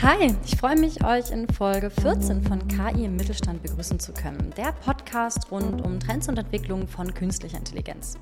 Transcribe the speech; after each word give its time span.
Hi, 0.00 0.32
ich 0.44 0.56
freue 0.56 0.76
mich, 0.76 1.04
euch 1.04 1.32
in 1.32 1.48
Folge 1.48 1.90
14 1.90 2.42
von 2.42 2.68
KI 2.68 3.06
im 3.06 3.16
Mittelstand 3.16 3.64
begrüßen 3.64 3.98
zu 3.98 4.12
können. 4.12 4.52
Der 4.56 4.70
Podcast 4.70 5.50
rund 5.50 5.84
um 5.84 5.98
Trends 5.98 6.28
und 6.28 6.38
Entwicklungen 6.38 6.86
von 6.86 7.12
künstlicher 7.12 7.58
Intelligenz. 7.58 8.16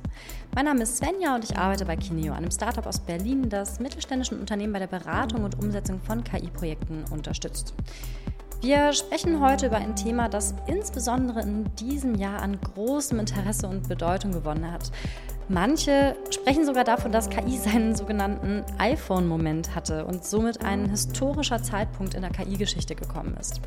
Mein 0.55 0.65
Name 0.65 0.85
ist 0.85 0.97
Svenja 0.97 1.35
und 1.35 1.45
ich 1.45 1.55
arbeite 1.59 1.85
bei 1.85 1.97
Kineo, 1.97 2.33
einem 2.33 2.51
Startup 2.51 2.87
aus 2.87 2.99
Berlin, 3.01 3.51
das 3.51 3.79
mittelständischen 3.79 4.41
Unternehmen 4.41 4.73
bei 4.73 4.79
der 4.79 4.87
Beratung 4.87 5.45
und 5.45 5.63
Umsetzung 5.63 6.01
von 6.01 6.25
KI-Projekten 6.25 7.05
unterstützt. 7.11 7.75
Wir 8.63 8.95
sprechen 8.95 9.41
heute 9.41 9.67
über 9.67 9.77
ein 9.77 9.95
Thema, 9.95 10.31
das 10.31 10.55
insbesondere 10.67 11.43
in 11.43 11.67
diesem 11.77 12.15
Jahr 12.15 12.41
an 12.41 12.59
großem 12.59 13.21
Interesse 13.21 13.69
und 13.69 13.87
Bedeutung 13.87 14.33
gewonnen 14.33 14.73
hat. 14.73 14.91
Manche 15.49 16.17
sprechen 16.31 16.67
sogar 16.67 16.83
davon, 16.83 17.13
dass 17.13 17.31
KI 17.31 17.57
seinen 17.57 17.95
sogenannten 17.95 18.65
iPhone-Moment 18.79 19.77
hatte 19.77 20.05
und 20.05 20.25
somit 20.25 20.65
ein 20.65 20.91
historischer 20.91 21.63
Zeitpunkt 21.63 22.15
in 22.15 22.23
der 22.23 22.31
KI-Geschichte 22.31 22.97
gekommen 22.97 23.37
ist. 23.39 23.61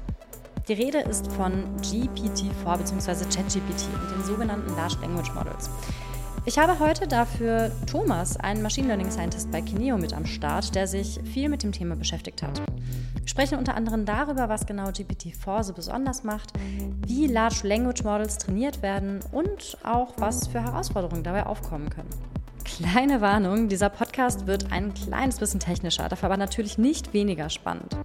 Die 0.68 0.74
Rede 0.74 1.00
ist 1.00 1.32
von 1.32 1.64
GPT-4 1.82 2.78
bzw. 2.78 3.24
ChatGPT 3.34 3.88
und 3.94 4.12
den 4.12 4.24
sogenannten 4.26 4.76
Large 4.76 4.98
Language 5.02 5.34
Models. 5.34 5.70
Ich 6.50 6.58
habe 6.58 6.80
heute 6.80 7.08
dafür 7.08 7.72
Thomas, 7.86 8.36
einen 8.36 8.64
Machine 8.64 8.88
Learning 8.88 9.12
Scientist 9.12 9.52
bei 9.52 9.62
Kineo, 9.62 10.00
mit 10.00 10.16
am 10.16 10.26
Start, 10.26 10.74
der 10.74 10.88
sich 10.88 11.20
viel 11.24 11.48
mit 11.48 11.62
dem 11.62 11.72
Thema 11.72 11.96
beschäftigt 11.96 12.42
hat. 12.42 12.60
Wir 13.20 13.28
sprechen 13.28 13.60
unter 13.60 13.76
anderem 13.76 14.04
darüber, 14.04 14.50
was 14.50 14.66
genau 14.66 14.86
GPT-4 14.86 15.62
so 15.62 15.74
besonders 15.74 16.24
macht, 16.24 16.54
wie 17.06 17.28
Large 17.28 17.68
Language 17.68 18.04
Models 18.04 18.40
trainiert 18.40 18.82
werden 18.82 19.20
und 19.32 19.78
auch 19.84 20.14
was 20.18 20.48
für 20.48 20.64
Herausforderungen 20.64 21.22
dabei 21.22 21.46
aufkommen 21.46 21.92
können. 21.92 22.10
Kleine 22.78 23.20
Warnung, 23.20 23.68
dieser 23.68 23.90
Podcast 23.90 24.46
wird 24.46 24.72
ein 24.72 24.94
kleines 24.94 25.40
bisschen 25.40 25.60
technischer, 25.60 26.08
dafür 26.08 26.28
aber 26.28 26.38
natürlich 26.38 26.78
nicht 26.78 27.14
weniger 27.14 27.50
spannend. 27.50 27.98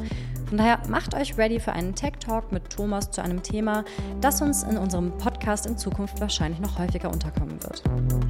Von 0.48 0.56
daher 0.56 0.80
macht 0.88 1.14
euch 1.14 1.36
ready 1.36 1.60
für 1.60 1.72
einen 1.72 1.94
Tech 1.94 2.14
Talk 2.18 2.50
mit 2.50 2.70
Thomas 2.70 3.10
zu 3.10 3.22
einem 3.22 3.42
Thema, 3.42 3.84
das 4.22 4.40
uns 4.40 4.62
in 4.62 4.78
unserem 4.78 5.16
Podcast 5.18 5.66
in 5.66 5.76
Zukunft 5.76 6.18
wahrscheinlich 6.20 6.60
noch 6.60 6.78
häufiger 6.78 7.12
unterkommen 7.12 7.62
wird. 7.62 7.82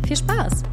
Viel 0.06 0.16
Spaß! 0.16 0.64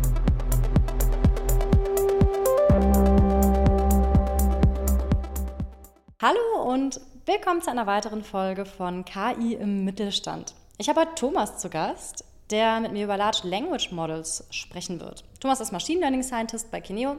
Hallo 6.22 6.72
und 6.74 7.00
willkommen 7.26 7.62
zu 7.62 7.70
einer 7.70 7.86
weiteren 7.86 8.24
Folge 8.24 8.66
von 8.66 9.06
KI 9.06 9.54
im 9.54 9.86
Mittelstand. 9.86 10.56
Ich 10.80 10.90
habe 10.90 11.02
heute 11.02 11.16
Thomas 11.16 11.60
zu 11.60 11.70
Gast, 11.70 12.26
der 12.52 12.80
mit 12.80 12.92
mir 12.92 13.06
über 13.06 13.18
Large 13.18 13.42
Language 13.44 13.92
Models 13.92 14.46
sprechen 14.52 15.00
wird. 15.00 15.24
Thomas 15.40 15.62
ist 15.62 15.72
Machine 15.72 16.02
Learning 16.02 16.24
Scientist 16.24 16.72
bei 16.72 16.82
Kineo 16.82 17.18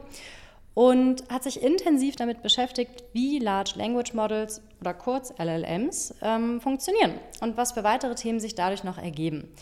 und 0.73 1.23
hat 1.29 1.43
sich 1.43 1.61
intensiv 1.61 2.15
damit 2.15 2.41
beschäftigt, 2.41 3.03
wie 3.13 3.39
Large 3.39 3.73
Language 3.75 4.13
Models 4.13 4.61
oder 4.81 4.93
kurz 4.93 5.33
LLMs 5.37 6.15
ähm, 6.21 6.61
funktionieren 6.61 7.13
und 7.41 7.57
was 7.57 7.73
für 7.73 7.83
weitere 7.83 8.15
Themen 8.15 8.39
sich 8.39 8.55
dadurch 8.55 8.83
noch 8.83 8.97
ergeben. 8.97 9.53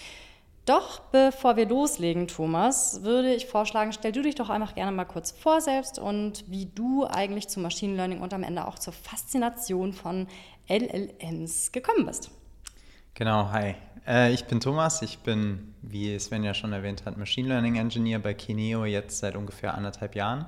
Doch 0.65 0.99
bevor 0.99 1.57
wir 1.57 1.67
loslegen, 1.67 2.27
Thomas, 2.27 3.01
würde 3.01 3.33
ich 3.33 3.47
vorschlagen, 3.47 3.93
stell 3.93 4.11
du 4.11 4.21
dich 4.21 4.35
doch 4.35 4.49
einfach 4.49 4.75
gerne 4.75 4.91
mal 4.91 5.05
kurz 5.05 5.31
vor 5.31 5.59
selbst 5.59 5.97
und 5.97 6.49
wie 6.49 6.67
du 6.67 7.05
eigentlich 7.07 7.47
zu 7.47 7.59
Machine 7.59 7.95
Learning 7.95 8.21
und 8.21 8.33
am 8.33 8.43
Ende 8.43 8.67
auch 8.67 8.77
zur 8.77 8.93
Faszination 8.93 9.91
von 9.91 10.27
LLMs 10.69 11.71
gekommen 11.71 12.05
bist. 12.05 12.29
Genau, 13.15 13.49
hi. 13.51 13.75
Äh, 14.07 14.33
ich 14.33 14.45
bin 14.45 14.59
Thomas, 14.59 15.01
ich 15.01 15.19
bin, 15.19 15.73
wie 15.81 16.17
Sven 16.19 16.43
ja 16.43 16.53
schon 16.53 16.73
erwähnt 16.73 17.05
hat, 17.05 17.17
Machine 17.17 17.49
Learning 17.49 17.75
Engineer 17.75 18.19
bei 18.19 18.33
Kineo 18.33 18.85
jetzt 18.85 19.19
seit 19.19 19.35
ungefähr 19.35 19.75
anderthalb 19.75 20.15
Jahren. 20.15 20.45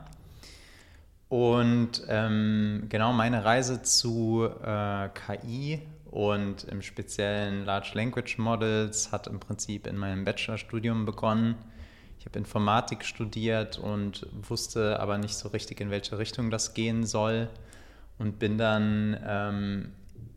Und 1.29 2.03
ähm, 2.09 2.85
genau 2.89 3.11
meine 3.11 3.43
Reise 3.43 3.81
zu 3.81 4.47
äh, 4.63 5.09
KI 5.09 5.81
und 6.11 6.65
im 6.65 6.83
speziellen 6.83 7.65
Large 7.65 7.91
Language 7.95 8.37
Models 8.37 9.11
hat 9.11 9.25
im 9.25 9.39
Prinzip 9.39 9.87
in 9.87 9.97
meinem 9.97 10.25
Bachelorstudium 10.25 11.05
begonnen. 11.05 11.55
Ich 12.19 12.25
habe 12.27 12.37
Informatik 12.37 13.03
studiert 13.03 13.79
und 13.79 14.27
wusste 14.47 14.99
aber 14.99 15.17
nicht 15.17 15.35
so 15.35 15.49
richtig, 15.49 15.81
in 15.81 15.89
welche 15.89 16.19
Richtung 16.19 16.51
das 16.51 16.75
gehen 16.75 17.03
soll 17.05 17.49
und 18.19 18.37
bin 18.37 18.59
dann 18.59 19.19
ähm, 19.25 19.91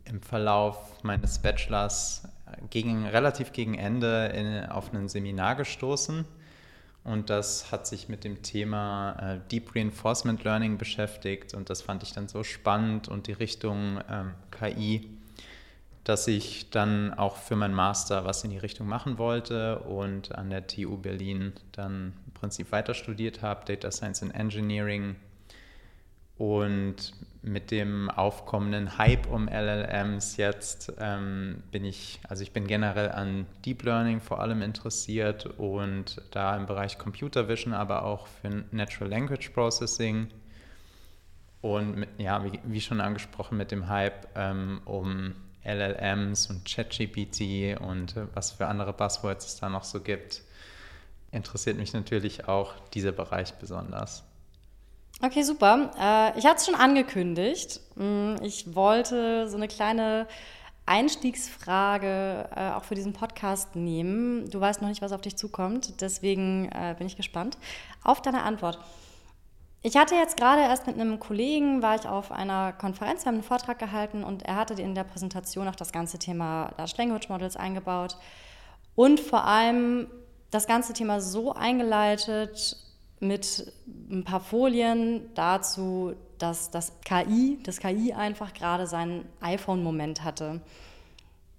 im 0.05 0.21
Verlauf 0.21 1.03
meines 1.03 1.39
Bachelors 1.39 2.23
gegen, 2.69 3.05
relativ 3.05 3.51
gegen 3.51 3.75
Ende 3.75 4.27
in, 4.27 4.65
auf 4.69 4.93
ein 4.93 5.07
Seminar 5.09 5.55
gestoßen. 5.55 6.25
Und 7.03 7.29
das 7.29 7.71
hat 7.71 7.87
sich 7.87 8.09
mit 8.09 8.25
dem 8.25 8.41
Thema 8.41 9.13
äh, 9.13 9.39
Deep 9.49 9.73
Reinforcement 9.73 10.43
Learning 10.43 10.77
beschäftigt. 10.77 11.53
Und 11.53 11.69
das 11.69 11.81
fand 11.81 12.03
ich 12.03 12.11
dann 12.11 12.27
so 12.27 12.43
spannend 12.43 13.07
und 13.07 13.27
die 13.27 13.33
Richtung 13.33 14.01
ähm, 14.09 14.33
KI, 14.51 15.07
dass 16.03 16.27
ich 16.27 16.69
dann 16.69 17.13
auch 17.13 17.37
für 17.37 17.55
meinen 17.55 17.73
Master 17.73 18.25
was 18.25 18.43
in 18.43 18.49
die 18.49 18.57
Richtung 18.57 18.87
machen 18.87 19.17
wollte 19.17 19.79
und 19.79 20.35
an 20.35 20.49
der 20.49 20.67
TU 20.67 20.97
Berlin 20.97 21.53
dann 21.71 22.13
im 22.25 22.33
Prinzip 22.33 22.73
weiter 22.73 22.93
studiert 22.93 23.41
habe, 23.41 23.65
Data 23.65 23.89
Science 23.89 24.21
and 24.21 24.35
Engineering 24.35 25.15
und 26.37 27.13
mit 27.41 27.71
dem 27.71 28.09
aufkommenden 28.09 28.97
Hype 28.97 29.27
um 29.27 29.47
LLMs 29.47 30.37
jetzt 30.37 30.93
ähm, 30.99 31.63
bin 31.71 31.85
ich, 31.85 32.19
also 32.27 32.43
ich 32.43 32.51
bin 32.51 32.67
generell 32.67 33.09
an 33.09 33.45
Deep 33.65 33.83
Learning 33.83 34.21
vor 34.21 34.39
allem 34.39 34.61
interessiert 34.61 35.45
und 35.45 36.21
da 36.31 36.55
im 36.55 36.65
Bereich 36.65 36.97
Computer 36.97 37.47
Vision, 37.47 37.73
aber 37.73 38.03
auch 38.03 38.27
für 38.27 38.65
Natural 38.71 39.09
Language 39.09 39.49
Processing. 39.49 40.27
Und 41.61 41.97
mit, 41.97 42.09
ja, 42.19 42.43
wie, 42.43 42.59
wie, 42.65 42.81
schon 42.81 43.01
angesprochen, 43.01 43.57
mit 43.57 43.71
dem 43.71 43.87
Hype 43.87 44.27
ähm, 44.35 44.81
um 44.85 45.33
LLMs 45.63 46.47
und 46.47 46.65
ChatGPT 46.65 47.81
und 47.81 48.15
äh, 48.15 48.27
was 48.33 48.51
für 48.51 48.67
andere 48.67 48.93
Buzzwords 48.93 49.45
es 49.47 49.55
da 49.55 49.67
noch 49.67 49.83
so 49.83 49.99
gibt, 50.01 50.43
interessiert 51.31 51.77
mich 51.77 51.93
natürlich 51.93 52.47
auch 52.47 52.73
dieser 52.93 53.11
Bereich 53.11 53.53
besonders. 53.55 54.26
Okay, 55.19 55.41
super. 55.41 55.91
Äh, 55.99 56.37
ich 56.37 56.45
hatte 56.45 56.57
es 56.57 56.65
schon 56.65 56.75
angekündigt. 56.75 57.81
Mm, 57.95 58.35
ich 58.43 58.75
wollte 58.75 59.47
so 59.47 59.57
eine 59.57 59.67
kleine 59.67 60.27
Einstiegsfrage 60.85 62.49
äh, 62.55 62.69
auch 62.71 62.83
für 62.83 62.93
diesen 62.93 63.13
Podcast 63.13 63.75
nehmen. 63.75 64.49
Du 64.49 64.59
weißt 64.59 64.81
noch 64.81 64.89
nicht, 64.89 65.01
was 65.01 65.11
auf 65.11 65.21
dich 65.21 65.35
zukommt, 65.35 66.01
deswegen 66.01 66.69
äh, 66.69 66.95
bin 66.97 67.07
ich 67.07 67.17
gespannt 67.17 67.57
auf 68.03 68.21
deine 68.21 68.43
Antwort. 68.43 68.79
Ich 69.81 69.97
hatte 69.97 70.15
jetzt 70.15 70.37
gerade 70.37 70.61
erst 70.61 70.87
mit 70.87 70.99
einem 70.99 71.19
Kollegen, 71.19 71.81
war 71.81 71.95
ich 71.95 72.07
auf 72.07 72.31
einer 72.31 72.71
Konferenz, 72.73 73.25
haben 73.25 73.35
einen 73.35 73.43
Vortrag 73.43 73.79
gehalten 73.79 74.23
und 74.23 74.43
er 74.43 74.55
hatte 74.55 74.81
in 74.81 74.95
der 74.95 75.03
Präsentation 75.03 75.67
auch 75.67 75.75
das 75.75 75.91
ganze 75.91 76.19
Thema 76.19 76.73
Large 76.77 76.93
Language 76.97 77.29
Models 77.29 77.57
eingebaut 77.57 78.17
und 78.95 79.19
vor 79.19 79.45
allem 79.45 80.07
das 80.51 80.67
ganze 80.67 80.93
Thema 80.93 81.19
so 81.21 81.53
eingeleitet, 81.53 82.77
mit 83.19 83.71
ein 84.09 84.23
paar 84.23 84.39
Folien 84.39 85.21
dazu, 85.33 86.13
dass 86.37 86.69
das 86.71 86.93
KI, 87.03 87.59
das 87.63 87.79
KI 87.79 88.13
einfach 88.13 88.53
gerade 88.53 88.87
seinen 88.87 89.25
iPhone-Moment 89.41 90.23
hatte. 90.23 90.61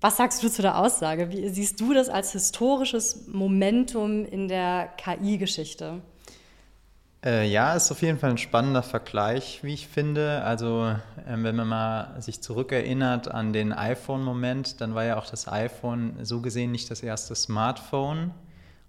Was 0.01 0.17
sagst 0.17 0.43
du 0.45 0.49
zu 0.49 0.63
der 0.63 0.79
Aussage? 0.79 1.31
Wie 1.31 1.49
siehst 1.49 1.81
du 1.81 1.93
das 1.93 2.09
als 2.09 2.33
historisches 2.33 3.27
Momentum 3.27 4.25
in 4.25 4.47
der 4.47 4.91
KI-Geschichte? 4.97 6.01
Äh, 7.25 7.49
ja, 7.49 7.75
ist 7.75 7.91
auf 7.91 8.01
jeden 8.03 8.17
Fall 8.17 8.31
ein 8.31 8.39
spannender 8.39 8.85
Vergleich, 8.85 9.65
wie 9.65 9.75
ich 9.75 9.89
finde. 9.89 10.43
Also, 10.45 10.85
äh, 10.87 10.97
wenn 11.27 11.57
man 11.57 11.67
mal 11.67 12.23
sich 12.23 12.41
zurückerinnert 12.41 13.27
an 13.27 13.53
den 13.53 13.73
iPhone-Moment, 13.73 14.81
dann 14.81 14.95
war 14.95 15.05
ja 15.05 15.19
auch 15.19 15.27
das 15.27 15.49
iPhone 15.49 16.17
so 16.23 16.41
gesehen 16.41 16.71
nicht 16.71 16.93
das 16.93 17.03
erste 17.03 17.35
Smartphone, 17.35 18.31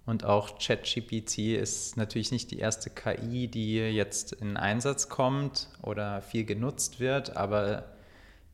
und 0.10 0.26
auch 0.26 0.58
ChatGPT 0.58 1.38
ist 1.56 1.96
natürlich 1.96 2.32
nicht 2.32 2.50
die 2.50 2.58
erste 2.58 2.90
KI, 2.90 3.48
die 3.48 3.76
jetzt 3.76 4.34
in 4.34 4.58
Einsatz 4.58 5.08
kommt 5.08 5.68
oder 5.84 6.24
viel 6.24 6.46
genutzt 6.46 7.00
wird, 7.00 7.38
aber 7.38 7.84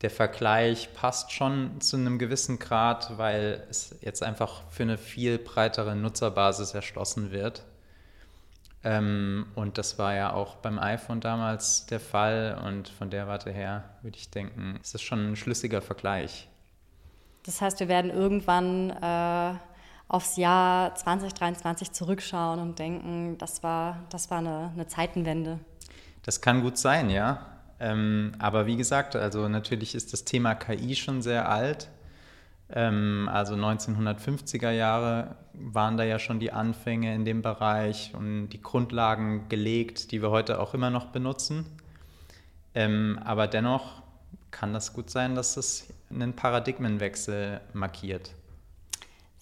der 0.02 0.10
Vergleich 0.10 0.92
passt 0.92 1.32
schon 1.32 1.80
zu 1.80 1.96
einem 1.96 2.18
gewissen 2.18 2.58
Grad, 2.58 3.16
weil 3.16 3.66
es 3.70 3.96
jetzt 4.02 4.22
einfach 4.22 4.64
für 4.68 4.82
eine 4.82 4.98
viel 4.98 5.38
breitere 5.38 5.96
Nutzerbasis 5.96 6.74
erschlossen 6.74 7.30
wird. 7.30 7.64
Ähm, 8.84 9.46
und 9.54 9.78
das 9.78 9.98
war 9.98 10.14
ja 10.14 10.34
auch 10.34 10.56
beim 10.56 10.78
iPhone 10.78 11.22
damals 11.22 11.86
der 11.86 12.00
Fall 12.00 12.60
und 12.66 12.90
von 12.90 13.08
der 13.08 13.28
Warte 13.28 13.50
her 13.50 13.84
würde 14.02 14.18
ich 14.18 14.28
denken, 14.28 14.78
ist 14.82 14.92
das 14.92 15.00
schon 15.00 15.32
ein 15.32 15.36
schlüssiger 15.36 15.80
Vergleich. 15.80 16.48
Das 17.44 17.62
heißt, 17.62 17.80
wir 17.80 17.88
werden 17.88 18.10
irgendwann 18.10 18.90
äh 18.90 19.54
aufs 20.08 20.36
Jahr 20.36 20.94
2023 20.94 21.92
zurückschauen 21.92 22.60
und 22.60 22.78
denken, 22.78 23.38
das 23.38 23.62
war, 23.62 24.04
das 24.10 24.30
war 24.30 24.38
eine, 24.38 24.70
eine 24.74 24.86
Zeitenwende. 24.86 25.58
Das 26.22 26.40
kann 26.40 26.62
gut 26.62 26.78
sein, 26.78 27.10
ja. 27.10 27.46
Ähm, 27.78 28.32
aber 28.38 28.66
wie 28.66 28.76
gesagt, 28.76 29.16
also 29.16 29.48
natürlich 29.48 29.94
ist 29.94 30.12
das 30.12 30.24
Thema 30.24 30.54
KI 30.54 30.94
schon 30.94 31.22
sehr 31.22 31.48
alt. 31.48 31.88
Ähm, 32.70 33.28
also 33.32 33.54
1950er 33.54 34.70
Jahre 34.70 35.36
waren 35.52 35.96
da 35.96 36.04
ja 36.04 36.18
schon 36.18 36.40
die 36.40 36.52
Anfänge 36.52 37.14
in 37.14 37.24
dem 37.24 37.42
Bereich 37.42 38.12
und 38.14 38.48
die 38.48 38.62
Grundlagen 38.62 39.48
gelegt, 39.48 40.10
die 40.10 40.22
wir 40.22 40.30
heute 40.30 40.60
auch 40.60 40.74
immer 40.74 40.90
noch 40.90 41.06
benutzen. 41.06 41.66
Ähm, 42.74 43.18
aber 43.24 43.46
dennoch 43.46 44.02
kann 44.50 44.72
das 44.72 44.92
gut 44.92 45.10
sein, 45.10 45.34
dass 45.34 45.56
es 45.56 45.92
einen 46.10 46.34
Paradigmenwechsel 46.34 47.60
markiert. 47.72 48.35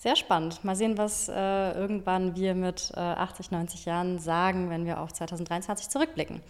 Sehr 0.05 0.17
spannend. 0.17 0.62
Mal 0.65 0.77
sehen, 0.77 0.99
was 0.99 1.31
äh, 1.31 1.73
irgendwann 1.73 2.37
wir 2.37 2.55
mit 2.55 2.93
äh, 2.95 3.01
80, 3.01 3.51
90 3.51 3.87
Jahren 3.87 4.19
sagen, 4.19 4.69
wenn 4.69 4.85
wir 4.85 5.01
auf 5.01 5.15
2023 5.15 5.89
zurückblicken. 5.89 6.43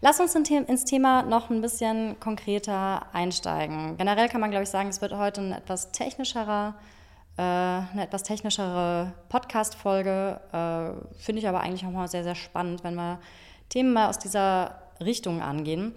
Lass 0.00 0.18
uns 0.18 0.34
ins 0.34 0.86
Thema 0.86 1.22
noch 1.22 1.50
ein 1.50 1.60
bisschen 1.60 2.18
konkreter 2.20 3.04
einsteigen. 3.12 3.98
Generell 3.98 4.30
kann 4.30 4.40
man, 4.40 4.50
glaube 4.50 4.62
ich, 4.62 4.70
sagen, 4.70 4.88
es 4.88 5.02
wird 5.02 5.14
heute 5.14 5.42
ein 5.42 5.52
etwas 5.52 5.92
technischerer, 5.92 6.74
äh, 7.36 7.42
eine 7.42 8.04
etwas 8.04 8.22
technischere 8.22 9.12
Podcast-Folge. 9.28 10.40
Äh, 10.50 11.22
finde 11.22 11.40
ich 11.40 11.46
aber 11.46 11.60
eigentlich 11.60 11.84
auch 11.84 11.90
mal 11.90 12.08
sehr, 12.08 12.24
sehr 12.24 12.34
spannend, 12.34 12.82
wenn 12.82 12.94
wir 12.94 13.18
Themen 13.68 13.92
mal 13.92 14.08
aus 14.08 14.20
dieser 14.20 14.78
Richtung 15.04 15.42
angehen. 15.42 15.94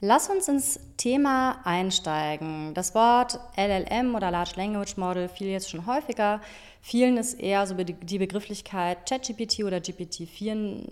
Lass 0.00 0.30
uns 0.30 0.46
ins 0.46 0.78
Thema 0.96 1.60
einsteigen. 1.64 2.72
Das 2.72 2.94
Wort 2.94 3.40
LLM 3.56 4.14
oder 4.14 4.30
Large 4.30 4.52
Language 4.54 4.96
Model 4.96 5.28
fiel 5.28 5.48
jetzt 5.48 5.70
schon 5.70 5.86
häufiger. 5.86 6.40
Vielen 6.80 7.16
ist 7.16 7.34
eher 7.34 7.66
so 7.66 7.74
die 7.74 8.18
Begrifflichkeit 8.18 9.08
ChatGPT 9.08 9.64
oder 9.64 9.78
GPT-4 9.78 10.84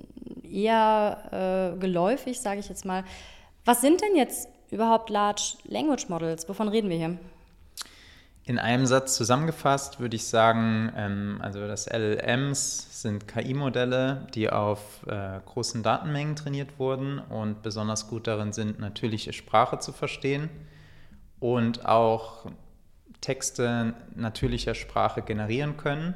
eher 0.50 1.74
äh, 1.76 1.78
geläufig, 1.78 2.40
sage 2.40 2.58
ich 2.58 2.68
jetzt 2.68 2.84
mal. 2.84 3.04
Was 3.64 3.80
sind 3.80 4.00
denn 4.00 4.16
jetzt 4.16 4.48
überhaupt 4.72 5.08
Large 5.08 5.58
Language 5.64 6.08
Models? 6.08 6.48
Wovon 6.48 6.68
reden 6.68 6.90
wir 6.90 6.96
hier? 6.96 7.16
In 8.48 8.60
einem 8.60 8.86
Satz 8.86 9.16
zusammengefasst 9.16 9.98
würde 9.98 10.14
ich 10.14 10.28
sagen, 10.28 10.92
ähm, 10.96 11.38
also 11.42 11.66
das 11.66 11.88
LLMs 11.88 13.02
sind 13.02 13.26
KI-Modelle, 13.26 14.28
die 14.34 14.50
auf 14.50 15.04
äh, 15.08 15.40
großen 15.44 15.82
Datenmengen 15.82 16.36
trainiert 16.36 16.78
wurden 16.78 17.18
und 17.18 17.62
besonders 17.62 18.06
gut 18.06 18.28
darin 18.28 18.52
sind, 18.52 18.78
natürliche 18.78 19.32
Sprache 19.32 19.80
zu 19.80 19.92
verstehen 19.92 20.48
und 21.40 21.86
auch 21.86 22.46
Texte 23.20 23.94
natürlicher 24.14 24.76
Sprache 24.76 25.22
generieren 25.22 25.76
können 25.76 26.14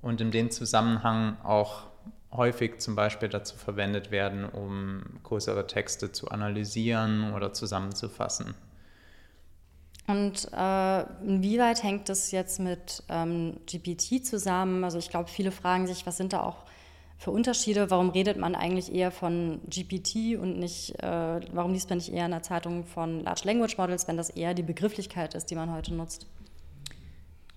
und 0.00 0.22
in 0.22 0.30
dem 0.30 0.50
Zusammenhang 0.50 1.36
auch 1.44 1.82
häufig 2.32 2.78
zum 2.78 2.96
Beispiel 2.96 3.28
dazu 3.28 3.54
verwendet 3.58 4.10
werden, 4.10 4.46
um 4.46 5.02
größere 5.22 5.66
Texte 5.66 6.10
zu 6.10 6.30
analysieren 6.30 7.34
oder 7.34 7.52
zusammenzufassen. 7.52 8.54
Und 10.06 10.48
äh, 10.52 11.02
inwieweit 11.24 11.82
hängt 11.82 12.08
das 12.08 12.30
jetzt 12.30 12.60
mit 12.60 13.02
ähm, 13.08 13.56
GPT 13.66 14.24
zusammen? 14.24 14.84
Also 14.84 14.98
ich 14.98 15.08
glaube, 15.08 15.30
viele 15.30 15.50
fragen 15.50 15.86
sich, 15.86 16.04
was 16.04 16.18
sind 16.18 16.34
da 16.34 16.42
auch 16.42 16.64
für 17.16 17.30
Unterschiede? 17.30 17.90
Warum 17.90 18.10
redet 18.10 18.36
man 18.36 18.54
eigentlich 18.54 18.92
eher 18.94 19.10
von 19.10 19.60
GPT 19.70 20.38
und 20.38 20.58
nicht, 20.58 21.02
äh, 21.02 21.40
warum 21.52 21.72
liest 21.72 21.88
man 21.88 21.98
nicht 21.98 22.12
eher 22.12 22.26
in 22.26 22.32
der 22.32 22.42
Zeitung 22.42 22.84
von 22.84 23.24
Large 23.24 23.42
Language 23.44 23.78
Models, 23.78 24.06
wenn 24.06 24.18
das 24.18 24.28
eher 24.28 24.52
die 24.52 24.62
Begrifflichkeit 24.62 25.34
ist, 25.34 25.46
die 25.46 25.54
man 25.54 25.72
heute 25.72 25.94
nutzt? 25.94 26.26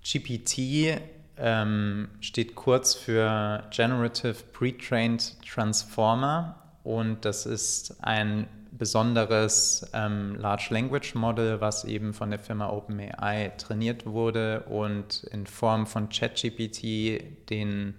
GPT 0.04 1.02
ähm, 1.38 2.08
steht 2.22 2.56
kurz 2.56 2.96
für 2.96 3.64
Generative 3.72 4.36
Pre-Trained 4.54 5.36
Transformer 5.46 6.56
und 6.84 7.26
das 7.26 7.46
ist 7.46 7.98
ein 8.02 8.48
besonderes 8.78 9.90
ähm, 9.94 10.36
Large 10.36 10.68
Language 10.70 11.16
Model, 11.16 11.62
was 11.62 11.86
eben 11.86 12.14
von 12.14 12.30
der 12.30 12.40
Firma 12.40 12.70
OpenAI 12.70 13.54
trainiert 13.58 14.06
wurde 14.06 14.62
und 14.70 15.24
in 15.32 15.48
Form 15.48 15.88
von 15.88 16.10
ChatGPT 16.10 17.50
den 17.50 17.96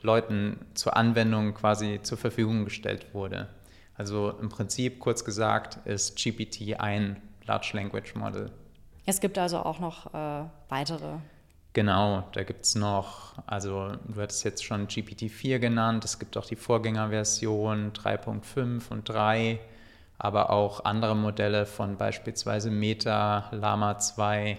Leuten 0.00 0.58
zur 0.74 0.96
Anwendung 0.96 1.54
quasi 1.54 2.00
zur 2.02 2.18
Verfügung 2.18 2.64
gestellt 2.64 3.06
wurde. 3.12 3.48
Also 3.94 4.30
im 4.40 4.48
Prinzip, 4.48 4.98
kurz 4.98 5.24
gesagt, 5.24 5.86
ist 5.86 6.16
GPT 6.16 6.80
ein 6.80 7.20
Large 7.46 7.70
Language 7.74 8.14
Model. 8.14 8.50
Es 9.04 9.20
gibt 9.20 9.38
also 9.38 9.58
auch 9.58 9.80
noch 9.80 10.12
äh, 10.14 10.44
weitere. 10.68 11.18
Genau, 11.72 12.24
da 12.32 12.42
gibt 12.42 12.64
es 12.64 12.74
noch, 12.74 13.34
also 13.46 13.92
du 14.06 14.20
hattest 14.20 14.44
jetzt 14.44 14.64
schon 14.64 14.88
GPT-4 14.88 15.58
genannt, 15.58 16.04
es 16.04 16.18
gibt 16.18 16.36
auch 16.36 16.44
die 16.44 16.56
Vorgängerversion 16.56 17.92
3.5 17.92 18.90
und 18.90 19.08
3 19.08 19.58
aber 20.22 20.50
auch 20.50 20.84
andere 20.84 21.16
Modelle 21.16 21.66
von 21.66 21.96
beispielsweise 21.96 22.70
Meta, 22.70 23.48
Lama 23.50 23.98
2 23.98 24.56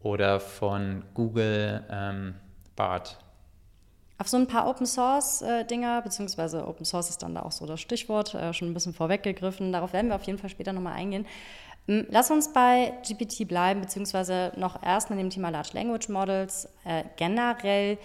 oder 0.00 0.40
von 0.40 1.04
Google 1.12 1.84
ähm, 1.90 2.34
BART. 2.76 3.18
Auf 4.16 4.28
so 4.28 4.38
ein 4.38 4.46
paar 4.46 4.66
Open 4.66 4.86
Source 4.86 5.42
äh, 5.42 5.66
Dinger, 5.66 6.00
beziehungsweise 6.00 6.66
Open 6.66 6.86
Source 6.86 7.10
ist 7.10 7.22
dann 7.22 7.34
da 7.34 7.42
auch 7.42 7.52
so 7.52 7.66
das 7.66 7.78
Stichwort, 7.78 8.34
äh, 8.34 8.54
schon 8.54 8.70
ein 8.70 8.74
bisschen 8.74 8.94
vorweggegriffen. 8.94 9.70
Darauf 9.70 9.92
werden 9.92 10.08
wir 10.08 10.14
auf 10.14 10.22
jeden 10.22 10.38
Fall 10.38 10.48
später 10.48 10.72
nochmal 10.72 10.94
eingehen. 10.94 11.26
Ähm, 11.88 12.06
lass 12.08 12.30
uns 12.30 12.54
bei 12.54 12.94
GPT 13.06 13.46
bleiben, 13.46 13.82
beziehungsweise 13.82 14.52
noch 14.56 14.82
erst 14.82 15.10
mit 15.10 15.18
dem 15.18 15.28
Thema 15.28 15.50
Large 15.50 15.72
Language 15.74 16.08
Models 16.08 16.70
äh, 16.86 17.04
generell. 17.16 17.98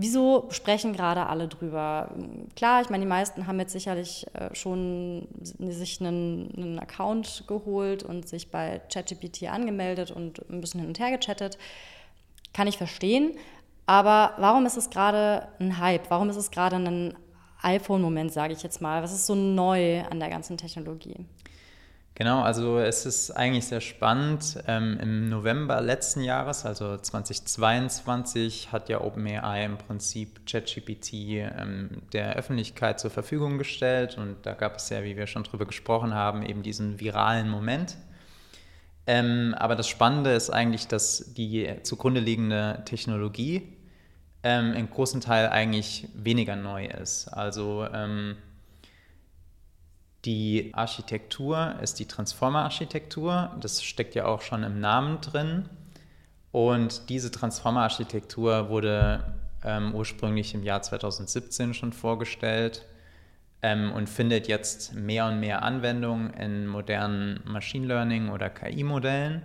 Wieso 0.00 0.46
sprechen 0.50 0.92
gerade 0.92 1.26
alle 1.26 1.48
drüber? 1.48 2.14
Klar, 2.54 2.82
ich 2.82 2.88
meine, 2.88 3.02
die 3.02 3.08
meisten 3.08 3.48
haben 3.48 3.58
jetzt 3.58 3.72
sicherlich 3.72 4.28
äh, 4.32 4.54
schon 4.54 5.26
sich 5.42 6.00
einen, 6.00 6.54
einen, 6.56 6.78
Account 6.78 7.42
geholt 7.48 8.04
und 8.04 8.28
sich 8.28 8.52
bei 8.52 8.80
ChatGPT 8.92 9.48
angemeldet 9.48 10.12
und 10.12 10.48
ein 10.50 10.60
bisschen 10.60 10.78
hin 10.78 10.90
und 10.90 11.00
her 11.00 11.10
gechattet. 11.10 11.58
Kann 12.52 12.68
ich 12.68 12.78
verstehen. 12.78 13.32
Aber 13.86 14.34
warum 14.36 14.66
ist 14.66 14.76
es 14.76 14.88
gerade 14.88 15.48
ein 15.58 15.80
Hype? 15.80 16.08
Warum 16.10 16.30
ist 16.30 16.36
es 16.36 16.52
gerade 16.52 16.76
ein 16.76 17.14
iPhone-Moment, 17.62 18.32
sage 18.32 18.52
ich 18.52 18.62
jetzt 18.62 18.80
mal? 18.80 19.02
Was 19.02 19.12
ist 19.12 19.26
so 19.26 19.34
neu 19.34 20.04
an 20.04 20.20
der 20.20 20.28
ganzen 20.28 20.56
Technologie? 20.56 21.26
Genau, 22.18 22.42
also 22.42 22.80
es 22.80 23.06
ist 23.06 23.30
eigentlich 23.30 23.66
sehr 23.66 23.80
spannend. 23.80 24.58
Ähm, 24.66 24.98
Im 25.00 25.28
November 25.28 25.80
letzten 25.80 26.20
Jahres, 26.20 26.66
also 26.66 26.96
2022, 26.96 28.72
hat 28.72 28.88
ja 28.88 29.02
OpenAI 29.02 29.64
im 29.64 29.78
Prinzip 29.78 30.44
ChatGPT 30.44 31.12
ähm, 31.12 32.02
der 32.12 32.34
Öffentlichkeit 32.34 32.98
zur 32.98 33.12
Verfügung 33.12 33.56
gestellt 33.56 34.18
und 34.18 34.34
da 34.42 34.54
gab 34.54 34.78
es 34.78 34.90
ja, 34.90 35.04
wie 35.04 35.16
wir 35.16 35.28
schon 35.28 35.44
drüber 35.44 35.64
gesprochen 35.64 36.12
haben, 36.12 36.42
eben 36.42 36.64
diesen 36.64 36.98
viralen 36.98 37.48
Moment. 37.48 37.96
Ähm, 39.06 39.54
aber 39.56 39.76
das 39.76 39.86
Spannende 39.86 40.32
ist 40.32 40.50
eigentlich, 40.50 40.88
dass 40.88 41.34
die 41.34 41.72
zugrunde 41.84 42.18
liegende 42.18 42.82
Technologie 42.84 43.76
ähm, 44.42 44.72
im 44.72 44.90
großen 44.90 45.20
Teil 45.20 45.50
eigentlich 45.50 46.08
weniger 46.14 46.56
neu 46.56 46.84
ist. 46.84 47.28
Also 47.28 47.86
ähm, 47.94 48.38
die 50.24 50.72
Architektur 50.74 51.76
ist 51.80 52.00
die 52.00 52.06
Transformer-Architektur. 52.06 53.56
Das 53.60 53.82
steckt 53.82 54.14
ja 54.14 54.26
auch 54.26 54.42
schon 54.42 54.64
im 54.64 54.80
Namen 54.80 55.20
drin. 55.20 55.68
Und 56.50 57.08
diese 57.08 57.30
Transformer-Architektur 57.30 58.68
wurde 58.68 59.34
ähm, 59.64 59.94
ursprünglich 59.94 60.54
im 60.54 60.64
Jahr 60.64 60.82
2017 60.82 61.74
schon 61.74 61.92
vorgestellt 61.92 62.84
ähm, 63.62 63.92
und 63.92 64.08
findet 64.08 64.48
jetzt 64.48 64.94
mehr 64.94 65.26
und 65.26 65.40
mehr 65.40 65.62
Anwendung 65.62 66.30
in 66.34 66.66
modernen 66.66 67.40
Machine 67.44 67.86
Learning 67.86 68.30
oder 68.30 68.50
KI-Modellen. 68.50 69.42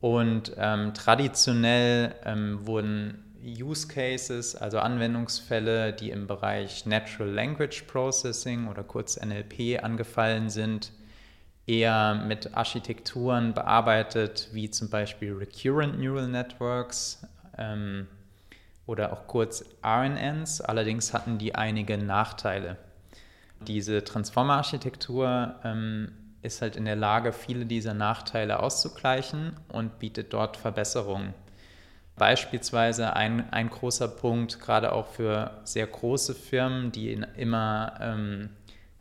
Und 0.00 0.52
ähm, 0.56 0.94
traditionell 0.94 2.14
ähm, 2.24 2.66
wurden 2.66 3.25
Use 3.46 3.86
Cases, 3.86 4.56
also 4.56 4.78
Anwendungsfälle, 4.78 5.92
die 5.92 6.10
im 6.10 6.26
Bereich 6.26 6.86
Natural 6.86 7.30
Language 7.30 7.82
Processing 7.86 8.68
oder 8.68 8.82
kurz 8.82 9.20
NLP 9.20 9.82
angefallen 9.82 10.50
sind, 10.50 10.92
eher 11.66 12.14
mit 12.26 12.54
Architekturen 12.54 13.54
bearbeitet, 13.54 14.48
wie 14.52 14.70
zum 14.70 14.88
Beispiel 14.88 15.32
Recurrent 15.32 15.98
Neural 15.98 16.28
Networks 16.28 17.26
ähm, 17.58 18.06
oder 18.86 19.12
auch 19.12 19.26
kurz 19.26 19.64
RNNs. 19.84 20.60
Allerdings 20.60 21.12
hatten 21.12 21.38
die 21.38 21.54
einige 21.54 21.98
Nachteile. 21.98 22.76
Diese 23.66 24.04
Transformer-Architektur 24.04 25.56
ähm, 25.64 26.12
ist 26.42 26.62
halt 26.62 26.76
in 26.76 26.84
der 26.84 26.96
Lage, 26.96 27.32
viele 27.32 27.66
dieser 27.66 27.94
Nachteile 27.94 28.60
auszugleichen 28.60 29.56
und 29.68 29.98
bietet 29.98 30.32
dort 30.32 30.56
Verbesserungen. 30.56 31.34
Beispielsweise 32.16 33.14
ein, 33.14 33.52
ein 33.52 33.68
großer 33.68 34.08
Punkt, 34.08 34.60
gerade 34.60 34.92
auch 34.92 35.06
für 35.06 35.50
sehr 35.64 35.86
große 35.86 36.34
Firmen, 36.34 36.90
die 36.90 37.12
immer 37.36 37.98
ähm, 38.00 38.50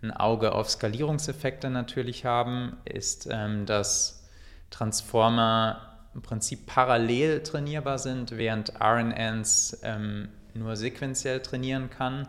ein 0.02 0.12
Auge 0.12 0.54
auf 0.54 0.70
Skalierungseffekte 0.70 1.70
natürlich 1.70 2.26
haben, 2.26 2.78
ist, 2.84 3.28
ähm, 3.32 3.66
dass 3.66 4.28
Transformer 4.70 5.96
im 6.14 6.22
Prinzip 6.22 6.66
parallel 6.66 7.42
trainierbar 7.44 8.00
sind, 8.00 8.32
während 8.38 8.74
RNNs 8.82 9.80
ähm, 9.84 10.30
nur 10.54 10.76
sequenziell 10.76 11.42
trainieren 11.42 11.90
kann. 11.90 12.28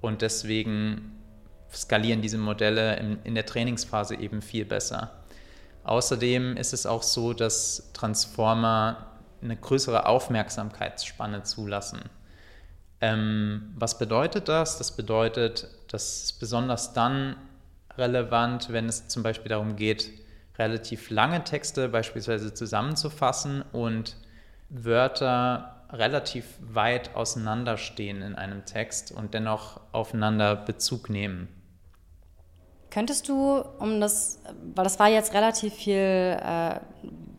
Und 0.00 0.22
deswegen 0.22 1.18
skalieren 1.72 2.22
diese 2.22 2.38
Modelle 2.38 2.96
in, 2.96 3.18
in 3.24 3.34
der 3.34 3.46
Trainingsphase 3.46 4.16
eben 4.16 4.40
viel 4.40 4.64
besser. 4.64 5.12
Außerdem 5.84 6.56
ist 6.56 6.72
es 6.72 6.86
auch 6.86 7.02
so, 7.02 7.32
dass 7.32 7.90
Transformer 7.92 9.09
eine 9.42 9.56
größere 9.56 10.06
Aufmerksamkeitsspanne 10.06 11.42
zulassen. 11.42 12.00
Ähm, 13.00 13.72
was 13.76 13.98
bedeutet 13.98 14.48
das? 14.48 14.78
Das 14.78 14.94
bedeutet, 14.96 15.68
dass 15.88 16.24
es 16.24 16.32
besonders 16.32 16.92
dann 16.92 17.36
relevant, 17.96 18.72
wenn 18.72 18.86
es 18.86 19.08
zum 19.08 19.22
Beispiel 19.22 19.48
darum 19.48 19.76
geht, 19.76 20.10
relativ 20.58 21.10
lange 21.10 21.42
Texte 21.44 21.88
beispielsweise 21.88 22.52
zusammenzufassen 22.52 23.62
und 23.72 24.16
Wörter 24.68 25.86
relativ 25.92 26.44
weit 26.60 27.16
auseinanderstehen 27.16 28.22
in 28.22 28.36
einem 28.36 28.64
Text 28.64 29.10
und 29.10 29.34
dennoch 29.34 29.80
aufeinander 29.92 30.54
Bezug 30.54 31.10
nehmen. 31.10 31.48
Könntest 32.90 33.28
du, 33.28 33.62
um 33.78 34.00
das, 34.00 34.40
weil 34.74 34.84
das 34.84 34.98
war 34.98 35.08
jetzt 35.08 35.32
relativ 35.32 35.74
viel, 35.74 35.94
äh, 35.94 36.80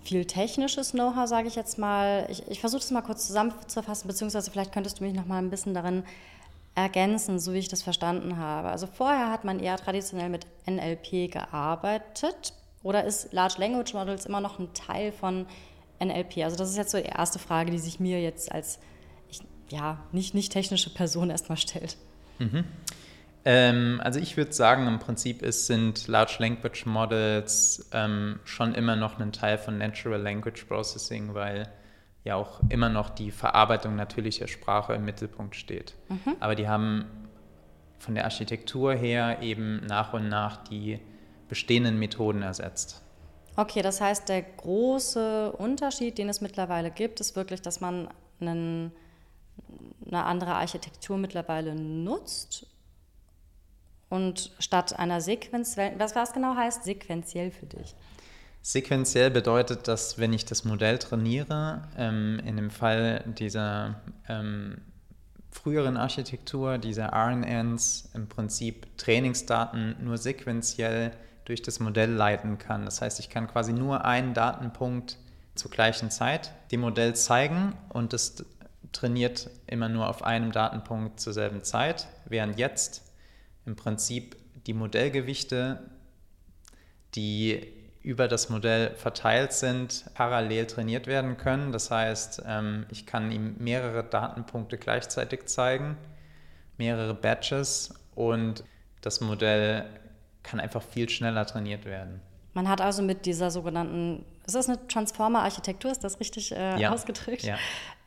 viel 0.04 0.26
technisches 0.26 0.92
Know-how, 0.92 1.28
sage 1.28 1.48
ich 1.48 1.56
jetzt 1.56 1.78
mal, 1.78 2.28
ich, 2.30 2.48
ich 2.48 2.60
versuche 2.60 2.82
das 2.82 2.92
mal 2.92 3.02
kurz 3.02 3.28
zusammenzufassen, 3.28 4.08
beziehungsweise 4.08 4.50
vielleicht 4.52 4.72
könntest 4.72 5.00
du 5.00 5.04
mich 5.04 5.14
noch 5.14 5.26
mal 5.26 5.38
ein 5.38 5.50
bisschen 5.50 5.74
darin 5.74 6.04
ergänzen, 6.76 7.40
so 7.40 7.54
wie 7.54 7.60
ich 7.60 7.68
das 7.68 7.84
verstanden 7.84 8.38
habe. 8.38 8.70
Also 8.70 8.88
vorher 8.88 9.30
hat 9.30 9.44
man 9.44 9.60
eher 9.60 9.78
traditionell 9.78 10.30
mit 10.30 10.48
NLP 10.66 11.32
gearbeitet 11.32 12.54
oder 12.84 13.04
ist 13.04 13.34
Large 13.34 13.56
Language 13.58 13.94
Models 13.94 14.26
immer 14.26 14.42
noch 14.42 14.60
ein 14.60 14.74
Teil 14.74 15.12
von 15.12 15.46
NLP? 16.00 16.40
Also 16.40 16.56
das 16.56 16.70
ist 16.70 16.78
jetzt 16.78 16.92
so 16.92 16.98
die 16.98 17.06
erste 17.06 17.40
Frage, 17.40 17.72
die 17.72 17.80
sich 17.80 18.00
mir 18.00 18.22
jetzt 18.22 18.52
als 18.52 18.80
ich, 19.30 19.42
ja, 19.70 20.00
nicht, 20.12 20.34
nicht 20.34 20.52
technische 20.52 20.90
Person 20.90 21.30
erstmal 21.30 21.58
stellt. 21.58 21.98
Mhm. 22.40 22.64
Ähm, 23.44 24.00
also 24.04 24.20
ich 24.20 24.38
würde 24.38 24.54
sagen, 24.54 24.88
im 24.88 25.00
Prinzip 25.00 25.42
ist, 25.42 25.68
sind 25.68 26.08
Large 26.08 26.36
Language 26.40 26.86
Models 26.86 27.90
ähm, 27.92 28.40
schon 28.44 28.76
immer 28.76 28.96
noch 28.96 29.20
ein 29.20 29.32
Teil 29.32 29.58
von 29.58 29.78
Natural 29.78 30.22
Language 30.22 30.66
Processing, 30.66 31.34
weil 31.34 31.68
ja 32.24 32.36
auch 32.36 32.60
immer 32.70 32.90
noch 32.90 33.10
die 33.10 33.32
Verarbeitung 33.32 33.96
natürlicher 33.96 34.48
Sprache 34.48 34.94
im 34.94 35.06
Mittelpunkt 35.06 35.56
steht. 35.56 35.96
Mhm. 36.10 36.36
Aber 36.40 36.54
die 36.54 36.68
haben 36.68 37.06
von 37.98 38.14
der 38.16 38.26
Architektur 38.26 38.94
her 38.94 39.40
eben 39.42 39.86
nach 39.88 40.14
und 40.14 40.30
nach 40.30 40.58
die 40.64 41.00
bestehenden 41.48 41.98
Methoden 41.98 42.44
ersetzt. 42.44 43.02
Okay, 43.56 43.82
das 43.82 44.00
heißt, 44.02 44.30
der 44.30 44.44
große 44.44 45.52
Unterschied, 45.52 46.18
den 46.18 46.30
es 46.30 46.42
mittlerweile 46.42 46.90
gibt, 46.90 47.20
ist 47.20 47.36
wirklich, 47.36 47.62
dass 47.62 47.82
man 47.82 48.08
einen, 48.40 48.92
eine 50.06 50.24
andere 50.24 50.54
Architektur 50.54 51.18
mittlerweile 51.18 51.76
nutzt 51.76 52.71
und 54.12 54.52
statt 54.60 55.00
einer 55.00 55.22
sequenziellen, 55.22 55.98
was, 55.98 56.16
was 56.16 56.34
genau 56.34 56.56
heißt 56.56 56.84
sequenziell 56.84 57.50
für 57.50 57.66
dich? 57.66 57.96
Sequenziell 58.62 59.32
bedeutet, 59.32 59.88
dass 59.88 60.20
wenn 60.20 60.34
ich 60.34 60.46
das 60.46 60.66
Modell 60.66 61.00
trainiere, 61.00 61.88
ähm, 61.98 62.40
in 62.46 62.58
dem 62.58 62.70
Fall 62.70 63.24
dieser 63.26 64.02
ähm, 64.28 64.82
früheren 65.50 65.98
Architektur, 65.98 66.78
dieser 66.78 67.14
RNNs, 67.14 68.12
im 68.14 68.28
Prinzip 68.28 68.86
Trainingsdaten 68.98 69.96
nur 70.02 70.18
sequenziell 70.18 71.12
durch 71.46 71.62
das 71.62 71.80
Modell 71.80 72.12
leiten 72.12 72.58
kann. 72.58 72.86
Das 72.86 73.02
heißt, 73.02 73.20
ich 73.20 73.30
kann 73.30 73.48
quasi 73.48 73.74
nur 73.74 74.06
einen 74.06 74.34
Datenpunkt 74.34 75.18
zur 75.56 75.72
gleichen 75.72 76.12
Zeit 76.12 76.52
dem 76.72 76.82
Modell 76.82 77.16
zeigen 77.16 77.74
und 77.90 78.14
es 78.14 78.46
trainiert 78.92 79.50
immer 79.68 79.88
nur 79.88 80.10
auf 80.10 80.22
einem 80.24 80.52
Datenpunkt 80.52 81.20
zur 81.20 81.34
selben 81.34 81.64
Zeit, 81.64 82.08
während 82.26 82.60
jetzt 82.60 83.11
im 83.66 83.76
Prinzip 83.76 84.36
die 84.68 84.74
Modellgewichte, 84.74 85.90
die 87.16 87.74
über 88.04 88.28
das 88.28 88.50
Modell 88.50 88.96
verteilt 88.96 89.54
sind, 89.54 90.06
parallel 90.16 90.66
trainiert 90.66 91.08
werden 91.08 91.38
können. 91.38 91.72
Das 91.72 91.92
heißt, 91.92 92.44
ähm, 92.48 92.86
ich 92.90 93.06
kann 93.06 93.32
ihm 93.32 93.56
mehrere 93.60 94.04
Datenpunkte 94.04 94.78
gleichzeitig 94.78 95.46
zeigen, 95.46 95.98
mehrere 96.78 97.14
Batches 97.14 97.94
und 98.16 98.64
das 99.02 99.22
Modell 99.22 99.86
kann 100.44 100.60
einfach 100.60 100.82
viel 100.82 101.10
schneller 101.10 101.46
trainiert 101.46 101.86
werden. 101.86 102.22
Man 102.54 102.68
hat 102.68 102.82
also 102.82 103.02
mit 103.02 103.26
dieser 103.26 103.52
sogenannten, 103.52 104.26
ist 104.46 104.56
das 104.56 104.68
eine 104.68 104.86
Transformer-Architektur, 104.88 105.92
ist 105.92 106.04
das 106.04 106.20
richtig 106.20 106.52
äh, 106.52 106.80
ja. 106.80 106.92
ausgedrückt? 106.92 107.44
Ja. 107.44 107.58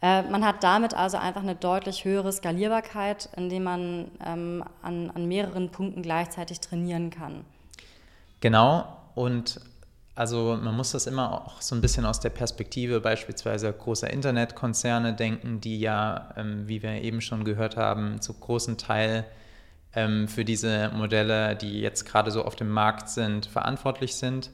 Äh, 0.05 0.23
man 0.25 0.45
hat 0.45 0.63
damit 0.63 0.93
also 0.93 1.17
einfach 1.17 1.41
eine 1.41 1.55
deutlich 1.55 2.05
höhere 2.05 2.31
Skalierbarkeit, 2.31 3.31
indem 3.37 3.63
man 3.63 4.11
ähm, 4.23 4.63
an, 4.83 5.11
an 5.11 5.27
mehreren 5.27 5.71
Punkten 5.71 6.03
gleichzeitig 6.03 6.61
trainieren 6.61 7.09
kann. 7.09 7.47
Genau, 8.41 8.87
und 9.15 9.61
also 10.15 10.59
man 10.63 10.77
muss 10.77 10.93
das 10.93 11.07
immer 11.07 11.33
auch 11.33 11.63
so 11.63 11.75
ein 11.75 11.81
bisschen 11.81 12.05
aus 12.05 12.21
der 12.21 12.29
Perspektive 12.29 13.01
beispielsweise 13.01 13.73
großer 13.73 14.11
Internetkonzerne 14.11 15.15
denken, 15.15 15.63
die 15.63 15.81
ja, 15.81 16.35
ähm, 16.37 16.69
wie 16.69 16.83
wir 16.83 17.01
eben 17.01 17.23
schon 17.23 17.43
gehört 17.43 17.79
haben, 17.79 18.21
zu 18.21 18.35
großen 18.35 18.77
Teil 18.77 19.25
ähm, 19.95 20.29
für 20.29 20.45
diese 20.45 20.91
Modelle, 20.91 21.57
die 21.57 21.81
jetzt 21.81 22.05
gerade 22.05 22.31
so 22.31 22.45
auf 22.45 22.57
dem 22.57 22.69
Markt 22.69 23.09
sind, 23.09 23.47
verantwortlich 23.47 24.17
sind. 24.17 24.51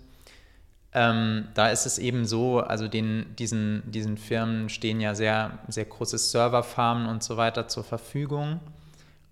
Ähm, 0.92 1.48
da 1.54 1.70
ist 1.70 1.86
es 1.86 1.98
eben 1.98 2.24
so, 2.24 2.60
also 2.60 2.88
den, 2.88 3.36
diesen, 3.38 3.82
diesen 3.86 4.16
Firmen 4.16 4.68
stehen 4.68 5.00
ja 5.00 5.14
sehr, 5.14 5.58
sehr 5.68 5.84
große 5.84 6.18
Serverfarmen 6.18 7.06
und 7.06 7.22
so 7.22 7.36
weiter 7.36 7.68
zur 7.68 7.84
Verfügung. 7.84 8.60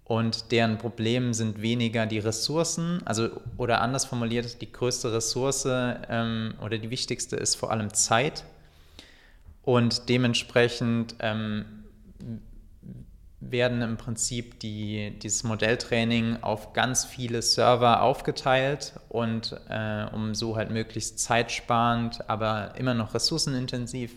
Und 0.04 0.52
deren 0.52 0.78
Problem 0.78 1.34
sind 1.34 1.60
weniger 1.60 2.06
die 2.06 2.18
Ressourcen, 2.18 3.02
also 3.04 3.28
oder 3.58 3.82
anders 3.82 4.06
formuliert, 4.06 4.62
die 4.62 4.72
größte 4.72 5.12
Ressource 5.12 5.66
ähm, 5.68 6.54
oder 6.64 6.78
die 6.78 6.90
wichtigste 6.90 7.36
ist 7.36 7.56
vor 7.56 7.70
allem 7.70 7.92
Zeit. 7.92 8.44
Und 9.62 10.08
dementsprechend 10.08 11.16
ähm, 11.18 11.66
werden 13.40 13.82
im 13.82 13.96
Prinzip 13.96 14.58
die, 14.60 15.16
dieses 15.18 15.44
Modelltraining 15.44 16.38
auf 16.42 16.72
ganz 16.72 17.04
viele 17.04 17.40
Server 17.42 18.02
aufgeteilt 18.02 18.94
und 19.08 19.58
äh, 19.68 20.06
um 20.12 20.34
so 20.34 20.56
halt 20.56 20.70
möglichst 20.70 21.20
zeitsparend, 21.20 22.28
aber 22.28 22.74
immer 22.76 22.94
noch 22.94 23.14
ressourcenintensiv 23.14 24.12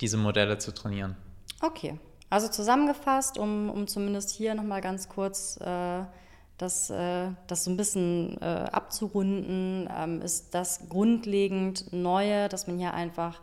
diese 0.00 0.16
Modelle 0.16 0.58
zu 0.58 0.72
trainieren. 0.72 1.16
Okay, 1.60 1.98
also 2.30 2.48
zusammengefasst, 2.48 3.38
um, 3.38 3.70
um 3.70 3.86
zumindest 3.86 4.30
hier 4.30 4.54
nochmal 4.54 4.80
ganz 4.80 5.08
kurz 5.08 5.58
äh, 5.60 6.02
das, 6.58 6.90
äh, 6.90 7.28
das 7.46 7.64
so 7.64 7.70
ein 7.70 7.76
bisschen 7.76 8.40
äh, 8.40 8.44
abzurunden, 8.72 9.88
ähm, 9.96 10.20
ist 10.20 10.54
das 10.54 10.88
grundlegend 10.88 11.92
Neue, 11.92 12.48
dass 12.48 12.66
man 12.66 12.78
hier 12.78 12.94
einfach 12.94 13.40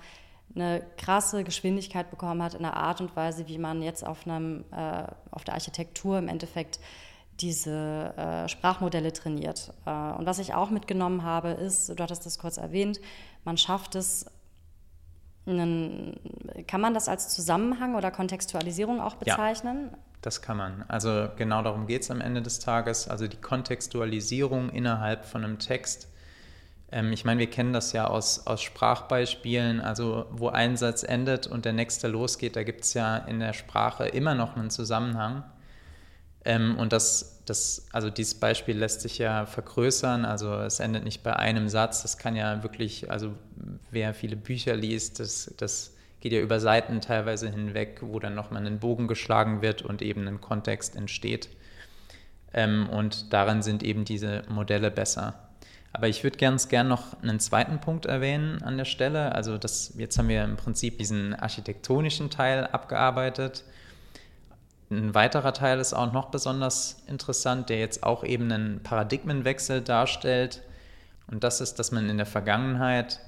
eine 0.56 0.84
krasse 0.98 1.44
Geschwindigkeit 1.44 2.10
bekommen 2.10 2.42
hat 2.42 2.54
in 2.54 2.64
der 2.64 2.76
Art 2.76 3.02
und 3.02 3.16
Weise, 3.16 3.48
wie 3.48 3.58
man 3.58 3.82
jetzt 3.82 4.06
auf, 4.06 4.26
einem, 4.26 4.66
äh, 4.72 5.04
auf 5.32 5.44
der 5.44 5.54
Architektur 5.54 6.18
im 6.18 6.28
Endeffekt 6.28 6.80
diese 7.40 8.14
äh, 8.18 8.50
Sprachmodelle 8.50 9.14
trainiert. 9.14 9.74
Äh, 9.86 9.92
und 9.92 10.26
was 10.26 10.40
ich 10.40 10.54
auch 10.54 10.70
mitgenommen 10.70 11.24
habe, 11.24 11.50
ist, 11.50 11.90
du 11.90 12.04
hattest 12.04 12.26
das 12.26 12.40
kurz 12.40 12.58
erwähnt, 12.58 13.00
man 13.46 13.58
schafft 13.58 13.96
es 13.96 14.26
einen, 15.46 16.20
kann 16.68 16.82
man 16.82 16.94
das 16.94 17.08
als 17.08 17.30
Zusammenhang 17.30 17.96
oder 17.96 18.12
Kontextualisierung 18.12 19.00
auch 19.02 19.16
bezeichnen? 19.16 19.90
Ja, 19.92 19.98
das 20.22 20.42
kann 20.42 20.58
man. 20.58 20.84
Also 20.88 21.30
genau 21.38 21.62
darum 21.64 21.88
geht 21.88 22.04
es 22.04 22.12
am 22.12 22.22
Ende 22.22 22.42
des 22.42 22.60
Tages. 22.60 23.08
Also 23.08 23.28
die 23.28 23.38
Kontextualisierung 23.38 24.70
innerhalb 24.70 25.26
von 25.26 25.44
einem 25.44 25.60
Text. 25.60 26.10
Ähm, 26.92 27.12
ich 27.12 27.26
meine, 27.26 27.40
wir 27.40 27.50
kennen 27.50 27.74
das 27.74 27.94
ja 27.94 28.08
aus, 28.08 28.48
aus 28.48 28.62
Sprachbeispielen, 28.62 29.82
also 29.82 30.26
wo 30.32 30.50
ein 30.50 30.78
Satz 30.78 31.04
endet 31.04 31.48
und 31.48 31.66
der 31.66 31.74
nächste 31.74 32.08
losgeht, 32.08 32.56
da 32.56 32.64
gibt 32.64 32.82
es 32.82 32.94
ja 32.94 33.18
in 33.18 33.40
der 33.40 33.54
Sprache 33.54 34.08
immer 34.08 34.36
noch 34.36 34.56
einen 34.56 34.70
Zusammenhang. 34.70 35.44
Ähm, 36.46 36.78
und 36.78 36.94
das, 36.94 37.44
das, 37.46 37.88
also 37.92 38.10
dieses 38.10 38.36
Beispiel 38.36 38.78
lässt 38.78 39.02
sich 39.02 39.18
ja 39.18 39.46
vergrößern. 39.46 40.26
Also 40.26 40.54
es 40.56 40.80
endet 40.80 41.04
nicht 41.04 41.24
bei 41.24 41.36
einem 41.36 41.70
Satz. 41.70 42.02
Das 42.02 42.18
kann 42.18 42.36
ja 42.36 42.64
wirklich, 42.64 43.12
also 43.12 43.34
wer 43.92 44.14
viele 44.14 44.36
Bücher 44.36 44.76
liest, 44.76 45.20
das, 45.20 45.54
das 45.58 45.96
geht 46.22 46.34
ja 46.34 46.40
über 46.40 46.60
Seiten 46.60 47.02
teilweise 47.02 47.50
hinweg, 47.50 48.00
wo 48.02 48.20
dann 48.20 48.36
nochmal 48.36 48.66
ein 48.66 48.80
Bogen 48.80 49.08
geschlagen 49.08 49.62
wird 49.62 49.82
und 49.82 50.02
eben 50.02 50.28
ein 50.28 50.42
Kontext 50.42 50.96
entsteht. 50.96 51.50
Ähm, 52.54 52.90
und 52.90 53.32
daran 53.32 53.62
sind 53.62 53.84
eben 53.84 54.06
diese 54.06 54.44
Modelle 54.50 54.92
besser. 54.92 55.49
Aber 56.00 56.08
ich 56.08 56.24
würde 56.24 56.38
ganz 56.38 56.70
gern 56.70 56.88
noch 56.88 57.22
einen 57.22 57.42
zweiten 57.42 57.82
Punkt 57.82 58.06
erwähnen 58.06 58.64
an 58.64 58.78
der 58.78 58.86
Stelle. 58.86 59.36
Also 59.36 59.58
das, 59.58 59.96
jetzt 59.98 60.18
haben 60.18 60.30
wir 60.30 60.46
im 60.46 60.56
Prinzip 60.56 60.98
diesen 60.98 61.36
architektonischen 61.36 62.30
Teil 62.30 62.66
abgearbeitet. 62.68 63.66
Ein 64.90 65.14
weiterer 65.14 65.54
Teil 65.54 65.78
ist 65.78 65.92
auch 65.92 66.14
noch 66.14 66.32
besonders 66.32 67.04
interessant, 67.08 67.68
der 67.68 67.80
jetzt 67.80 68.04
auch 68.04 68.24
eben 68.24 68.50
einen 68.50 68.82
Paradigmenwechsel 68.82 69.82
darstellt. 69.82 70.62
Und 71.30 71.44
das 71.44 71.60
ist, 71.60 71.80
dass 71.80 71.92
man 71.92 72.10
in 72.10 72.16
der 72.16 72.26
Vergangenheit 72.26 73.20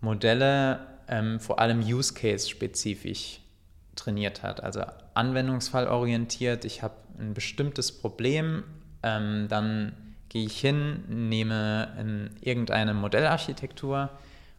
Modelle 0.00 0.86
ähm, 1.08 1.40
vor 1.40 1.58
allem 1.58 1.80
Use 1.80 2.14
Case 2.14 2.48
spezifisch 2.48 3.40
trainiert 3.96 4.44
hat, 4.44 4.62
also 4.62 4.82
anwendungsfallorientiert. 5.14 6.64
Ich 6.64 6.84
habe 6.84 6.94
ein 7.18 7.34
bestimmtes 7.34 7.90
Problem, 7.90 8.62
ähm, 9.02 9.48
dann 9.48 10.05
gehe 10.36 10.44
ich 10.44 10.60
hin, 10.60 11.02
nehme 11.08 11.88
in 11.98 12.30
irgendeine 12.42 12.92
Modellarchitektur 12.92 14.10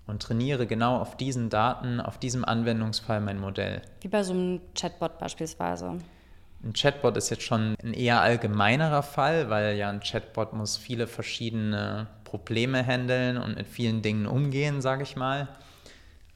und 0.08 0.24
trainiere 0.24 0.66
genau 0.66 0.98
auf 0.98 1.18
diesen 1.18 1.52
Daten, 1.52 2.02
auf 2.02 2.18
diesem 2.18 2.44
Anwendungsfall 2.44 3.22
mein 3.22 3.40
Modell. 3.40 3.84
Wie 4.02 4.08
bei 4.08 4.24
so 4.24 4.34
einem 4.34 4.60
Chatbot 4.74 5.20
beispielsweise. 5.20 6.00
Ein 6.64 6.74
Chatbot 6.74 7.16
ist 7.16 7.30
jetzt 7.30 7.44
schon 7.44 7.76
ein 7.84 7.94
eher 7.94 8.22
allgemeinerer 8.22 9.04
Fall, 9.04 9.52
weil 9.52 9.78
ja 9.78 9.90
ein 9.90 10.00
Chatbot 10.00 10.54
muss 10.54 10.78
viele 10.78 11.06
verschiedene 11.06 12.08
Probleme 12.24 12.84
handeln 12.84 13.38
und 13.38 13.56
mit 13.56 13.68
vielen 13.68 14.02
Dingen 14.02 14.26
umgehen, 14.26 14.82
sage 14.82 15.04
ich 15.04 15.16
mal. 15.16 15.48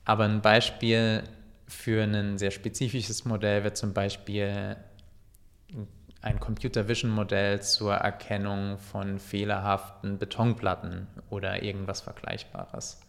Aber 0.05 0.25
ein 0.25 0.43
Beispiel 0.43 1.23
für 1.67 2.03
ein 2.03 2.37
sehr 2.37 2.51
spezifisches 2.51 3.25
Modell 3.25 3.63
wird 3.63 3.75
zum 3.75 3.93
Beispiel 3.93 4.75
ein 6.21 6.39
Computer 6.39 6.87
Vision 6.87 7.11
Modell 7.11 7.61
zur 7.61 7.93
Erkennung 7.95 8.77
von 8.77 9.19
fehlerhaften 9.19 10.19
Betonplatten 10.19 11.07
oder 11.29 11.63
irgendwas 11.63 12.01
Vergleichbares. 12.01 13.01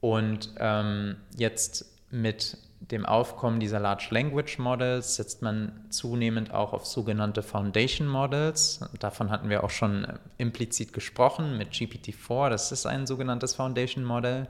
Und 0.00 0.50
ähm, 0.58 1.16
jetzt 1.36 1.86
mit 2.10 2.56
dem 2.80 3.06
Aufkommen 3.06 3.60
dieser 3.60 3.78
Large 3.78 4.08
Language 4.10 4.58
Models 4.58 5.14
setzt 5.16 5.42
man 5.42 5.72
zunehmend 5.90 6.52
auch 6.52 6.72
auf 6.72 6.86
sogenannte 6.86 7.42
Foundation 7.42 8.08
Models. 8.08 8.80
Davon 8.98 9.30
hatten 9.30 9.48
wir 9.48 9.62
auch 9.62 9.70
schon 9.70 10.04
äh, 10.04 10.14
implizit 10.38 10.92
gesprochen 10.92 11.58
mit 11.58 11.70
GPT-4. 11.70 12.50
Das 12.50 12.72
ist 12.72 12.86
ein 12.86 13.06
sogenanntes 13.06 13.54
Foundation 13.54 14.04
Model. 14.04 14.48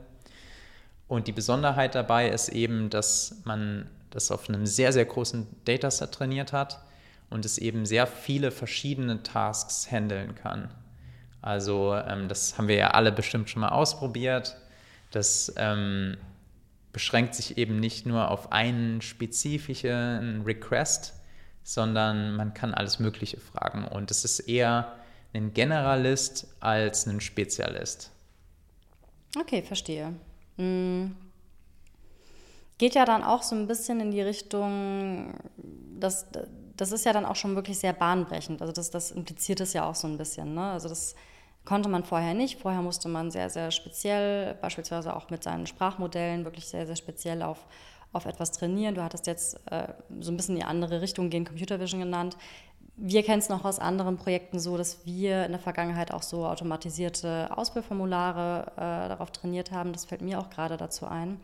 Und 1.09 1.27
die 1.27 1.33
Besonderheit 1.33 1.95
dabei 1.95 2.29
ist 2.29 2.49
eben, 2.49 2.89
dass 2.89 3.43
man 3.45 3.91
das 4.11 4.31
auf 4.31 4.49
einem 4.49 4.67
sehr, 4.67 4.93
sehr 4.93 5.05
großen 5.05 5.47
Dataset 5.67 6.11
trainiert 6.13 6.53
hat 6.53 6.81
und 7.33 7.45
es 7.45 7.59
eben 7.59 7.87
sehr 7.87 8.07
viele 8.07 8.51
verschiedene 8.51 9.23
Tasks 9.23 9.91
handeln 9.91 10.35
kann. 10.35 10.73
Also 11.41 11.95
ähm, 11.95 12.29
das 12.29 12.57
haben 12.57 12.69
wir 12.69 12.77
ja 12.77 12.91
alle 12.93 13.11
bestimmt 13.11 13.51
schon 13.51 13.61
mal 13.61 13.71
ausprobiert. 13.71 14.57
Das 15.11 15.53
ähm, 15.57 16.17
beschränkt 16.93 17.35
sich 17.35 17.59
eben 17.59 17.81
nicht 17.81 18.07
nur 18.07 18.31
auf 18.31 18.53
einen 18.53 19.03
spezifischen 19.03 20.43
Request, 20.43 21.15
sondern 21.65 22.37
man 22.37 22.55
kann 22.55 22.75
alles 22.75 22.99
Mögliche 22.99 23.41
fragen. 23.41 23.85
Und 23.87 24.11
es 24.11 24.25
ist 24.25 24.41
eher 24.41 24.97
ein 25.35 25.53
Generalist 25.53 26.47
als 26.61 27.07
ein 27.07 27.21
Spezialist. 27.21 28.11
Okay, 29.39 29.63
verstehe. 29.63 30.15
Mhm. 30.57 31.17
Geht 32.79 32.95
ja 32.95 33.05
dann 33.05 33.23
auch 33.23 33.43
so 33.43 33.55
ein 33.55 33.67
bisschen 33.67 34.01
in 34.01 34.11
die 34.11 34.23
Richtung, 34.23 35.35
dass 35.99 36.27
das 36.77 36.93
ist 36.93 37.05
ja 37.05 37.13
dann 37.13 37.25
auch 37.25 37.37
schon 37.37 37.55
wirklich 37.55 37.79
sehr 37.79 37.93
bahnbrechend. 37.93 38.61
Also 38.61 38.73
das, 38.73 38.91
das 38.91 39.11
impliziert 39.11 39.61
es 39.61 39.73
ja 39.73 39.89
auch 39.89 39.95
so 39.95 40.07
ein 40.07 40.19
bisschen. 40.19 40.55
Ne? 40.55 40.71
Also 40.71 40.89
das 40.89 41.15
konnte 41.65 41.89
man 41.89 42.05
vorher 42.05 42.35
nicht. 42.35 42.61
Vorher 42.61 42.83
musste 42.83 43.09
man 43.09 43.31
sehr, 43.31 43.51
sehr 43.51 43.71
speziell, 43.71 44.55
beispielsweise 44.55 45.15
auch 45.15 45.31
mit 45.31 45.43
seinen 45.43 45.67
Sprachmodellen, 45.67 46.45
wirklich 46.45 46.67
sehr, 46.67 46.87
sehr 46.87 46.97
speziell 46.97 47.43
auf, 47.43 47.67
auf 48.13 48.27
etwas 48.27 48.53
trainieren. 48.53 48.95
Du 48.95 49.03
hattest 49.03 49.27
jetzt 49.27 49.61
äh, 49.71 49.89
so 50.21 50.33
ein 50.33 50.37
bisschen 50.37 50.57
in 50.57 50.61
die 50.61 50.67
andere 50.67 51.01
Richtung 51.01 51.31
gehen, 51.31 51.45
Computer 51.45 51.79
Vision 51.81 52.01
genannt. 52.01 52.37
Wir 52.97 53.23
kennen 53.23 53.39
es 53.39 53.49
noch 53.49 53.65
aus 53.65 53.79
anderen 53.79 54.17
Projekten 54.17 54.59
so, 54.59 54.77
dass 54.77 55.07
wir 55.07 55.47
in 55.47 55.53
der 55.53 55.61
Vergangenheit 55.61 56.13
auch 56.13 56.23
so 56.23 56.47
automatisierte 56.47 57.49
Ausbildformulare 57.57 58.73
äh, 58.77 59.09
darauf 59.09 59.31
trainiert 59.31 59.71
haben. 59.71 59.93
Das 59.93 60.05
fällt 60.05 60.21
mir 60.21 60.39
auch 60.39 60.51
gerade 60.51 60.77
dazu 60.77 61.07
ein. 61.07 61.41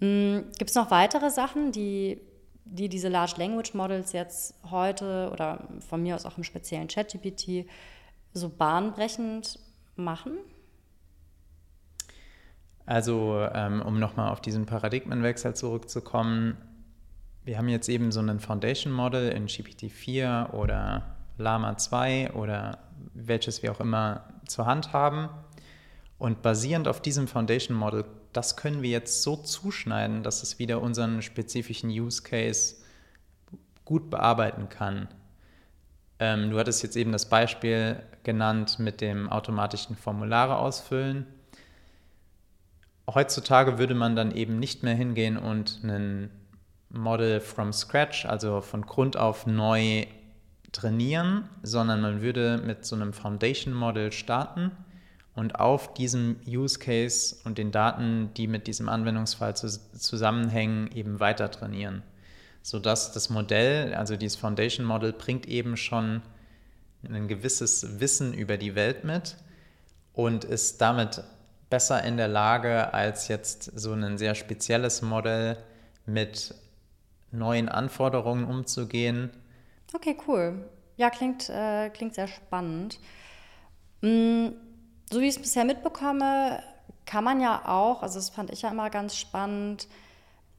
Hm, 0.00 0.44
Gibt 0.58 0.70
es 0.70 0.76
noch 0.76 0.90
weitere 0.90 1.30
Sachen, 1.30 1.72
die 1.72 2.20
die 2.66 2.88
diese 2.88 3.08
Large 3.08 3.34
Language 3.38 3.74
Models 3.74 4.12
jetzt 4.12 4.54
heute 4.70 5.30
oder 5.32 5.66
von 5.88 6.02
mir 6.02 6.14
aus 6.14 6.26
auch 6.26 6.36
im 6.36 6.44
speziellen 6.44 6.88
ChatGPT 6.88 7.66
so 8.32 8.48
bahnbrechend 8.48 9.58
machen? 9.96 10.32
Also, 12.84 13.46
ähm, 13.52 13.82
um 13.82 13.98
nochmal 13.98 14.30
auf 14.30 14.40
diesen 14.40 14.66
Paradigmenwechsel 14.66 15.54
zurückzukommen, 15.54 16.56
wir 17.44 17.58
haben 17.58 17.68
jetzt 17.68 17.88
eben 17.88 18.12
so 18.12 18.20
ein 18.20 18.40
Foundation 18.40 18.92
Model 18.92 19.30
in 19.30 19.46
GPT-4 19.46 20.52
oder 20.52 21.16
Lama 21.38 21.76
2 21.76 22.32
oder 22.32 22.78
welches 23.14 23.62
wir 23.62 23.72
auch 23.72 23.80
immer 23.80 24.24
zur 24.46 24.66
Hand 24.66 24.92
haben. 24.92 25.28
Und 26.18 26.42
basierend 26.42 26.88
auf 26.88 27.00
diesem 27.00 27.28
Foundation 27.28 27.76
Model 27.76 28.04
das 28.36 28.56
können 28.56 28.82
wir 28.82 28.90
jetzt 28.90 29.22
so 29.22 29.36
zuschneiden, 29.36 30.22
dass 30.22 30.42
es 30.42 30.58
wieder 30.58 30.82
unseren 30.82 31.22
spezifischen 31.22 31.88
Use 31.88 32.22
Case 32.22 32.76
gut 33.84 34.10
bearbeiten 34.10 34.68
kann. 34.68 35.08
Ähm, 36.18 36.50
du 36.50 36.58
hattest 36.58 36.82
jetzt 36.82 36.96
eben 36.96 37.12
das 37.12 37.28
Beispiel 37.28 38.02
genannt 38.24 38.78
mit 38.78 39.00
dem 39.00 39.30
automatischen 39.30 39.96
Formulare 39.96 40.58
ausfüllen. 40.58 41.26
Heutzutage 43.08 43.78
würde 43.78 43.94
man 43.94 44.16
dann 44.16 44.32
eben 44.32 44.58
nicht 44.58 44.82
mehr 44.82 44.94
hingehen 44.94 45.36
und 45.36 45.82
ein 45.84 46.30
Model 46.90 47.40
from 47.40 47.72
scratch, 47.72 48.26
also 48.26 48.60
von 48.60 48.82
Grund 48.82 49.16
auf 49.16 49.46
neu 49.46 50.06
trainieren, 50.72 51.48
sondern 51.62 52.00
man 52.00 52.20
würde 52.20 52.58
mit 52.58 52.84
so 52.84 52.96
einem 52.96 53.12
Foundation 53.12 53.72
Model 53.72 54.12
starten 54.12 54.72
und 55.36 55.60
auf 55.60 55.92
diesem 55.92 56.40
Use 56.48 56.78
Case 56.78 57.36
und 57.44 57.58
den 57.58 57.70
Daten, 57.70 58.30
die 58.36 58.48
mit 58.48 58.66
diesem 58.66 58.88
Anwendungsfall 58.88 59.54
zu, 59.54 59.68
zusammenhängen, 59.96 60.90
eben 60.92 61.20
weiter 61.20 61.50
trainieren. 61.50 62.02
Sodass 62.62 63.12
das 63.12 63.28
Modell, 63.30 63.94
also 63.94 64.16
dieses 64.16 64.36
Foundation 64.36 64.86
Model, 64.86 65.12
bringt 65.12 65.46
eben 65.46 65.76
schon 65.76 66.22
ein 67.06 67.28
gewisses 67.28 68.00
Wissen 68.00 68.32
über 68.32 68.56
die 68.56 68.74
Welt 68.74 69.04
mit 69.04 69.36
und 70.14 70.44
ist 70.44 70.80
damit 70.80 71.22
besser 71.68 72.02
in 72.02 72.16
der 72.16 72.28
Lage, 72.28 72.94
als 72.94 73.28
jetzt 73.28 73.64
so 73.78 73.92
ein 73.92 74.18
sehr 74.18 74.34
spezielles 74.34 75.02
Modell 75.02 75.58
mit 76.06 76.54
neuen 77.30 77.68
Anforderungen 77.68 78.46
umzugehen. 78.46 79.30
Okay, 79.92 80.16
cool. 80.26 80.64
Ja, 80.96 81.10
klingt, 81.10 81.50
äh, 81.50 81.90
klingt 81.90 82.14
sehr 82.14 82.26
spannend. 82.26 82.98
Mm 84.00 84.65
so 85.10 85.20
wie 85.20 85.24
ich 85.24 85.36
es 85.36 85.42
bisher 85.42 85.64
mitbekomme, 85.64 86.62
kann 87.04 87.24
man 87.24 87.40
ja 87.40 87.62
auch, 87.66 88.02
also 88.02 88.18
das 88.18 88.30
fand 88.30 88.50
ich 88.50 88.62
ja 88.62 88.70
immer 88.70 88.90
ganz 88.90 89.16
spannend, 89.16 89.88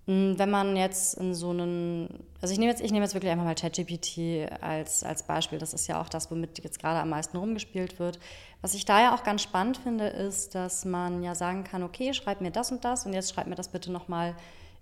wenn 0.05 0.49
man 0.49 0.77
jetzt 0.77 1.15
in 1.15 1.33
so 1.33 1.49
einen, 1.49 2.23
also 2.41 2.53
ich 2.53 2.59
nehme 2.59 2.71
jetzt, 2.71 2.81
ich 2.81 2.91
nehme 2.93 3.03
jetzt 3.03 3.13
wirklich 3.13 3.29
einfach 3.29 3.43
mal 3.43 3.55
ChatGPT 3.55 4.49
als, 4.61 5.03
als 5.03 5.23
Beispiel, 5.23 5.59
das 5.59 5.73
ist 5.73 5.87
ja 5.87 5.99
auch 5.99 6.07
das, 6.07 6.31
womit 6.31 6.63
jetzt 6.63 6.79
gerade 6.79 7.01
am 7.01 7.09
meisten 7.09 7.35
rumgespielt 7.35 7.99
wird. 7.99 8.17
Was 8.61 8.73
ich 8.73 8.85
da 8.85 9.01
ja 9.01 9.13
auch 9.13 9.23
ganz 9.23 9.41
spannend 9.41 9.75
finde, 9.75 10.07
ist, 10.07 10.55
dass 10.55 10.85
man 10.85 11.23
ja 11.23 11.35
sagen 11.35 11.65
kann, 11.65 11.83
okay, 11.83 12.13
schreib 12.13 12.39
mir 12.39 12.51
das 12.51 12.71
und 12.71 12.85
das 12.85 13.05
und 13.05 13.11
jetzt 13.11 13.33
schreib 13.33 13.47
mir 13.47 13.55
das 13.55 13.67
bitte 13.67 13.91
nochmal 13.91 14.33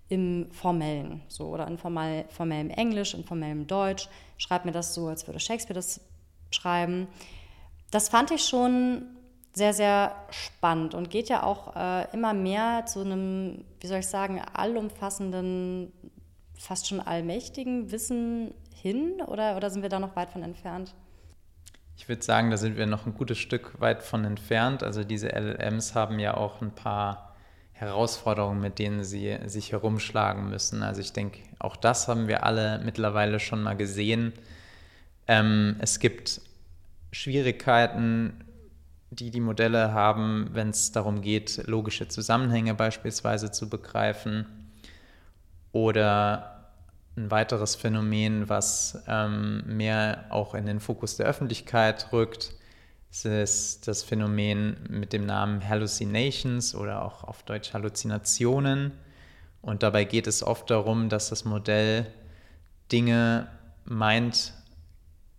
im 0.09 0.47
Formellen, 0.51 1.23
so 1.27 1.47
oder 1.47 1.65
in 1.65 1.79
formal, 1.79 2.25
formellem 2.29 2.69
Englisch, 2.69 3.15
in 3.15 3.23
formellem 3.23 3.65
Deutsch, 3.65 4.07
schreib 4.37 4.63
mir 4.63 4.73
das 4.73 4.93
so, 4.93 5.07
als 5.07 5.25
würde 5.25 5.39
Shakespeare 5.39 5.73
das 5.73 6.01
schreiben. 6.51 7.07
Das 7.89 8.09
fand 8.09 8.29
ich 8.29 8.43
schon 8.43 9.07
sehr, 9.55 9.73
sehr 9.73 10.15
spannend 10.31 10.93
und 10.93 11.09
geht 11.09 11.29
ja 11.29 11.43
auch 11.43 11.75
äh, 11.75 12.11
immer 12.13 12.33
mehr 12.33 12.85
zu 12.85 12.99
einem, 12.99 13.63
wie 13.79 13.87
soll 13.87 13.99
ich 13.99 14.07
sagen, 14.07 14.41
allumfassenden, 14.53 15.93
fast 16.59 16.87
schon 16.87 16.99
allmächtigen 16.99 17.89
Wissen 17.91 18.53
hin 18.73 19.21
oder, 19.25 19.55
oder 19.55 19.69
sind 19.69 19.81
wir 19.81 19.89
da 19.89 19.99
noch 19.99 20.15
weit 20.17 20.29
von 20.29 20.43
entfernt? 20.43 20.93
Ich 21.95 22.09
würde 22.09 22.21
sagen, 22.21 22.51
da 22.51 22.57
sind 22.57 22.75
wir 22.75 22.85
noch 22.85 23.05
ein 23.05 23.13
gutes 23.13 23.37
Stück 23.37 23.79
weit 23.79 24.03
von 24.03 24.25
entfernt. 24.25 24.83
Also 24.83 25.05
diese 25.05 25.29
LLMs 25.29 25.95
haben 25.95 26.19
ja 26.19 26.35
auch 26.35 26.61
ein 26.61 26.75
paar 26.75 27.33
Herausforderungen, 27.71 28.59
mit 28.59 28.79
denen 28.79 29.05
sie 29.05 29.37
sich 29.45 29.71
herumschlagen 29.71 30.49
müssen. 30.49 30.83
Also 30.83 30.99
ich 30.99 31.13
denke, 31.13 31.39
auch 31.59 31.77
das 31.77 32.09
haben 32.09 32.27
wir 32.27 32.43
alle 32.43 32.81
mittlerweile 32.83 33.39
schon 33.39 33.63
mal 33.63 33.77
gesehen. 33.77 34.33
Ähm, 35.27 35.77
es 35.79 35.99
gibt 35.99 36.41
Schwierigkeiten, 37.13 38.44
die 39.15 39.31
die 39.31 39.39
Modelle 39.39 39.93
haben, 39.93 40.49
wenn 40.53 40.69
es 40.69 40.91
darum 40.91 41.21
geht, 41.21 41.67
logische 41.67 42.07
Zusammenhänge 42.07 42.75
beispielsweise 42.75 43.51
zu 43.51 43.69
begreifen. 43.69 44.45
Oder 45.71 46.71
ein 47.17 47.31
weiteres 47.31 47.75
Phänomen, 47.75 48.49
was 48.49 49.03
ähm, 49.07 49.63
mehr 49.65 50.25
auch 50.29 50.53
in 50.53 50.65
den 50.65 50.79
Fokus 50.79 51.17
der 51.17 51.25
Öffentlichkeit 51.25 52.11
rückt, 52.11 52.53
ist 53.23 53.87
das 53.87 54.03
Phänomen 54.03 54.75
mit 54.89 55.13
dem 55.13 55.25
Namen 55.25 55.67
Hallucinations 55.67 56.75
oder 56.75 57.03
auch 57.03 57.23
auf 57.23 57.43
Deutsch 57.43 57.73
Halluzinationen. 57.73 58.91
Und 59.61 59.83
dabei 59.83 60.03
geht 60.03 60.27
es 60.27 60.43
oft 60.43 60.69
darum, 60.69 61.07
dass 61.07 61.29
das 61.29 61.45
Modell 61.45 62.05
Dinge 62.91 63.47
meint, 63.85 64.53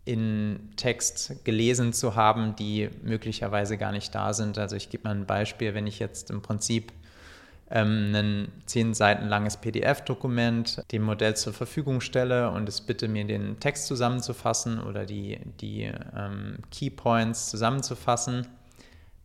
in 0.07 0.71
Text 0.77 1.45
gelesen 1.45 1.93
zu 1.93 2.15
haben, 2.15 2.57
die 2.57 2.89
möglicherweise 3.03 3.77
gar 3.77 3.93
nicht 3.93 4.15
da 4.15 4.33
sind. 4.33 4.57
Also 4.57 4.77
ich 4.77 4.89
gebe 4.89 5.05
mal 5.05 5.15
ein 5.15 5.27
Beispiel, 5.27 5.75
wenn 5.75 5.87
ich 5.87 5.99
jetzt 5.99 6.31
im 6.31 6.43
Prinzip 6.43 6.93
ähm, 7.71 8.15
ein 8.15 8.53
zehn 8.67 8.95
Seiten 8.95 9.27
langes 9.27 9.57
PDF-Dokument 9.57 10.85
dem 10.93 11.03
Modell 11.03 11.35
zur 11.35 11.53
Verfügung 11.53 12.01
stelle 12.01 12.51
und 12.53 12.69
es 12.69 12.81
bitte 12.81 13.09
mir 13.09 13.25
den 13.25 13.59
Text 13.59 13.89
zusammenzufassen 13.89 14.81
oder 14.81 15.05
die, 15.05 15.41
die 15.61 15.91
ähm, 16.17 16.59
Keypoints 16.71 17.51
zusammenzufassen, 17.51 18.47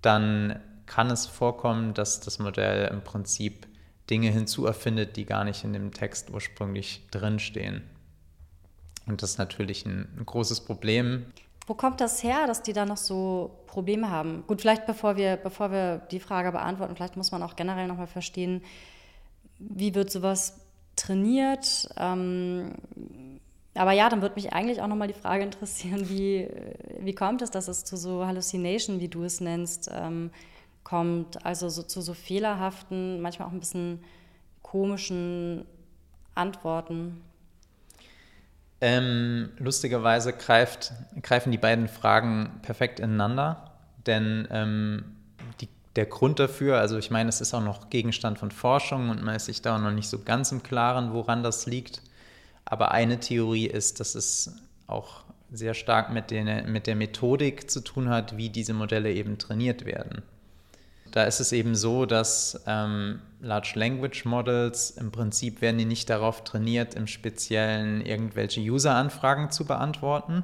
dann 0.01 0.59
kann 0.87 1.11
es 1.11 1.27
vorkommen, 1.27 1.93
dass 1.93 2.21
das 2.21 2.39
Modell 2.39 2.89
im 2.91 3.01
Prinzip 3.01 3.67
Dinge 4.09 4.31
hinzuerfindet, 4.31 5.15
die 5.15 5.25
gar 5.25 5.43
nicht 5.43 5.63
in 5.63 5.73
dem 5.73 5.93
Text 5.93 6.31
ursprünglich 6.31 7.05
drinstehen. 7.11 7.83
Und 9.07 9.21
das 9.21 9.31
ist 9.31 9.37
natürlich 9.37 9.85
ein, 9.85 10.07
ein 10.17 10.25
großes 10.25 10.61
Problem. 10.61 11.25
Wo 11.67 11.73
kommt 11.73 12.01
das 12.01 12.23
her, 12.23 12.47
dass 12.47 12.63
die 12.63 12.73
da 12.73 12.85
noch 12.85 12.97
so 12.97 13.51
Probleme 13.67 14.09
haben? 14.09 14.43
Gut, 14.47 14.61
vielleicht 14.61 14.85
bevor 14.85 15.15
wir, 15.15 15.37
bevor 15.37 15.71
wir 15.71 15.99
die 16.11 16.19
Frage 16.19 16.51
beantworten, 16.51 16.95
vielleicht 16.95 17.17
muss 17.17 17.31
man 17.31 17.43
auch 17.43 17.55
generell 17.55 17.87
nochmal 17.87 18.07
verstehen, 18.07 18.61
wie 19.59 19.93
wird 19.93 20.11
sowas 20.11 20.59
trainiert? 20.95 21.87
Ähm, 21.97 22.73
aber 23.73 23.93
ja, 23.93 24.09
dann 24.09 24.21
würde 24.21 24.35
mich 24.35 24.51
eigentlich 24.51 24.81
auch 24.81 24.87
nochmal 24.87 25.07
die 25.07 25.13
Frage 25.13 25.43
interessieren, 25.43 26.09
wie, 26.09 26.49
wie 26.99 27.13
kommt 27.15 27.41
es, 27.41 27.51
dass 27.51 27.67
es 27.67 27.85
zu 27.85 27.95
so 27.95 28.25
Hallucination, 28.25 28.99
wie 28.99 29.07
du 29.07 29.23
es 29.23 29.39
nennst, 29.39 29.89
ähm, 29.93 30.31
kommt? 30.83 31.45
Also 31.45 31.69
so, 31.69 31.83
zu 31.83 32.01
so 32.01 32.13
fehlerhaften, 32.13 33.21
manchmal 33.21 33.47
auch 33.47 33.53
ein 33.53 33.59
bisschen 33.59 34.03
komischen 34.61 35.65
Antworten. 36.35 37.21
Ähm, 38.83 39.49
lustigerweise 39.59 40.33
greift, 40.33 40.91
greifen 41.21 41.51
die 41.51 41.59
beiden 41.59 41.87
Fragen 41.87 42.59
perfekt 42.63 42.99
ineinander, 42.99 43.71
denn 44.07 44.47
ähm, 44.49 45.03
die, 45.61 45.69
der 45.95 46.07
Grund 46.07 46.39
dafür, 46.39 46.79
also 46.79 46.97
ich 46.97 47.11
meine, 47.11 47.29
es 47.29 47.41
ist 47.41 47.53
auch 47.53 47.63
noch 47.63 47.91
Gegenstand 47.91 48.39
von 48.39 48.49
Forschung 48.49 49.09
und 49.09 49.23
man 49.23 49.35
ist 49.35 49.45
sich 49.45 49.61
da 49.61 49.75
auch 49.75 49.81
noch 49.81 49.91
nicht 49.91 50.09
so 50.09 50.23
ganz 50.23 50.51
im 50.51 50.63
Klaren, 50.63 51.13
woran 51.13 51.43
das 51.43 51.67
liegt. 51.67 52.01
Aber 52.65 52.91
eine 52.91 53.19
Theorie 53.19 53.67
ist, 53.67 53.99
dass 53.99 54.15
es 54.15 54.55
auch 54.87 55.25
sehr 55.51 55.75
stark 55.75 56.11
mit, 56.11 56.31
den, 56.31 56.71
mit 56.71 56.87
der 56.87 56.95
Methodik 56.95 57.69
zu 57.69 57.81
tun 57.81 58.09
hat, 58.09 58.37
wie 58.37 58.49
diese 58.49 58.73
Modelle 58.73 59.11
eben 59.11 59.37
trainiert 59.37 59.85
werden. 59.85 60.23
Da 61.11 61.25
ist 61.25 61.41
es 61.41 61.51
eben 61.51 61.75
so, 61.75 62.05
dass 62.05 62.61
ähm, 62.65 63.19
Large 63.41 63.73
Language 63.75 64.23
Models 64.25 64.91
im 64.91 65.11
Prinzip 65.11 65.61
werden 65.61 65.77
die 65.77 65.85
nicht 65.85 66.09
darauf 66.09 66.43
trainiert, 66.45 66.95
im 66.95 67.05
Speziellen 67.07 68.05
irgendwelche 68.05 68.61
User-Anfragen 68.61 69.51
zu 69.51 69.65
beantworten, 69.65 70.43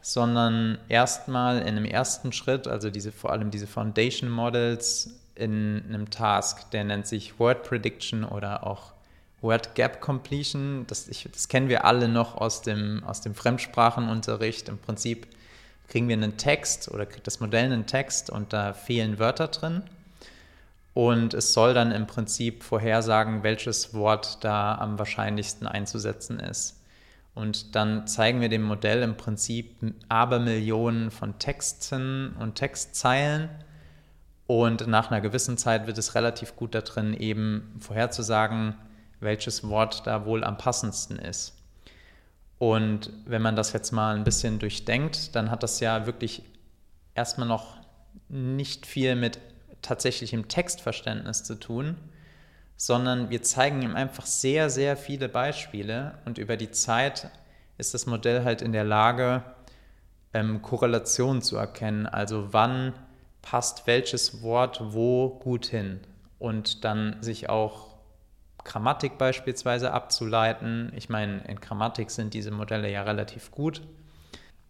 sondern 0.00 0.78
erstmal 0.88 1.60
in 1.60 1.68
einem 1.68 1.84
ersten 1.84 2.32
Schritt, 2.32 2.66
also 2.66 2.90
diese, 2.90 3.12
vor 3.12 3.30
allem 3.30 3.52
diese 3.52 3.68
Foundation 3.68 4.28
Models 4.28 5.20
in 5.36 5.84
einem 5.88 6.10
Task, 6.10 6.70
der 6.72 6.82
nennt 6.82 7.06
sich 7.06 7.38
Word 7.38 7.62
Prediction 7.62 8.24
oder 8.24 8.66
auch 8.66 8.92
Word 9.40 9.76
Gap 9.76 10.00
Completion. 10.00 10.84
Das, 10.88 11.06
ich, 11.06 11.28
das 11.30 11.46
kennen 11.46 11.68
wir 11.68 11.84
alle 11.84 12.08
noch 12.08 12.36
aus 12.36 12.62
dem, 12.62 13.04
aus 13.04 13.20
dem 13.20 13.36
Fremdsprachenunterricht. 13.36 14.68
Im 14.68 14.78
Prinzip 14.78 15.28
kriegen 15.88 16.08
wir 16.08 16.16
einen 16.16 16.36
Text 16.36 16.90
oder 16.90 17.06
kriegt 17.06 17.26
das 17.26 17.40
Modell 17.40 17.64
einen 17.64 17.86
Text 17.86 18.30
und 18.30 18.52
da 18.52 18.72
fehlen 18.74 19.18
Wörter 19.18 19.48
drin. 19.48 19.82
Und 20.94 21.32
es 21.32 21.52
soll 21.52 21.74
dann 21.74 21.92
im 21.92 22.06
Prinzip 22.06 22.62
vorhersagen, 22.62 23.42
welches 23.42 23.94
Wort 23.94 24.42
da 24.44 24.74
am 24.74 24.98
wahrscheinlichsten 24.98 25.66
einzusetzen 25.66 26.40
ist. 26.40 26.82
Und 27.34 27.76
dann 27.76 28.08
zeigen 28.08 28.40
wir 28.40 28.48
dem 28.48 28.64
Modell 28.64 29.02
im 29.02 29.16
Prinzip 29.16 29.76
Abermillionen 30.08 31.12
von 31.12 31.38
Texten 31.38 32.34
und 32.40 32.56
Textzeilen. 32.56 33.48
Und 34.48 34.88
nach 34.88 35.10
einer 35.10 35.20
gewissen 35.20 35.56
Zeit 35.56 35.86
wird 35.86 35.98
es 35.98 36.16
relativ 36.16 36.56
gut 36.56 36.74
da 36.74 36.80
drin, 36.80 37.14
eben 37.14 37.76
vorherzusagen, 37.78 38.74
welches 39.20 39.68
Wort 39.68 40.06
da 40.06 40.24
wohl 40.24 40.42
am 40.42 40.58
passendsten 40.58 41.18
ist. 41.18 41.57
Und 42.58 43.10
wenn 43.26 43.42
man 43.42 43.56
das 43.56 43.72
jetzt 43.72 43.92
mal 43.92 44.16
ein 44.16 44.24
bisschen 44.24 44.58
durchdenkt, 44.58 45.34
dann 45.36 45.50
hat 45.50 45.62
das 45.62 45.80
ja 45.80 46.06
wirklich 46.06 46.42
erstmal 47.14 47.48
noch 47.48 47.76
nicht 48.28 48.86
viel 48.86 49.14
mit 49.14 49.38
tatsächlichem 49.82 50.48
Textverständnis 50.48 51.44
zu 51.44 51.54
tun, 51.54 51.96
sondern 52.76 53.30
wir 53.30 53.42
zeigen 53.42 53.82
ihm 53.82 53.96
einfach 53.96 54.26
sehr, 54.26 54.70
sehr 54.70 54.96
viele 54.96 55.28
Beispiele 55.28 56.18
und 56.24 56.38
über 56.38 56.56
die 56.56 56.70
Zeit 56.70 57.30
ist 57.76 57.94
das 57.94 58.06
Modell 58.06 58.44
halt 58.44 58.60
in 58.60 58.72
der 58.72 58.84
Lage, 58.84 59.42
ähm, 60.34 60.62
Korrelationen 60.62 61.42
zu 61.42 61.56
erkennen, 61.56 62.06
also 62.06 62.52
wann 62.52 62.92
passt 63.40 63.86
welches 63.86 64.42
Wort 64.42 64.80
wo 64.92 65.30
gut 65.30 65.66
hin 65.66 66.00
und 66.38 66.84
dann 66.84 67.16
sich 67.22 67.48
auch 67.48 67.87
Grammatik 68.68 69.16
beispielsweise 69.16 69.92
abzuleiten. 69.92 70.92
Ich 70.94 71.08
meine, 71.08 71.38
in 71.48 71.58
Grammatik 71.58 72.10
sind 72.10 72.34
diese 72.34 72.50
Modelle 72.50 72.90
ja 72.90 73.02
relativ 73.02 73.50
gut. 73.50 73.80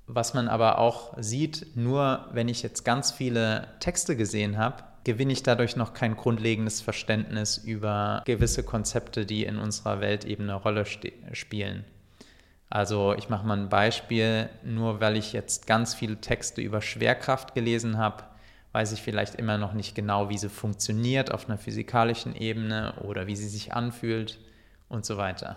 Was 0.06 0.34
man 0.34 0.46
aber 0.48 0.78
auch 0.78 1.14
sieht, 1.18 1.76
nur 1.76 2.26
wenn 2.32 2.48
ich 2.48 2.62
jetzt 2.62 2.84
ganz 2.84 3.10
viele 3.10 3.66
Texte 3.80 4.16
gesehen 4.16 4.56
habe, 4.56 4.84
gewinne 5.02 5.32
ich 5.32 5.42
dadurch 5.42 5.74
noch 5.74 5.94
kein 5.94 6.16
grundlegendes 6.16 6.80
Verständnis 6.80 7.58
über 7.58 8.22
gewisse 8.24 8.62
Konzepte, 8.62 9.26
die 9.26 9.44
in 9.44 9.58
unserer 9.58 10.00
Welt 10.00 10.24
eben 10.24 10.44
eine 10.44 10.54
Rolle 10.54 10.86
spielen. 11.32 11.84
Also 12.70 13.14
ich 13.14 13.28
mache 13.28 13.46
mal 13.46 13.58
ein 13.58 13.68
Beispiel, 13.68 14.48
nur 14.62 15.00
weil 15.00 15.16
ich 15.16 15.32
jetzt 15.32 15.66
ganz 15.66 15.94
viele 15.94 16.20
Texte 16.20 16.60
über 16.60 16.80
Schwerkraft 16.82 17.54
gelesen 17.54 17.98
habe, 17.98 18.22
weiß 18.78 18.92
ich 18.92 19.02
vielleicht 19.02 19.34
immer 19.34 19.58
noch 19.58 19.72
nicht 19.72 19.96
genau, 19.96 20.28
wie 20.28 20.38
sie 20.38 20.48
funktioniert 20.48 21.32
auf 21.32 21.48
einer 21.48 21.58
physikalischen 21.58 22.36
Ebene 22.36 22.94
oder 23.02 23.26
wie 23.26 23.34
sie 23.34 23.48
sich 23.48 23.72
anfühlt 23.72 24.38
und 24.88 25.04
so 25.04 25.16
weiter. 25.16 25.56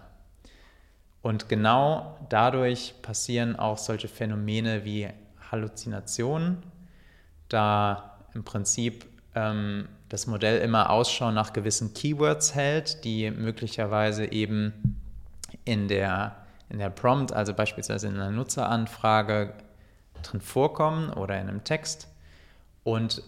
Und 1.22 1.48
genau 1.48 2.18
dadurch 2.30 2.96
passieren 3.04 3.56
auch 3.58 3.78
solche 3.78 4.08
Phänomene 4.08 4.86
wie 4.86 5.08
Halluzinationen, 5.52 6.64
da 7.48 8.18
im 8.34 8.44
Prinzip 8.44 9.06
ähm, 9.36 9.88
das 10.10 10.26
Modell 10.26 10.60
immer 10.60 10.90
Ausschau 10.90 11.30
nach 11.30 11.54
gewissen 11.54 11.94
Keywords 11.94 12.56
hält, 12.56 13.04
die 13.04 13.30
möglicherweise 13.30 14.32
eben 14.32 14.98
in 15.64 15.88
der, 15.88 16.38
in 16.70 16.80
der 16.80 16.90
Prompt, 16.90 17.34
also 17.34 17.54
beispielsweise 17.54 18.08
in 18.08 18.16
einer 18.16 18.32
Nutzeranfrage 18.32 19.54
drin 20.24 20.42
vorkommen 20.42 21.14
oder 21.14 21.40
in 21.40 21.50
einem 21.50 21.64
Text 21.64 22.08
und 22.84 23.24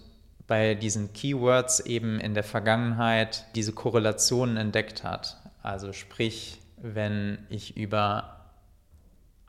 bei 0.47 0.75
diesen 0.75 1.13
Keywords 1.13 1.79
eben 1.79 2.19
in 2.19 2.33
der 2.33 2.43
Vergangenheit 2.43 3.45
diese 3.55 3.71
Korrelationen 3.71 4.57
entdeckt 4.57 5.03
hat. 5.03 5.37
Also 5.61 5.93
sprich, 5.93 6.59
wenn 6.77 7.37
ich 7.49 7.77
über 7.77 8.41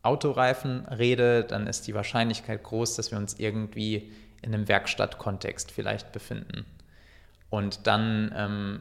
Autoreifen 0.03 0.87
rede, 0.87 1.45
dann 1.45 1.67
ist 1.67 1.87
die 1.87 1.95
Wahrscheinlichkeit 1.95 2.63
groß, 2.63 2.95
dass 2.95 3.11
wir 3.11 3.19
uns 3.19 3.39
irgendwie 3.39 4.13
in 4.43 4.55
einem 4.55 4.69
Werkstattkontext 4.69 5.73
vielleicht 5.73 6.13
befinden. 6.13 6.65
Und 7.51 7.87
dann 7.87 8.33
ähm, 8.37 8.81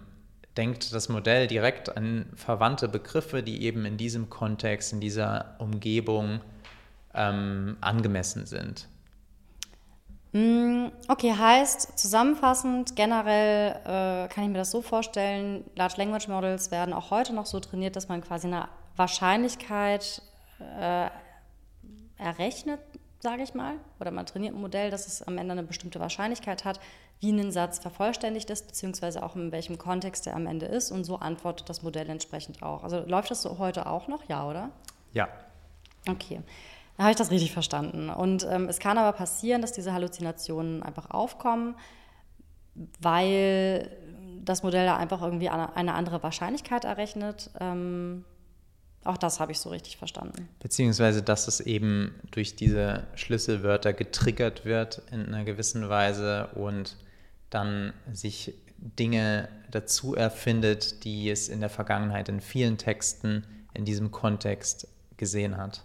denkt 0.57 0.93
das 0.93 1.09
Modell 1.09 1.47
direkt 1.47 1.95
an 1.95 2.25
verwandte 2.35 2.87
Begriffe, 2.87 3.41
die 3.41 3.63
eben 3.63 3.85
in 3.85 3.97
diesem 3.97 4.29
Kontext, 4.29 4.93
in 4.93 4.99
dieser 4.99 5.55
Umgebung 5.59 6.41
ähm, 7.13 7.77
angemessen 7.81 8.45
sind. 8.45 8.87
Mm, 10.33 10.87
okay, 11.07 11.35
heißt 11.37 11.97
zusammenfassend, 11.97 12.95
generell 12.95 13.75
äh, 13.85 14.27
kann 14.29 14.43
ich 14.43 14.49
mir 14.49 14.57
das 14.57 14.71
so 14.71 14.81
vorstellen, 14.81 15.63
Large 15.75 15.95
Language 15.97 16.27
Models 16.27 16.71
werden 16.71 16.91
auch 16.93 17.11
heute 17.11 17.33
noch 17.33 17.45
so 17.45 17.59
trainiert, 17.59 17.95
dass 17.95 18.09
man 18.09 18.21
quasi 18.21 18.47
eine 18.47 18.67
Wahrscheinlichkeit 18.95 20.23
äh, 20.59 21.07
errechnet, 22.17 22.79
sage 23.19 23.43
ich 23.43 23.53
mal, 23.53 23.75
oder 23.99 24.09
man 24.09 24.25
trainiert 24.25 24.55
ein 24.55 24.61
Modell, 24.61 24.89
dass 24.89 25.05
es 25.05 25.21
am 25.21 25.37
Ende 25.37 25.51
eine 25.51 25.63
bestimmte 25.63 25.99
Wahrscheinlichkeit 25.99 26.65
hat, 26.65 26.79
wie 27.19 27.31
ein 27.31 27.51
Satz 27.51 27.77
vervollständigt 27.77 28.49
ist, 28.49 28.65
beziehungsweise 28.65 29.21
auch 29.21 29.35
in 29.35 29.51
welchem 29.51 29.77
Kontext 29.77 30.25
er 30.25 30.35
am 30.35 30.47
Ende 30.47 30.65
ist 30.65 30.91
und 30.91 31.03
so 31.03 31.17
antwortet 31.17 31.69
das 31.69 31.83
Modell 31.83 32.09
entsprechend 32.09 32.63
auch. 32.63 32.83
Also 32.83 33.03
läuft 33.05 33.29
das 33.29 33.43
so 33.43 33.59
heute 33.59 33.85
auch 33.85 34.07
noch, 34.07 34.27
ja, 34.27 34.49
oder? 34.49 34.71
Ja. 35.13 35.29
Okay. 36.09 36.41
Da 36.97 37.03
habe 37.03 37.11
ich 37.11 37.17
das 37.17 37.31
richtig 37.31 37.51
verstanden. 37.51 38.09
Und 38.09 38.45
ähm, 38.49 38.69
es 38.69 38.79
kann 38.79 38.97
aber 38.97 39.15
passieren, 39.17 39.61
dass 39.61 39.71
diese 39.71 39.93
Halluzinationen 39.93 40.83
einfach 40.83 41.09
aufkommen, 41.09 41.75
weil 42.99 43.89
das 44.43 44.63
Modell 44.63 44.85
da 44.85 44.97
einfach 44.97 45.21
irgendwie 45.21 45.49
eine 45.49 45.93
andere 45.93 46.21
Wahrscheinlichkeit 46.21 46.85
errechnet. 46.85 47.49
Ähm, 47.59 48.25
auch 49.03 49.17
das 49.17 49.39
habe 49.39 49.51
ich 49.51 49.59
so 49.59 49.69
richtig 49.69 49.97
verstanden. 49.97 50.47
Beziehungsweise, 50.59 51.21
dass 51.23 51.47
es 51.47 51.59
eben 51.59 52.15
durch 52.31 52.55
diese 52.55 53.07
Schlüsselwörter 53.15 53.93
getriggert 53.93 54.65
wird 54.65 55.01
in 55.11 55.25
einer 55.25 55.43
gewissen 55.43 55.89
Weise 55.89 56.47
und 56.55 56.97
dann 57.49 57.93
sich 58.11 58.53
Dinge 58.77 59.49
dazu 59.71 60.15
erfindet, 60.15 61.03
die 61.03 61.29
es 61.29 61.49
in 61.49 61.59
der 61.59 61.69
Vergangenheit 61.69 62.29
in 62.29 62.41
vielen 62.41 62.77
Texten 62.77 63.45
in 63.73 63.85
diesem 63.85 64.11
Kontext 64.11 64.87
gesehen 65.17 65.57
hat. 65.57 65.83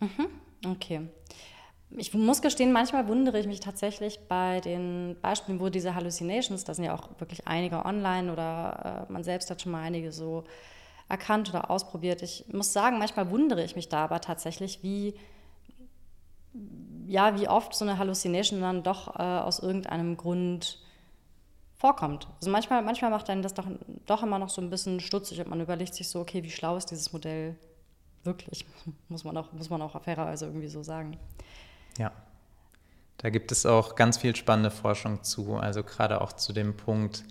Mhm. 0.00 0.28
Okay. 0.72 1.08
Ich 1.90 2.12
muss 2.14 2.42
gestehen, 2.42 2.72
manchmal 2.72 3.06
wundere 3.06 3.38
ich 3.38 3.46
mich 3.46 3.60
tatsächlich 3.60 4.18
bei 4.28 4.60
den 4.60 5.16
Beispielen, 5.22 5.60
wo 5.60 5.68
diese 5.68 5.94
Hallucinations, 5.94 6.64
da 6.64 6.74
sind 6.74 6.84
ja 6.84 6.94
auch 6.94 7.08
wirklich 7.18 7.46
einige 7.46 7.84
online 7.84 8.32
oder 8.32 9.06
äh, 9.08 9.12
man 9.12 9.22
selbst 9.22 9.50
hat 9.50 9.62
schon 9.62 9.72
mal 9.72 9.82
einige 9.82 10.10
so 10.10 10.44
erkannt 11.08 11.48
oder 11.50 11.70
ausprobiert. 11.70 12.22
Ich 12.22 12.44
muss 12.52 12.72
sagen, 12.72 12.98
manchmal 12.98 13.30
wundere 13.30 13.62
ich 13.62 13.76
mich 13.76 13.88
da 13.88 14.04
aber 14.04 14.20
tatsächlich, 14.20 14.82
wie, 14.82 15.14
ja, 17.06 17.38
wie 17.38 17.48
oft 17.48 17.72
so 17.74 17.84
eine 17.84 17.98
Hallucination 17.98 18.60
dann 18.60 18.82
doch 18.82 19.14
äh, 19.16 19.22
aus 19.22 19.60
irgendeinem 19.60 20.16
Grund 20.16 20.82
vorkommt. 21.76 22.26
Also 22.40 22.50
manchmal, 22.50 22.82
manchmal 22.82 23.12
macht 23.12 23.30
einen 23.30 23.42
das 23.42 23.54
doch, 23.54 23.66
doch 24.06 24.24
immer 24.24 24.40
noch 24.40 24.48
so 24.48 24.60
ein 24.60 24.70
bisschen 24.70 24.98
stutzig 24.98 25.38
und 25.38 25.48
man 25.48 25.60
überlegt 25.60 25.94
sich 25.94 26.08
so, 26.08 26.20
okay, 26.20 26.42
wie 26.42 26.50
schlau 26.50 26.76
ist 26.76 26.90
dieses 26.90 27.12
Modell 27.12 27.56
Wirklich, 28.26 28.66
muss 29.08 29.24
man 29.24 29.36
auch, 29.36 29.52
muss 29.52 29.70
man 29.70 29.80
auch 29.82 30.00
fairerweise 30.02 30.46
irgendwie 30.46 30.68
so 30.68 30.82
sagen. 30.82 31.16
Ja. 31.98 32.12
Da 33.18 33.30
gibt 33.30 33.50
es 33.50 33.64
auch 33.64 33.94
ganz 33.94 34.18
viel 34.18 34.36
spannende 34.36 34.70
Forschung 34.70 35.22
zu, 35.22 35.56
also 35.56 35.82
gerade 35.82 36.20
auch 36.20 36.34
zu 36.34 36.52
dem 36.52 36.76
Punkt, 36.76 37.24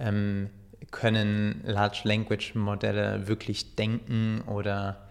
ähm, 0.00 0.50
können 0.90 1.62
Large 1.64 2.00
Language 2.04 2.54
Modelle 2.56 3.28
wirklich 3.28 3.76
denken 3.76 4.42
oder 4.46 5.08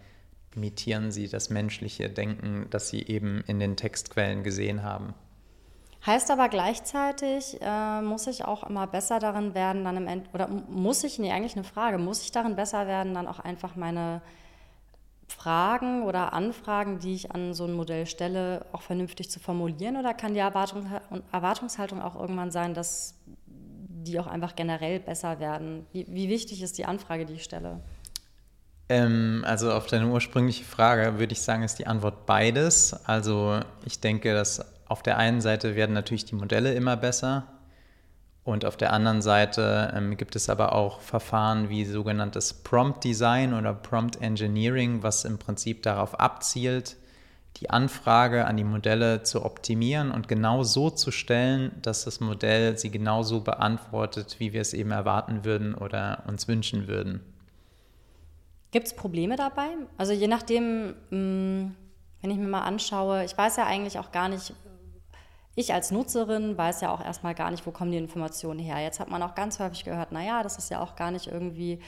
imitieren 0.55 1.11
sie 1.11 1.29
das 1.29 1.49
menschliche 1.49 2.09
Denken, 2.09 2.67
das 2.69 2.89
sie 2.89 3.03
eben 3.03 3.41
in 3.47 3.59
den 3.59 3.77
Textquellen 3.77 4.43
gesehen 4.43 4.83
haben? 4.83 5.13
Heißt 6.05 6.31
aber 6.31 6.49
gleichzeitig, 6.49 7.57
äh, 7.61 8.01
muss 8.01 8.27
ich 8.27 8.45
auch 8.45 8.63
immer 8.63 8.87
besser 8.87 9.19
darin 9.19 9.53
werden, 9.53 9.83
dann 9.83 9.97
im 9.97 10.07
End 10.07 10.29
oder 10.33 10.47
muss 10.47 11.03
ich, 11.03 11.19
nee, 11.19 11.31
eigentlich 11.31 11.55
eine 11.55 11.65
Frage, 11.65 11.97
muss 11.97 12.23
ich 12.23 12.31
darin 12.31 12.55
besser 12.55 12.87
werden, 12.87 13.13
dann 13.13 13.27
auch 13.27 13.39
einfach 13.39 13.75
meine 13.75 14.21
Fragen 15.29 16.03
oder 16.03 16.33
Anfragen, 16.33 16.99
die 16.99 17.13
ich 17.13 17.31
an 17.31 17.53
so 17.53 17.65
ein 17.65 17.73
Modell 17.73 18.05
stelle, 18.05 18.65
auch 18.71 18.81
vernünftig 18.81 19.29
zu 19.29 19.39
formulieren? 19.39 19.97
Oder 19.97 20.13
kann 20.13 20.33
die 20.33 20.39
Erwartung, 20.39 20.89
Erwartungshaltung 21.31 22.01
auch 22.01 22.15
irgendwann 22.15 22.51
sein, 22.51 22.73
dass 22.73 23.15
die 23.45 24.19
auch 24.19 24.27
einfach 24.27 24.55
generell 24.55 24.99
besser 24.99 25.39
werden? 25.39 25.85
Wie, 25.91 26.05
wie 26.09 26.29
wichtig 26.29 26.61
ist 26.61 26.77
die 26.77 26.85
Anfrage, 26.85 27.25
die 27.25 27.33
ich 27.33 27.43
stelle? 27.43 27.79
Ähm, 28.89 29.43
also 29.45 29.71
auf 29.71 29.85
deine 29.85 30.07
ursprüngliche 30.07 30.65
Frage 30.65 31.19
würde 31.19 31.33
ich 31.33 31.41
sagen, 31.41 31.63
ist 31.63 31.77
die 31.77 31.87
Antwort 31.87 32.25
beides. 32.25 33.05
Also 33.05 33.59
ich 33.85 33.99
denke, 33.99 34.33
dass 34.33 34.65
auf 34.87 35.03
der 35.03 35.17
einen 35.17 35.41
Seite 35.41 35.75
werden 35.75 35.93
natürlich 35.93 36.25
die 36.25 36.35
Modelle 36.35 36.73
immer 36.73 36.97
besser 36.97 37.47
und 38.49 38.65
auf 38.65 38.77
der 38.77 38.91
anderen 38.93 39.21
Seite 39.21 39.93
ähm, 39.95 40.17
gibt 40.17 40.35
es 40.35 40.49
aber 40.49 40.73
auch 40.73 40.99
Verfahren 41.01 41.69
wie 41.69 41.85
sogenanntes 41.85 42.53
Prompt 42.53 43.03
Design 43.03 43.53
oder 43.53 43.73
Prompt 43.73 44.21
Engineering, 44.21 45.03
was 45.03 45.25
im 45.25 45.37
Prinzip 45.37 45.83
darauf 45.83 46.19
abzielt, 46.19 46.97
die 47.57 47.69
Anfrage 47.69 48.45
an 48.45 48.57
die 48.57 48.63
Modelle 48.63 49.23
zu 49.23 49.45
optimieren 49.45 50.11
und 50.11 50.27
genau 50.27 50.63
so 50.63 50.89
zu 50.89 51.11
stellen, 51.11 51.71
dass 51.81 52.05
das 52.05 52.19
Modell 52.19 52.77
sie 52.77 52.89
genauso 52.89 53.41
beantwortet, 53.41 54.37
wie 54.39 54.53
wir 54.53 54.61
es 54.61 54.73
eben 54.73 54.91
erwarten 54.91 55.43
würden 55.43 55.75
oder 55.75 56.23
uns 56.27 56.47
wünschen 56.47 56.87
würden. 56.87 57.21
Gibt 58.71 58.87
es 58.87 58.95
Probleme 58.95 59.35
dabei? 59.35 59.67
Also 59.97 60.13
je 60.13 60.27
nachdem, 60.27 60.95
mm, 61.09 61.75
wenn 62.21 62.31
ich 62.31 62.37
mir 62.37 62.47
mal 62.47 62.61
anschaue, 62.61 63.25
ich 63.25 63.37
weiß 63.37 63.57
ja 63.57 63.65
eigentlich 63.65 63.97
auch 63.97 64.11
gar 64.11 64.29
nicht, 64.29 64.53
ich 65.59 65.73
als 65.73 65.91
Nutzerin 65.91 66.57
weiß 66.57 66.79
ja 66.79 66.93
auch 66.93 67.03
erstmal 67.03 67.35
gar 67.35 67.51
nicht, 67.51 67.65
wo 67.65 67.71
kommen 67.71 67.91
die 67.91 67.97
Informationen 67.97 68.59
her. 68.59 68.79
Jetzt 68.79 69.01
hat 69.01 69.09
man 69.09 69.21
auch 69.21 69.35
ganz 69.35 69.59
häufig 69.59 69.83
gehört, 69.83 70.13
naja, 70.13 70.41
das 70.41 70.57
ist 70.57 70.69
ja 70.69 70.81
auch 70.81 70.95
gar 70.95 71.11
nicht 71.11 71.27
irgendwie 71.27 71.79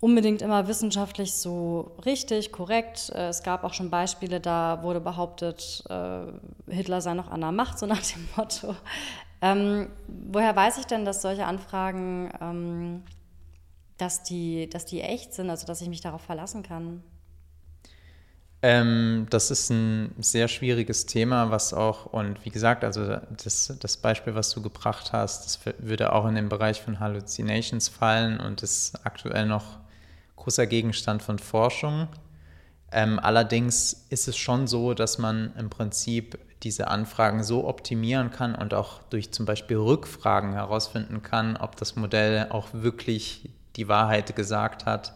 unbedingt 0.00 0.40
immer 0.40 0.66
wissenschaftlich 0.66 1.34
so 1.34 1.96
richtig, 2.06 2.50
korrekt. 2.50 3.10
Äh, 3.14 3.28
es 3.28 3.42
gab 3.42 3.64
auch 3.64 3.74
schon 3.74 3.90
Beispiele, 3.90 4.40
da 4.40 4.82
wurde 4.82 5.00
behauptet, 5.00 5.84
äh, 5.90 6.72
Hitler 6.72 7.02
sei 7.02 7.12
noch 7.12 7.30
an 7.30 7.42
der 7.42 7.52
Macht, 7.52 7.78
so 7.78 7.84
nach 7.86 8.00
dem 8.00 8.26
Motto. 8.36 8.74
Ähm, 9.42 9.90
woher 10.06 10.56
weiß 10.56 10.78
ich 10.78 10.86
denn, 10.86 11.04
dass 11.04 11.20
solche 11.20 11.44
Anfragen, 11.44 12.30
ähm, 12.40 13.02
dass, 13.98 14.22
die, 14.22 14.70
dass 14.70 14.86
die 14.86 15.02
echt 15.02 15.34
sind, 15.34 15.50
also 15.50 15.66
dass 15.66 15.82
ich 15.82 15.88
mich 15.88 16.00
darauf 16.00 16.22
verlassen 16.22 16.62
kann? 16.62 17.02
Ähm, 18.60 19.26
das 19.30 19.52
ist 19.52 19.70
ein 19.70 20.14
sehr 20.18 20.48
schwieriges 20.48 21.06
Thema, 21.06 21.50
was 21.52 21.72
auch, 21.72 22.06
und 22.06 22.44
wie 22.44 22.50
gesagt, 22.50 22.82
also 22.82 23.18
das, 23.44 23.72
das 23.78 23.96
Beispiel, 23.96 24.34
was 24.34 24.50
du 24.50 24.60
gebracht 24.62 25.12
hast, 25.12 25.44
das 25.44 25.74
würde 25.78 26.12
auch 26.12 26.26
in 26.26 26.34
den 26.34 26.48
Bereich 26.48 26.82
von 26.82 26.98
Hallucinations 26.98 27.88
fallen 27.88 28.40
und 28.40 28.62
ist 28.64 29.06
aktuell 29.06 29.46
noch 29.46 29.78
großer 30.34 30.66
Gegenstand 30.66 31.22
von 31.22 31.38
Forschung. 31.38 32.08
Ähm, 32.90 33.20
allerdings 33.20 34.06
ist 34.08 34.26
es 34.26 34.36
schon 34.36 34.66
so, 34.66 34.94
dass 34.94 35.18
man 35.18 35.54
im 35.56 35.70
Prinzip 35.70 36.38
diese 36.64 36.88
Anfragen 36.88 37.44
so 37.44 37.68
optimieren 37.68 38.30
kann 38.30 38.56
und 38.56 38.74
auch 38.74 39.02
durch 39.04 39.30
zum 39.30 39.46
Beispiel 39.46 39.76
Rückfragen 39.76 40.54
herausfinden 40.54 41.22
kann, 41.22 41.56
ob 41.56 41.76
das 41.76 41.94
Modell 41.94 42.48
auch 42.50 42.68
wirklich 42.72 43.50
die 43.76 43.86
Wahrheit 43.86 44.34
gesagt 44.34 44.84
hat 44.84 45.12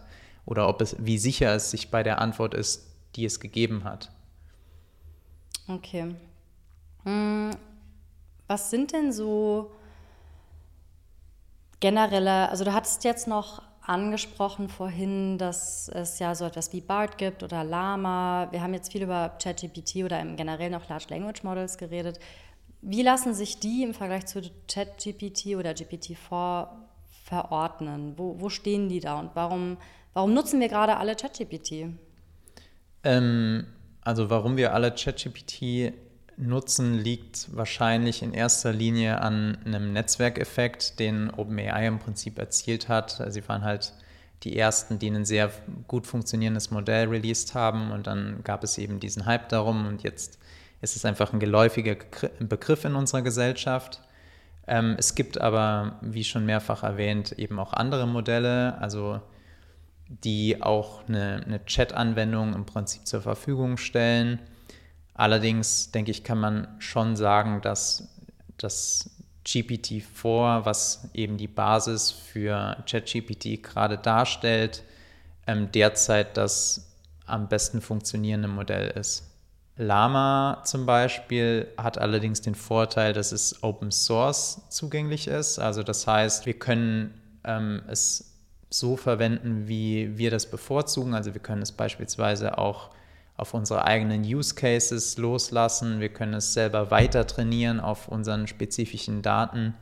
oder 0.46 0.68
ob 0.68 0.81
es, 0.81 0.94
wie 1.00 1.18
sicher 1.18 1.55
es 1.55 1.72
sich 1.72 1.90
bei 1.90 2.05
der 2.05 2.20
Antwort 2.20 2.55
ist, 2.55 2.91
die 3.16 3.25
es 3.25 3.40
gegeben 3.40 3.85
hat. 3.85 4.11
Okay. 5.68 6.14
Hm, 7.05 7.51
was 8.46 8.70
sind 8.70 8.92
denn 8.92 9.12
so 9.12 9.70
generelle, 11.81 12.48
also 12.48 12.64
du 12.64 12.72
hattest 12.72 13.05
jetzt 13.05 13.27
noch 13.27 13.62
angesprochen 13.85 14.68
vorhin, 14.68 15.38
dass 15.38 15.88
es 15.88 16.18
ja 16.18 16.35
so 16.35 16.44
etwas 16.44 16.72
wie 16.72 16.81
BART 16.81 17.18
gibt 17.18 17.42
oder 17.42 17.64
Lama. 17.64 18.48
Wir 18.51 18.62
haben 18.62 18.75
jetzt 18.75 18.92
viel 18.92 19.03
über 19.03 19.31
ChatGPT 19.42 20.05
oder 20.05 20.20
im 20.20 20.37
generell 20.37 20.70
noch 20.70 20.88
Large 20.88 21.07
Language 21.11 21.42
Models 21.42 21.79
geredet. 21.79 22.20
Wie 22.81 23.03
lassen 23.03 23.35
sich 23.35 23.59
die 23.59 23.83
im 23.83 23.94
Vergleich 23.94 24.27
zu 24.27 24.42
ChatGPT 24.68 25.57
oder 25.57 25.70
GPT-4 25.70 26.68
verordnen? 27.25 28.14
Wo, 28.16 28.40
wo 28.40 28.48
stehen 28.48 28.88
die 28.88 29.01
da 29.01 29.18
und 29.18 29.31
warum, 29.35 29.77
warum 30.14 30.35
nutzen 30.35 30.61
wir 30.61 30.68
gerade 30.68 30.96
alle 30.96 31.16
ChatGPT? 31.16 31.87
Ähm, 33.04 33.66
also 34.02 34.30
warum 34.30 34.56
wir 34.56 34.74
alle 34.74 34.92
ChatGPT 34.92 35.92
nutzen, 36.36 36.94
liegt 36.94 37.54
wahrscheinlich 37.54 38.22
in 38.22 38.32
erster 38.32 38.72
Linie 38.72 39.20
an 39.20 39.58
einem 39.64 39.92
Netzwerkeffekt, 39.92 40.98
den 40.98 41.30
OpenAI 41.30 41.86
im 41.86 41.98
Prinzip 41.98 42.38
erzielt 42.38 42.88
hat. 42.88 43.22
Sie 43.28 43.46
waren 43.48 43.62
halt 43.62 43.92
die 44.42 44.58
ersten, 44.58 44.98
die 44.98 45.08
ein 45.08 45.24
sehr 45.24 45.50
gut 45.86 46.06
funktionierendes 46.06 46.70
Modell 46.70 47.08
released 47.08 47.54
haben 47.54 47.92
und 47.92 48.06
dann 48.06 48.42
gab 48.42 48.64
es 48.64 48.76
eben 48.78 48.98
diesen 48.98 49.24
Hype 49.26 49.48
darum 49.50 49.86
und 49.86 50.02
jetzt 50.02 50.38
ist 50.80 50.96
es 50.96 51.04
einfach 51.04 51.32
ein 51.32 51.38
geläufiger 51.38 51.96
Begriff 52.40 52.84
in 52.84 52.96
unserer 52.96 53.22
Gesellschaft. 53.22 54.00
Ähm, 54.66 54.96
es 54.98 55.14
gibt 55.14 55.40
aber, 55.40 55.98
wie 56.00 56.24
schon 56.24 56.44
mehrfach 56.44 56.82
erwähnt, 56.82 57.32
eben 57.32 57.58
auch 57.60 57.72
andere 57.72 58.06
Modelle. 58.06 58.78
Also 58.78 59.20
die 60.25 60.62
auch 60.62 61.09
eine, 61.09 61.42
eine 61.46 61.64
Chat-Anwendung 61.64 62.55
im 62.55 62.66
Prinzip 62.66 63.07
zur 63.07 63.22
Verfügung 63.22 63.77
stellen. 63.77 64.40
Allerdings 65.14 65.90
denke 65.90 66.11
ich, 66.11 66.25
kann 66.25 66.38
man 66.38 66.68
schon 66.79 67.16
sagen, 67.16 67.61
dass 67.62 68.09
das 68.59 69.11
GPT-4, 69.46 70.64
was 70.64 71.09
eben 71.14 71.37
die 71.37 71.48
Basis 71.48 72.11
für 72.11 72.77
ChatGPT 72.87 73.62
gerade 73.62 73.98
darstellt, 73.98 74.83
ähm, 75.46 75.70
derzeit 75.72 76.37
das 76.37 76.92
am 77.27 77.48
besten 77.48 77.81
funktionierende 77.81 78.48
Modell 78.48 78.88
ist. 78.90 79.29
Lama 79.77 80.62
zum 80.64 80.87
Beispiel 80.87 81.66
hat 81.79 81.98
allerdings 81.98 82.42
den 82.42 82.55
Vorteil, 82.55 83.12
dass 83.14 83.33
es 83.33 83.62
Open 83.62 83.90
Source 83.90 84.61
zugänglich 84.68 85.27
ist. 85.27 85.59
Also 85.59 85.83
das 85.83 86.07
heißt, 86.07 86.46
wir 86.46 86.59
können 86.59 87.14
ähm, 87.44 87.83
es 87.88 88.31
so 88.72 88.96
verwenden, 88.96 89.68
wie 89.68 90.16
wir 90.16 90.30
das 90.30 90.50
bevorzugen. 90.50 91.14
Also 91.14 91.35
wir 91.35 91.40
können 91.40 91.62
es 91.62 91.72
beispielsweise 91.72 92.58
auch 92.58 92.90
auf 93.37 93.54
unsere 93.54 93.85
eigenen 93.85 94.22
Use 94.22 94.54
Cases 94.54 95.16
loslassen. 95.18 96.00
Wir 96.00 96.11
können 96.11 96.35
es 96.35 96.52
selber 96.52 96.90
weiter 96.90 97.26
trainieren 97.26 97.80
auf 97.80 98.08
unseren 98.08 98.46
spezifischen 98.46 99.22
Daten 99.22 99.74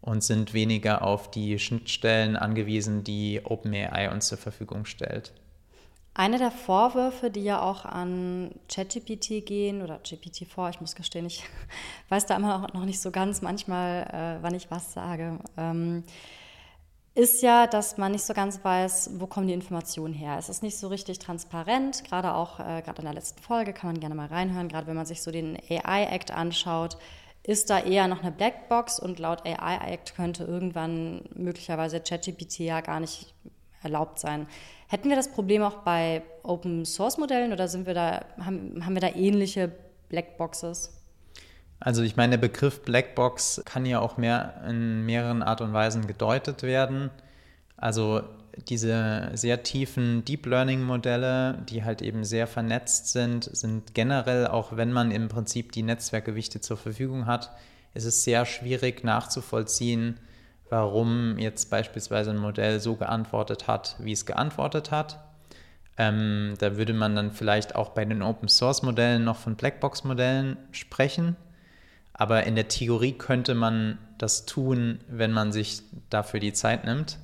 und 0.00 0.22
sind 0.22 0.54
weniger 0.54 1.02
auf 1.02 1.30
die 1.30 1.58
Schnittstellen 1.58 2.36
angewiesen, 2.36 3.04
die 3.04 3.40
OpenAI 3.44 4.10
uns 4.10 4.28
zur 4.28 4.38
Verfügung 4.38 4.84
stellt. 4.84 5.32
Einer 6.14 6.38
der 6.38 6.50
Vorwürfe, 6.50 7.30
die 7.30 7.44
ja 7.44 7.62
auch 7.62 7.84
an 7.84 8.50
ChatGPT 8.68 9.46
gehen 9.46 9.80
oder 9.80 9.96
GPT-4, 9.98 10.70
ich 10.70 10.80
muss 10.80 10.94
gestehen, 10.94 11.26
ich 11.26 11.44
weiß 12.08 12.26
da 12.26 12.36
immer 12.36 12.66
noch 12.72 12.84
nicht 12.84 13.00
so 13.00 13.10
ganz 13.10 13.42
manchmal, 13.42 14.02
äh, 14.12 14.42
wann 14.42 14.54
ich 14.54 14.70
was 14.70 14.92
sage. 14.92 15.38
Ähm, 15.56 16.04
ist 17.14 17.42
ja, 17.42 17.66
dass 17.66 17.96
man 17.96 18.12
nicht 18.12 18.24
so 18.24 18.34
ganz 18.34 18.62
weiß, 18.62 19.10
wo 19.14 19.26
kommen 19.26 19.48
die 19.48 19.52
Informationen 19.52 20.14
her. 20.14 20.36
Es 20.38 20.48
ist 20.48 20.62
nicht 20.62 20.78
so 20.78 20.88
richtig 20.88 21.18
transparent, 21.18 22.04
gerade 22.04 22.34
auch 22.34 22.60
äh, 22.60 22.82
gerade 22.82 22.98
in 22.98 23.04
der 23.04 23.14
letzten 23.14 23.42
Folge 23.42 23.72
kann 23.72 23.90
man 23.90 24.00
gerne 24.00 24.14
mal 24.14 24.28
reinhören, 24.28 24.68
gerade 24.68 24.86
wenn 24.86 24.96
man 24.96 25.06
sich 25.06 25.22
so 25.22 25.30
den 25.30 25.58
AI 25.68 26.04
Act 26.04 26.30
anschaut, 26.30 26.96
ist 27.42 27.70
da 27.70 27.80
eher 27.80 28.06
noch 28.06 28.22
eine 28.22 28.30
Blackbox 28.30 29.00
und 29.00 29.18
laut 29.18 29.44
AI 29.44 29.92
Act 29.92 30.14
könnte 30.14 30.44
irgendwann 30.44 31.22
möglicherweise 31.34 32.00
ChatGPT 32.00 32.60
ja 32.60 32.80
gar 32.80 33.00
nicht 33.00 33.34
erlaubt 33.82 34.18
sein. 34.18 34.46
Hätten 34.88 35.08
wir 35.08 35.16
das 35.16 35.32
Problem 35.32 35.62
auch 35.62 35.78
bei 35.78 36.22
Open 36.42 36.84
Source 36.84 37.18
Modellen 37.18 37.52
oder 37.52 37.66
sind 37.68 37.86
wir 37.86 37.94
da, 37.94 38.24
haben, 38.38 38.84
haben 38.84 38.94
wir 38.94 39.00
da 39.00 39.08
ähnliche 39.14 39.72
Blackboxes? 40.08 40.99
Also 41.80 42.02
ich 42.02 42.16
meine, 42.16 42.32
der 42.32 42.46
Begriff 42.46 42.82
Blackbox 42.82 43.62
kann 43.64 43.86
ja 43.86 44.00
auch 44.00 44.18
mehr 44.18 44.62
in 44.68 45.06
mehreren 45.06 45.42
Art 45.42 45.62
und 45.62 45.72
Weisen 45.72 46.06
gedeutet 46.06 46.62
werden. 46.62 47.10
Also 47.78 48.22
diese 48.68 49.30
sehr 49.32 49.62
tiefen 49.62 50.24
Deep 50.24 50.44
Learning 50.44 50.82
Modelle, 50.82 51.58
die 51.68 51.82
halt 51.82 52.02
eben 52.02 52.24
sehr 52.24 52.46
vernetzt 52.46 53.08
sind, 53.12 53.44
sind 53.44 53.94
generell, 53.94 54.46
auch 54.46 54.76
wenn 54.76 54.92
man 54.92 55.10
im 55.10 55.28
Prinzip 55.28 55.72
die 55.72 55.82
Netzwerkgewichte 55.82 56.60
zur 56.60 56.76
Verfügung 56.76 57.24
hat, 57.24 57.50
ist 57.94 58.04
es 58.04 58.24
sehr 58.24 58.44
schwierig 58.44 59.02
nachzuvollziehen, 59.02 60.18
warum 60.68 61.38
jetzt 61.38 61.70
beispielsweise 61.70 62.30
ein 62.30 62.38
Modell 62.38 62.80
so 62.80 62.96
geantwortet 62.96 63.66
hat, 63.66 63.96
wie 63.98 64.12
es 64.12 64.26
geantwortet 64.26 64.90
hat. 64.90 65.18
Ähm, 65.96 66.54
da 66.58 66.76
würde 66.76 66.92
man 66.92 67.16
dann 67.16 67.32
vielleicht 67.32 67.74
auch 67.74 67.90
bei 67.90 68.04
den 68.04 68.22
Open 68.22 68.48
Source 68.48 68.82
Modellen 68.82 69.24
noch 69.24 69.36
von 69.36 69.56
Blackbox 69.56 70.04
Modellen 70.04 70.56
sprechen. 70.70 71.36
Aber 72.20 72.44
in 72.44 72.54
der 72.54 72.68
Theorie 72.68 73.12
könnte 73.12 73.54
man 73.54 73.96
das 74.18 74.44
tun, 74.44 75.00
wenn 75.08 75.32
man 75.32 75.52
sich 75.52 75.80
dafür 76.10 76.38
die 76.38 76.52
Zeit 76.52 76.84
nimmt. 76.84 77.18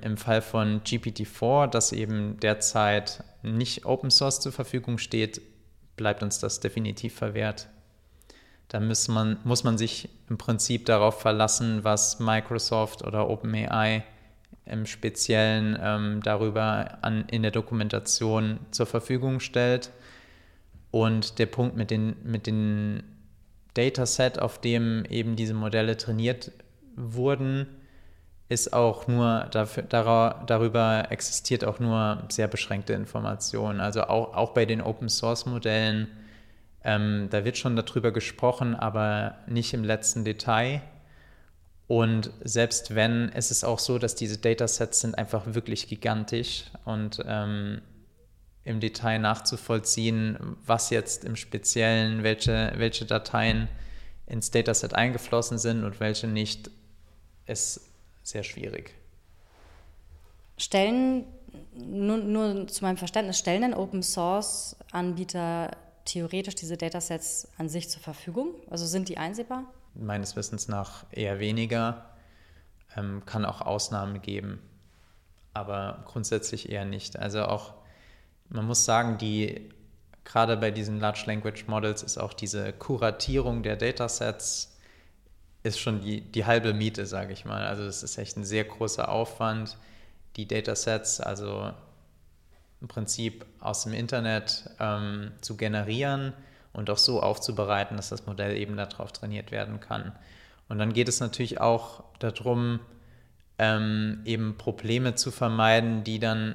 Im 0.00 0.16
Fall 0.16 0.40
von 0.40 0.80
GPT-4, 0.80 1.66
das 1.66 1.92
eben 1.92 2.40
derzeit 2.40 3.22
nicht 3.42 3.84
Open 3.84 4.10
Source 4.10 4.40
zur 4.40 4.52
Verfügung 4.52 4.96
steht, 4.96 5.42
bleibt 5.96 6.22
uns 6.22 6.38
das 6.38 6.60
definitiv 6.60 7.14
verwehrt. 7.14 7.68
Da 8.68 8.80
muss 8.80 9.06
man, 9.08 9.36
muss 9.44 9.64
man 9.64 9.76
sich 9.76 10.08
im 10.30 10.38
Prinzip 10.38 10.86
darauf 10.86 11.20
verlassen, 11.20 11.84
was 11.84 12.18
Microsoft 12.18 13.04
oder 13.04 13.28
OpenAI 13.28 14.02
im 14.64 14.86
Speziellen 14.86 15.78
ähm, 15.78 16.22
darüber 16.22 17.00
an, 17.02 17.26
in 17.28 17.42
der 17.42 17.50
Dokumentation 17.50 18.60
zur 18.70 18.86
Verfügung 18.86 19.40
stellt. 19.40 19.90
Und 20.90 21.38
der 21.38 21.46
Punkt 21.46 21.76
mit 21.76 21.90
den, 21.90 22.16
mit 22.24 22.46
den 22.46 23.02
Dataset, 23.76 24.38
auf 24.38 24.60
dem 24.60 25.04
eben 25.06 25.36
diese 25.36 25.54
Modelle 25.54 25.96
trainiert 25.96 26.52
wurden, 26.96 27.66
ist 28.48 28.72
auch 28.72 29.08
nur 29.08 29.48
dafür, 29.50 29.82
darüber 29.82 31.06
existiert 31.10 31.64
auch 31.64 31.80
nur 31.80 32.24
sehr 32.28 32.48
beschränkte 32.48 32.92
Informationen. 32.92 33.80
Also 33.80 34.04
auch, 34.04 34.34
auch 34.34 34.50
bei 34.50 34.66
den 34.66 34.80
Open 34.80 35.08
Source 35.08 35.46
Modellen, 35.46 36.08
ähm, 36.84 37.28
da 37.30 37.44
wird 37.44 37.58
schon 37.58 37.74
darüber 37.74 38.12
gesprochen, 38.12 38.76
aber 38.76 39.38
nicht 39.48 39.74
im 39.74 39.82
letzten 39.82 40.24
Detail. 40.24 40.80
Und 41.88 42.30
selbst 42.42 42.94
wenn, 42.94 43.28
ist 43.30 43.50
es 43.50 43.64
auch 43.64 43.78
so, 43.78 43.98
dass 43.98 44.14
diese 44.14 44.38
Datasets 44.38 45.00
sind 45.00 45.18
einfach 45.18 45.54
wirklich 45.54 45.88
gigantisch 45.88 46.64
und 46.84 47.22
ähm, 47.26 47.80
im 48.66 48.80
Detail 48.80 49.20
nachzuvollziehen, 49.20 50.56
was 50.66 50.90
jetzt 50.90 51.24
im 51.24 51.36
Speziellen, 51.36 52.24
welche, 52.24 52.72
welche 52.76 53.06
Dateien 53.06 53.68
ins 54.26 54.50
Dataset 54.50 54.92
eingeflossen 54.92 55.58
sind 55.58 55.84
und 55.84 56.00
welche 56.00 56.26
nicht, 56.26 56.70
ist 57.46 57.80
sehr 58.24 58.42
schwierig. 58.42 58.92
Stellen, 60.58 61.26
nur, 61.74 62.16
nur 62.16 62.66
zu 62.66 62.82
meinem 62.84 62.96
Verständnis, 62.96 63.38
stellen 63.38 63.62
denn 63.62 63.74
Open 63.74 64.02
Source 64.02 64.74
Anbieter 64.90 65.70
theoretisch 66.04 66.56
diese 66.56 66.76
Datasets 66.76 67.46
an 67.58 67.68
sich 67.68 67.88
zur 67.88 68.02
Verfügung? 68.02 68.48
Also 68.68 68.84
sind 68.84 69.08
die 69.08 69.16
einsehbar? 69.16 69.64
Meines 69.94 70.34
Wissens 70.34 70.66
nach 70.66 71.04
eher 71.12 71.38
weniger. 71.38 72.10
Ähm, 72.96 73.22
kann 73.26 73.44
auch 73.44 73.60
Ausnahmen 73.60 74.22
geben, 74.22 74.60
aber 75.54 76.02
grundsätzlich 76.06 76.68
eher 76.68 76.84
nicht. 76.84 77.16
Also 77.16 77.44
auch 77.44 77.74
man 78.48 78.66
muss 78.66 78.84
sagen, 78.84 79.18
die 79.18 79.70
gerade 80.24 80.56
bei 80.56 80.70
diesen 80.70 81.00
Large 81.00 81.24
Language 81.26 81.66
Models 81.66 82.02
ist 82.02 82.18
auch 82.18 82.32
diese 82.32 82.72
Kuratierung 82.72 83.62
der 83.62 83.76
Datasets 83.76 84.76
ist 85.62 85.80
schon 85.80 86.00
die, 86.00 86.20
die 86.20 86.44
halbe 86.44 86.74
Miete, 86.74 87.06
sage 87.06 87.32
ich 87.32 87.44
mal. 87.44 87.66
Also 87.66 87.82
es 87.82 88.02
ist 88.02 88.18
echt 88.18 88.36
ein 88.36 88.44
sehr 88.44 88.64
großer 88.64 89.08
Aufwand, 89.08 89.76
die 90.36 90.46
Datasets, 90.46 91.20
also 91.20 91.72
im 92.80 92.88
Prinzip 92.88 93.44
aus 93.58 93.84
dem 93.84 93.92
Internet 93.92 94.70
ähm, 94.78 95.32
zu 95.40 95.56
generieren 95.56 96.34
und 96.72 96.90
auch 96.90 96.98
so 96.98 97.22
aufzubereiten, 97.22 97.96
dass 97.96 98.10
das 98.10 98.26
Modell 98.26 98.56
eben 98.56 98.76
darauf 98.76 99.12
trainiert 99.12 99.50
werden 99.50 99.80
kann. 99.80 100.12
Und 100.68 100.78
dann 100.78 100.92
geht 100.92 101.08
es 101.08 101.20
natürlich 101.20 101.60
auch 101.60 102.04
darum, 102.18 102.80
ähm, 103.58 104.20
eben 104.24 104.56
Probleme 104.58 105.14
zu 105.14 105.30
vermeiden, 105.30 106.04
die 106.04 106.18
dann 106.18 106.54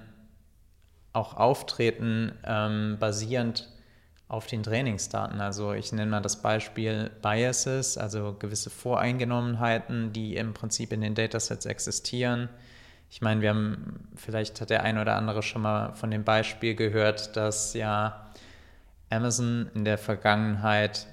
auch 1.13 1.35
auftreten, 1.35 2.33
ähm, 2.45 2.97
basierend 2.99 3.69
auf 4.27 4.47
den 4.47 4.63
Trainingsdaten. 4.63 5.41
Also 5.41 5.73
ich 5.73 5.91
nenne 5.91 6.09
mal 6.09 6.21
das 6.21 6.41
Beispiel 6.41 7.11
Biases, 7.21 7.97
also 7.97 8.33
gewisse 8.39 8.69
Voreingenommenheiten, 8.69 10.13
die 10.13 10.37
im 10.37 10.53
Prinzip 10.53 10.93
in 10.93 11.01
den 11.01 11.15
Datasets 11.15 11.65
existieren. 11.65 12.47
Ich 13.09 13.21
meine, 13.21 13.41
wir 13.41 13.49
haben, 13.49 14.07
vielleicht 14.15 14.61
hat 14.61 14.69
der 14.69 14.83
ein 14.83 14.97
oder 14.97 15.17
andere 15.17 15.43
schon 15.43 15.63
mal 15.63 15.93
von 15.95 16.11
dem 16.11 16.23
Beispiel 16.23 16.75
gehört, 16.75 17.35
dass 17.35 17.73
ja 17.73 18.31
Amazon 19.09 19.69
in 19.75 19.83
der 19.83 19.97
Vergangenheit 19.97 21.07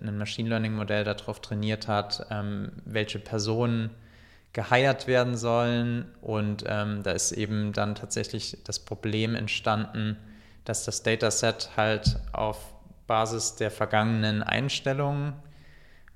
ein 0.00 0.16
Machine 0.16 0.48
Learning 0.48 0.74
Modell 0.74 1.02
darauf 1.02 1.40
trainiert 1.40 1.88
hat, 1.88 2.24
ähm, 2.30 2.70
welche 2.84 3.18
Personen 3.18 3.90
geheiert 4.52 5.06
werden 5.06 5.36
sollen. 5.36 6.10
Und 6.20 6.64
ähm, 6.66 7.02
da 7.02 7.12
ist 7.12 7.32
eben 7.32 7.72
dann 7.72 7.94
tatsächlich 7.94 8.58
das 8.64 8.78
Problem 8.78 9.34
entstanden, 9.34 10.16
dass 10.64 10.84
das 10.84 11.02
Dataset 11.02 11.70
halt 11.76 12.18
auf 12.32 12.74
Basis 13.06 13.56
der 13.56 13.70
vergangenen 13.70 14.42
Einstellungen 14.42 15.32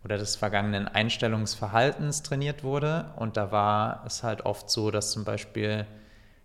oder 0.05 0.18
des 0.18 0.37
vergangenen 0.37 0.87
Einstellungsverhaltens 0.87 2.23
trainiert 2.23 2.62
wurde. 2.62 3.12
Und 3.16 3.37
da 3.37 3.51
war 3.51 4.05
es 4.07 4.23
halt 4.23 4.44
oft 4.44 4.70
so, 4.70 4.90
dass 4.90 5.11
zum 5.11 5.25
Beispiel 5.25 5.87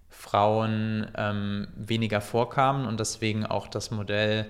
Frauen 0.10 1.12
ähm, 1.16 1.68
weniger 1.76 2.22
vorkamen 2.22 2.88
und 2.88 3.00
deswegen 3.00 3.46
auch 3.46 3.68
das 3.68 3.92
Modell 3.92 4.48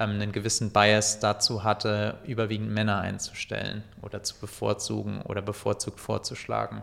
ähm, 0.00 0.10
einen 0.10 0.32
gewissen 0.32 0.72
Bias 0.72 1.20
dazu 1.20 1.62
hatte, 1.62 2.18
überwiegend 2.26 2.70
Männer 2.70 3.00
einzustellen 3.00 3.84
oder 4.02 4.22
zu 4.22 4.34
bevorzugen 4.40 5.22
oder 5.22 5.42
bevorzugt 5.42 6.00
vorzuschlagen. 6.00 6.82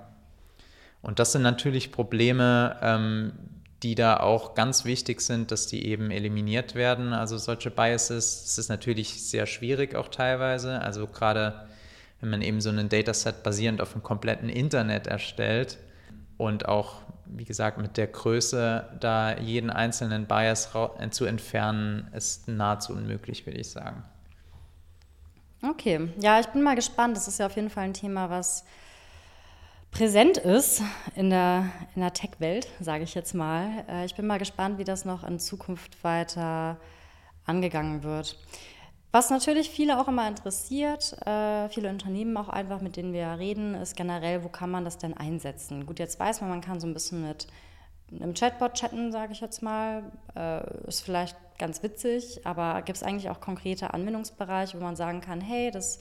Und 1.01 1.19
das 1.19 1.31
sind 1.31 1.41
natürlich 1.41 1.91
Probleme, 1.91 2.77
ähm, 2.81 3.33
die 3.83 3.95
da 3.95 4.19
auch 4.19 4.55
ganz 4.55 4.85
wichtig 4.85 5.21
sind, 5.21 5.51
dass 5.51 5.67
die 5.67 5.85
eben 5.85 6.09
eliminiert 6.09 6.75
werden. 6.75 7.13
Also 7.13 7.37
solche 7.37 7.69
Biases, 7.69 8.43
das 8.43 8.57
ist 8.57 8.69
natürlich 8.69 9.23
sehr 9.23 9.45
schwierig 9.45 9.95
auch 9.95 10.07
teilweise. 10.07 10.81
Also 10.81 11.05
gerade 11.07 11.67
wenn 12.19 12.29
man 12.29 12.41
eben 12.41 12.61
so 12.61 12.69
ein 12.69 12.89
Dataset 12.89 13.43
basierend 13.43 13.81
auf 13.81 13.93
dem 13.93 14.01
kompletten 14.01 14.49
Internet 14.49 15.07
erstellt 15.07 15.77
und 16.37 16.67
auch, 16.67 17.01
wie 17.29 17.45
gesagt, 17.45 17.77
mit 17.77 17.97
der 17.97 18.07
Größe 18.07 18.97
da 18.99 19.37
jeden 19.37 19.69
einzelnen 19.69 20.25
Bias 20.25 20.71
zu 21.11 21.25
entfernen, 21.25 22.09
ist 22.13 22.47
nahezu 22.47 22.93
unmöglich, 22.93 23.45
würde 23.45 23.59
ich 23.59 23.69
sagen. 23.69 24.03
Okay, 25.61 26.09
ja, 26.19 26.39
ich 26.39 26.47
bin 26.47 26.61
mal 26.61 26.75
gespannt. 26.75 27.17
Das 27.17 27.27
ist 27.27 27.39
ja 27.39 27.47
auf 27.47 27.55
jeden 27.55 27.69
Fall 27.69 27.85
ein 27.85 27.93
Thema, 27.93 28.29
was 28.29 28.63
präsent 29.91 30.37
ist 30.37 30.83
in 31.15 31.29
der, 31.29 31.71
in 31.95 32.01
der 32.01 32.13
Tech-Welt, 32.13 32.67
sage 32.79 33.03
ich 33.03 33.15
jetzt 33.15 33.33
mal. 33.33 33.83
Äh, 33.89 34.05
ich 34.05 34.15
bin 34.15 34.27
mal 34.27 34.37
gespannt, 34.37 34.77
wie 34.77 34.83
das 34.83 35.05
noch 35.05 35.23
in 35.23 35.39
Zukunft 35.39 36.03
weiter 36.03 36.77
angegangen 37.45 38.03
wird. 38.03 38.37
Was 39.11 39.29
natürlich 39.29 39.69
viele 39.69 39.99
auch 39.99 40.07
immer 40.07 40.27
interessiert, 40.27 41.13
äh, 41.25 41.69
viele 41.69 41.89
Unternehmen 41.89 42.35
auch 42.35 42.49
einfach, 42.49 42.81
mit 42.81 42.97
denen 42.97 43.13
wir 43.13 43.39
reden, 43.39 43.73
ist 43.73 43.95
generell, 43.95 44.43
wo 44.43 44.49
kann 44.49 44.69
man 44.69 44.83
das 44.83 44.97
denn 44.97 45.15
einsetzen? 45.15 45.85
Gut, 45.85 45.99
jetzt 45.99 46.19
weiß 46.19 46.41
man, 46.41 46.49
man 46.49 46.61
kann 46.61 46.79
so 46.79 46.87
ein 46.87 46.93
bisschen 46.93 47.25
mit 47.25 47.47
einem 48.11 48.33
Chatbot 48.33 48.73
chatten, 48.73 49.11
sage 49.11 49.31
ich 49.33 49.41
jetzt 49.41 49.61
mal. 49.61 50.11
Äh, 50.35 50.87
ist 50.87 51.01
vielleicht 51.01 51.37
ganz 51.57 51.83
witzig, 51.83 52.45
aber 52.45 52.81
gibt 52.81 52.97
es 52.97 53.03
eigentlich 53.03 53.29
auch 53.29 53.41
konkrete 53.41 53.93
Anwendungsbereiche, 53.93 54.77
wo 54.77 54.83
man 54.83 54.95
sagen 54.95 55.21
kann, 55.21 55.41
hey, 55.41 55.71
das 55.71 55.99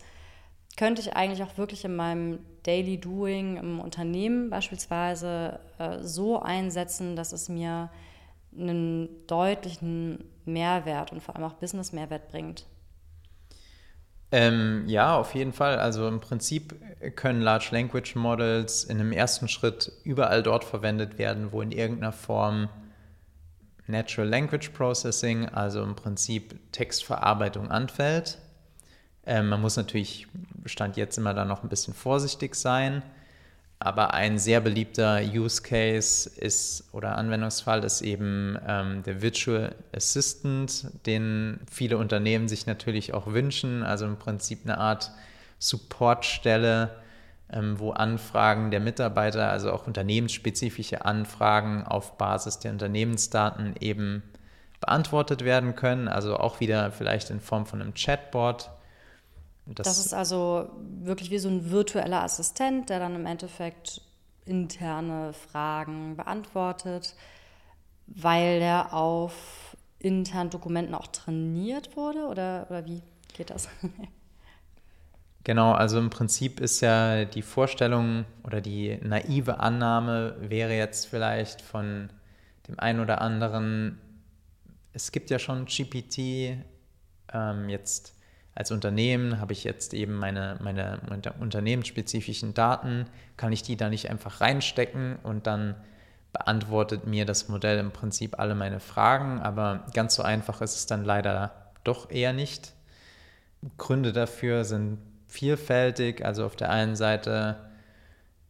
könnte 0.77 1.01
ich 1.01 1.17
eigentlich 1.17 1.43
auch 1.43 1.57
wirklich 1.57 1.85
in 1.85 1.97
meinem 1.97 2.41
Daily 2.65 2.99
Doing 2.99 3.57
im 3.57 3.81
Unternehmen 3.81 4.51
beispielsweise 4.51 5.61
äh, 5.79 5.99
so 6.03 6.41
einsetzen, 6.41 7.17
dass 7.17 7.33
es 7.33 7.49
mir 7.49 7.91
einen 8.57 9.27
deutlichen 9.27 10.25
Mehrwert 10.45 11.13
und 11.13 11.23
vor 11.23 11.37
allem 11.37 11.45
auch 11.45 11.55
Business-Mehrwert 11.55 12.29
bringt? 12.29 12.67
Ähm, 14.33 14.85
ja, 14.87 15.17
auf 15.17 15.35
jeden 15.35 15.53
Fall. 15.53 15.79
Also 15.79 16.09
im 16.09 16.21
Prinzip 16.21 16.75
können 17.17 17.41
Large 17.41 17.69
Language 17.71 18.17
Models 18.17 18.85
in 18.85 18.99
einem 18.99 19.13
ersten 19.13 19.49
Schritt 19.49 19.93
überall 20.05 20.43
dort 20.43 20.65
verwendet 20.65 21.19
werden, 21.19 21.53
wo 21.53 21.63
in 21.63 21.73
irgendeiner 21.73 22.13
Form 22.13 22.69
Natural 23.87 24.29
Language 24.29 24.71
Processing, 24.71 25.49
also 25.49 25.83
im 25.83 25.95
Prinzip 25.95 26.59
Textverarbeitung 26.73 27.71
anfällt. 27.71 28.39
Ähm, 29.25 29.49
man 29.49 29.61
muss 29.61 29.77
natürlich, 29.77 30.27
Stand 30.65 30.97
jetzt 30.97 31.19
immer 31.19 31.35
da 31.35 31.45
noch 31.45 31.63
ein 31.63 31.69
bisschen 31.69 31.95
vorsichtig 31.95 32.57
sein. 32.57 33.03
Aber 33.79 34.15
ein 34.15 34.39
sehr 34.39 34.61
beliebter 34.61 35.21
Use 35.21 35.61
Case 35.63 36.31
ist 36.31 36.89
oder 36.93 37.19
Anwendungsfall 37.19 37.85
ist 37.85 38.01
eben 38.01 38.59
ähm, 38.67 39.03
der 39.03 39.21
Virtual 39.21 39.75
Assistant, 39.95 40.87
den 41.05 41.61
viele 41.71 41.99
Unternehmen 41.99 42.49
sich 42.49 42.67
natürlich 42.67 43.13
auch 43.13 43.27
wünschen. 43.27 43.83
Also 43.83 44.07
im 44.07 44.19
Prinzip 44.19 44.61
eine 44.65 44.79
Art 44.79 45.11
Supportstelle, 45.59 46.91
ähm, 47.53 47.79
wo 47.79 47.91
Anfragen 47.91 48.71
der 48.71 48.81
Mitarbeiter, 48.81 49.51
also 49.51 49.71
auch 49.73 49.87
unternehmensspezifische 49.87 51.05
Anfragen 51.05 51.85
auf 51.85 52.17
Basis 52.17 52.59
der 52.59 52.73
Unternehmensdaten 52.73 53.75
eben 53.79 54.23
beantwortet 54.81 55.45
werden 55.45 55.77
können. 55.77 56.09
Also 56.09 56.39
auch 56.39 56.61
wieder 56.61 56.91
vielleicht 56.93 57.29
in 57.29 57.41
Form 57.41 57.67
von 57.67 57.83
einem 57.83 57.93
Chatbot 57.93 58.71
das, 59.67 59.87
das, 59.87 60.07
ist 60.07 60.15
also 60.15 60.71
wirklich 61.03 61.31
wie 61.31 61.39
so 61.39 61.49
ein 61.49 61.71
virtueller 61.71 62.23
Assistent, 62.23 62.89
der 62.89 63.01
dann 63.01 63.15
im 63.17 63.27
Endeffekt 63.27 64.01
interne 64.45 65.33
Fragen 65.33 66.17
beantwortet. 66.17 67.15
weil 68.07 68.61
der 68.61 68.95
auf 68.95 69.77
internen 69.99 70.51
Dokumenten 70.51 70.95
auch 70.95 71.09
trainiert 71.09 71.97
wurde 71.97 72.27
oder, 72.27 72.67
oder 72.71 72.85
wie 72.87 73.03
geht 73.35 73.51
das? 73.51 73.69
Genau, 75.47 75.71
also 75.71 76.01
im 76.01 76.11
Prinzip 76.11 76.59
ist 76.59 76.81
ja 76.81 77.25
die 77.25 77.43
Vorstellung 77.43 78.25
oder 78.43 78.61
die 78.61 78.99
naive 79.01 79.61
Annahme 79.61 80.35
wäre 80.41 80.77
jetzt 80.77 81.07
vielleicht 81.07 81.63
von 81.63 82.11
dem 82.67 82.81
einen 82.81 82.99
oder 82.99 83.21
anderen, 83.21 84.01
es 84.93 85.13
gibt 85.13 85.31
ja 85.31 85.39
schon 85.39 85.67
GPT, 85.67 86.59
ähm, 87.33 87.69
jetzt 87.69 88.16
als 88.57 88.71
Unternehmen 88.71 89.39
habe 89.39 89.53
ich 89.53 89.65
jetzt 89.65 89.93
eben 89.93 90.15
meine, 90.15 90.57
meine, 90.63 90.99
meine 91.09 91.35
unternehmensspezifischen 91.39 92.55
Daten, 92.55 93.05
kann 93.37 93.53
ich 93.53 93.63
die 93.63 93.77
da 93.77 93.91
nicht 93.91 94.09
einfach 94.11 94.41
reinstecken 94.41 95.17
und 95.23 95.47
dann 95.47 95.75
beantwortet 96.33 97.07
mir 97.07 97.27
das 97.27 97.49
Modell 97.49 97.79
im 97.79 97.93
Prinzip 97.93 98.39
alle 98.39 98.55
meine 98.55 98.81
Fragen, 98.81 99.41
aber 99.41 99.87
ganz 99.93 100.15
so 100.15 100.23
einfach 100.23 100.63
ist 100.63 100.75
es 100.75 100.87
dann 100.87 101.05
leider 101.05 101.71
doch 101.85 102.11
eher 102.11 102.33
nicht. 102.33 102.73
Gründe 103.77 104.15
dafür 104.15 104.65
sind 104.65 104.99
vielfältig. 105.29 106.25
Also 106.25 106.47
auf 106.47 106.57
der 106.57 106.71
einen 106.71 106.97
Seite, 106.97 107.57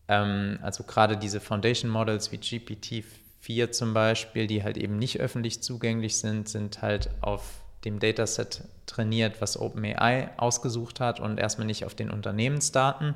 ähm, 0.07 0.61
also 0.63 0.85
gerade 0.85 1.17
diese 1.17 1.41
Foundation 1.41 1.91
Models 1.91 2.31
wie 2.31 2.37
GPT-4 2.37 3.73
zum 3.73 3.93
Beispiel, 3.93 4.47
die 4.47 4.63
halt 4.63 4.77
eben 4.77 4.99
nicht 4.99 5.19
öffentlich 5.19 5.63
zugänglich 5.63 6.19
sind, 6.19 6.49
sind 6.49 6.81
halt 6.81 7.11
auf 7.23 7.66
dem 7.85 7.99
Dataset 7.99 8.65
trainiert, 8.87 9.41
was 9.41 9.59
OpenAI 9.59 10.31
ausgesucht 10.37 11.01
hat 11.01 11.21
und 11.21 11.39
erstmal 11.39 11.67
nicht 11.67 11.85
auf 11.85 11.95
den 11.95 12.11
Unternehmensdaten. 12.11 13.15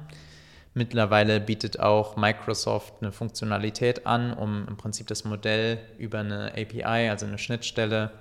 Mittlerweile 0.74 1.40
bietet 1.40 1.80
auch 1.80 2.16
Microsoft 2.16 2.94
eine 3.00 3.10
Funktionalität 3.10 4.06
an, 4.06 4.32
um 4.32 4.68
im 4.68 4.76
Prinzip 4.76 5.08
das 5.08 5.24
Modell 5.24 5.78
über 5.98 6.20
eine 6.20 6.52
API, 6.52 7.08
also 7.08 7.26
eine 7.26 7.38
Schnittstelle, 7.38 8.12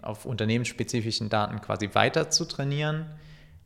auf 0.00 0.24
unternehmensspezifischen 0.24 1.28
Daten 1.28 1.60
quasi 1.60 1.90
weiter 1.94 2.30
zu 2.30 2.44
trainieren. 2.44 3.06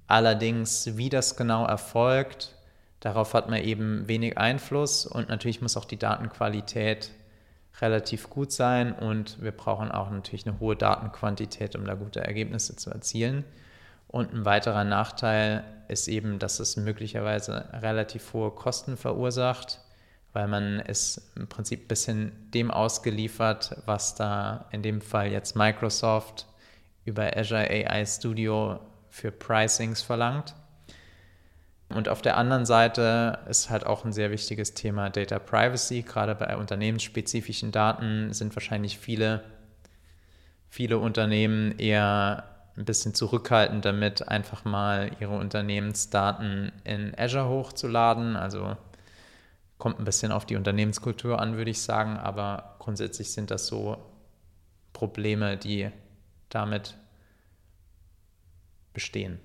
Allerdings, 0.06 0.96
wie 0.96 1.10
das 1.10 1.36
genau 1.36 1.66
erfolgt, 1.66 2.54
darauf 3.00 3.34
hat 3.34 3.50
man 3.50 3.62
eben 3.62 4.08
wenig 4.08 4.38
Einfluss 4.38 5.06
und 5.06 5.28
natürlich 5.28 5.60
muss 5.60 5.76
auch 5.76 5.84
die 5.84 5.98
Datenqualität 5.98 7.10
relativ 7.80 8.28
gut 8.30 8.52
sein 8.52 8.92
und 8.92 9.40
wir 9.42 9.52
brauchen 9.52 9.90
auch 9.90 10.10
natürlich 10.10 10.46
eine 10.46 10.58
hohe 10.60 10.76
Datenquantität, 10.76 11.76
um 11.76 11.84
da 11.84 11.94
gute 11.94 12.20
Ergebnisse 12.20 12.76
zu 12.76 12.90
erzielen. 12.90 13.44
Und 14.08 14.32
ein 14.32 14.44
weiterer 14.44 14.84
Nachteil 14.84 15.64
ist 15.88 16.08
eben, 16.08 16.38
dass 16.38 16.60
es 16.60 16.76
möglicherweise 16.76 17.68
relativ 17.72 18.32
hohe 18.32 18.50
Kosten 18.50 18.96
verursacht, 18.96 19.80
weil 20.32 20.48
man 20.48 20.80
es 20.80 21.30
im 21.36 21.46
Prinzip 21.46 21.84
ein 21.84 21.88
bisschen 21.88 22.32
dem 22.52 22.70
ausgeliefert, 22.70 23.76
was 23.86 24.14
da 24.14 24.66
in 24.72 24.82
dem 24.82 25.00
Fall 25.00 25.28
jetzt 25.30 25.56
Microsoft 25.56 26.46
über 27.04 27.36
Azure 27.36 27.68
AI 27.68 28.04
Studio 28.04 28.80
für 29.08 29.30
Pricings 29.30 30.02
verlangt. 30.02 30.54
Und 31.88 32.08
auf 32.08 32.20
der 32.20 32.36
anderen 32.36 32.66
Seite 32.66 33.38
ist 33.48 33.70
halt 33.70 33.86
auch 33.86 34.04
ein 34.04 34.12
sehr 34.12 34.30
wichtiges 34.30 34.74
Thema 34.74 35.08
Data 35.08 35.38
Privacy. 35.38 36.02
Gerade 36.02 36.34
bei 36.34 36.56
unternehmensspezifischen 36.56 37.72
Daten 37.72 38.32
sind 38.34 38.54
wahrscheinlich 38.54 38.98
viele, 38.98 39.42
viele 40.68 40.98
Unternehmen 40.98 41.78
eher 41.78 42.44
ein 42.76 42.84
bisschen 42.84 43.14
zurückhaltend 43.14 43.84
damit, 43.84 44.28
einfach 44.28 44.64
mal 44.64 45.10
ihre 45.18 45.36
Unternehmensdaten 45.36 46.72
in 46.84 47.18
Azure 47.18 47.48
hochzuladen. 47.48 48.36
Also 48.36 48.76
kommt 49.78 49.98
ein 49.98 50.04
bisschen 50.04 50.30
auf 50.30 50.44
die 50.44 50.56
Unternehmenskultur 50.56 51.40
an, 51.40 51.56
würde 51.56 51.70
ich 51.70 51.80
sagen. 51.80 52.18
Aber 52.18 52.76
grundsätzlich 52.80 53.32
sind 53.32 53.50
das 53.50 53.66
so 53.66 53.96
Probleme, 54.92 55.56
die 55.56 55.90
damit 56.50 56.96
bestehen. 58.92 59.40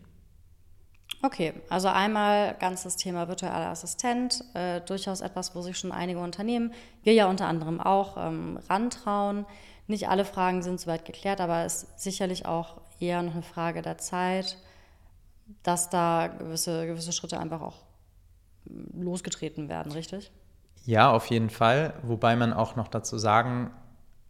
Okay, 1.25 1.53
also 1.69 1.87
einmal 1.87 2.53
ganz 2.59 2.83
das 2.83 2.97
Thema 2.97 3.29
virtueller 3.29 3.69
Assistent, 3.69 4.43
äh, 4.55 4.81
durchaus 4.81 5.21
etwas, 5.21 5.55
wo 5.55 5.61
sich 5.61 5.77
schon 5.77 5.93
einige 5.93 6.19
Unternehmen, 6.19 6.73
wir 7.03 7.13
ja 7.13 7.29
unter 7.29 7.47
anderem 7.47 7.79
auch, 7.79 8.17
ähm, 8.17 8.59
rantrauen. 8.69 9.45
Nicht 9.87 10.09
alle 10.09 10.25
Fragen 10.25 10.61
sind 10.63 10.81
soweit 10.81 11.05
geklärt, 11.05 11.39
aber 11.39 11.63
es 11.63 11.83
ist 11.83 11.99
sicherlich 12.01 12.45
auch 12.45 12.81
eher 12.99 13.21
noch 13.21 13.35
eine 13.35 13.41
Frage 13.41 13.81
der 13.81 13.97
Zeit, 13.97 14.57
dass 15.63 15.89
da 15.89 16.27
gewisse, 16.27 16.85
gewisse 16.87 17.13
Schritte 17.13 17.39
einfach 17.39 17.61
auch 17.61 17.77
hm, 18.67 19.01
losgetreten 19.01 19.69
werden, 19.69 19.93
richtig? 19.93 20.29
Ja, 20.83 21.09
auf 21.09 21.27
jeden 21.27 21.49
Fall. 21.49 21.93
Wobei 22.03 22.35
man 22.35 22.51
auch 22.51 22.75
noch 22.75 22.89
dazu 22.89 23.17
sagen 23.17 23.71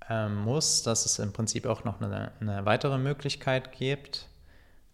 äh, 0.09 0.29
muss, 0.29 0.83
dass 0.83 1.07
es 1.07 1.17
im 1.17 1.33
Prinzip 1.33 1.65
auch 1.65 1.85
noch 1.85 1.99
eine, 2.01 2.33
eine 2.39 2.67
weitere 2.67 2.99
Möglichkeit 2.99 3.71
gibt 3.71 4.27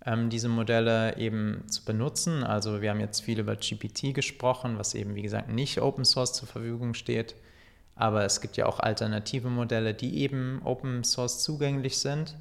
ähm, 0.06 0.30
diese 0.30 0.50
Modelle 0.50 1.18
eben 1.18 1.64
zu 1.68 1.84
benutzen. 1.84 2.44
Also 2.44 2.82
wir 2.82 2.90
haben 2.90 3.00
jetzt 3.00 3.22
viel 3.22 3.40
über 3.40 3.56
GPT 3.56 4.14
gesprochen, 4.14 4.78
was 4.78 4.96
eben 4.96 5.16
wie 5.16 5.22
gesagt 5.22 5.50
nicht 5.50 5.82
Open 5.82 6.06
Source 6.06 6.34
zur 6.34 6.48
Verfügung 6.48 6.94
steht. 6.94 7.36
Aber 7.96 8.24
es 8.24 8.40
gibt 8.40 8.56
ja 8.56 8.66
auch 8.66 8.80
alternative 8.80 9.50
Modelle, 9.50 9.94
die 9.94 10.22
eben 10.22 10.62
Open 10.64 11.04
Source 11.04 11.44
zugänglich 11.44 12.00
sind. 12.00 12.36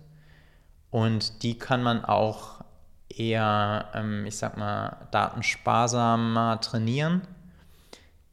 Und 0.90 1.42
die 1.42 1.58
kann 1.58 1.82
man 1.82 2.04
auch 2.04 2.64
eher, 3.08 3.88
ähm, 3.94 4.24
ich 4.24 4.36
sag 4.36 4.56
mal, 4.56 5.08
datensparsamer 5.10 6.60
trainieren. 6.60 7.22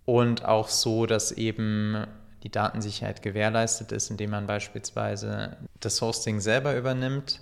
Und 0.06 0.46
auch 0.46 0.68
so, 0.68 1.08
dass 1.08 1.32
eben 1.32 2.06
die 2.44 2.52
Datensicherheit 2.52 3.24
gewährleistet 3.24 3.92
ist, 3.92 4.12
indem 4.12 4.30
man 4.30 4.46
beispielsweise 4.46 5.58
das 5.80 6.00
Hosting 6.00 6.40
selber 6.40 6.78
übernimmt 6.78 7.42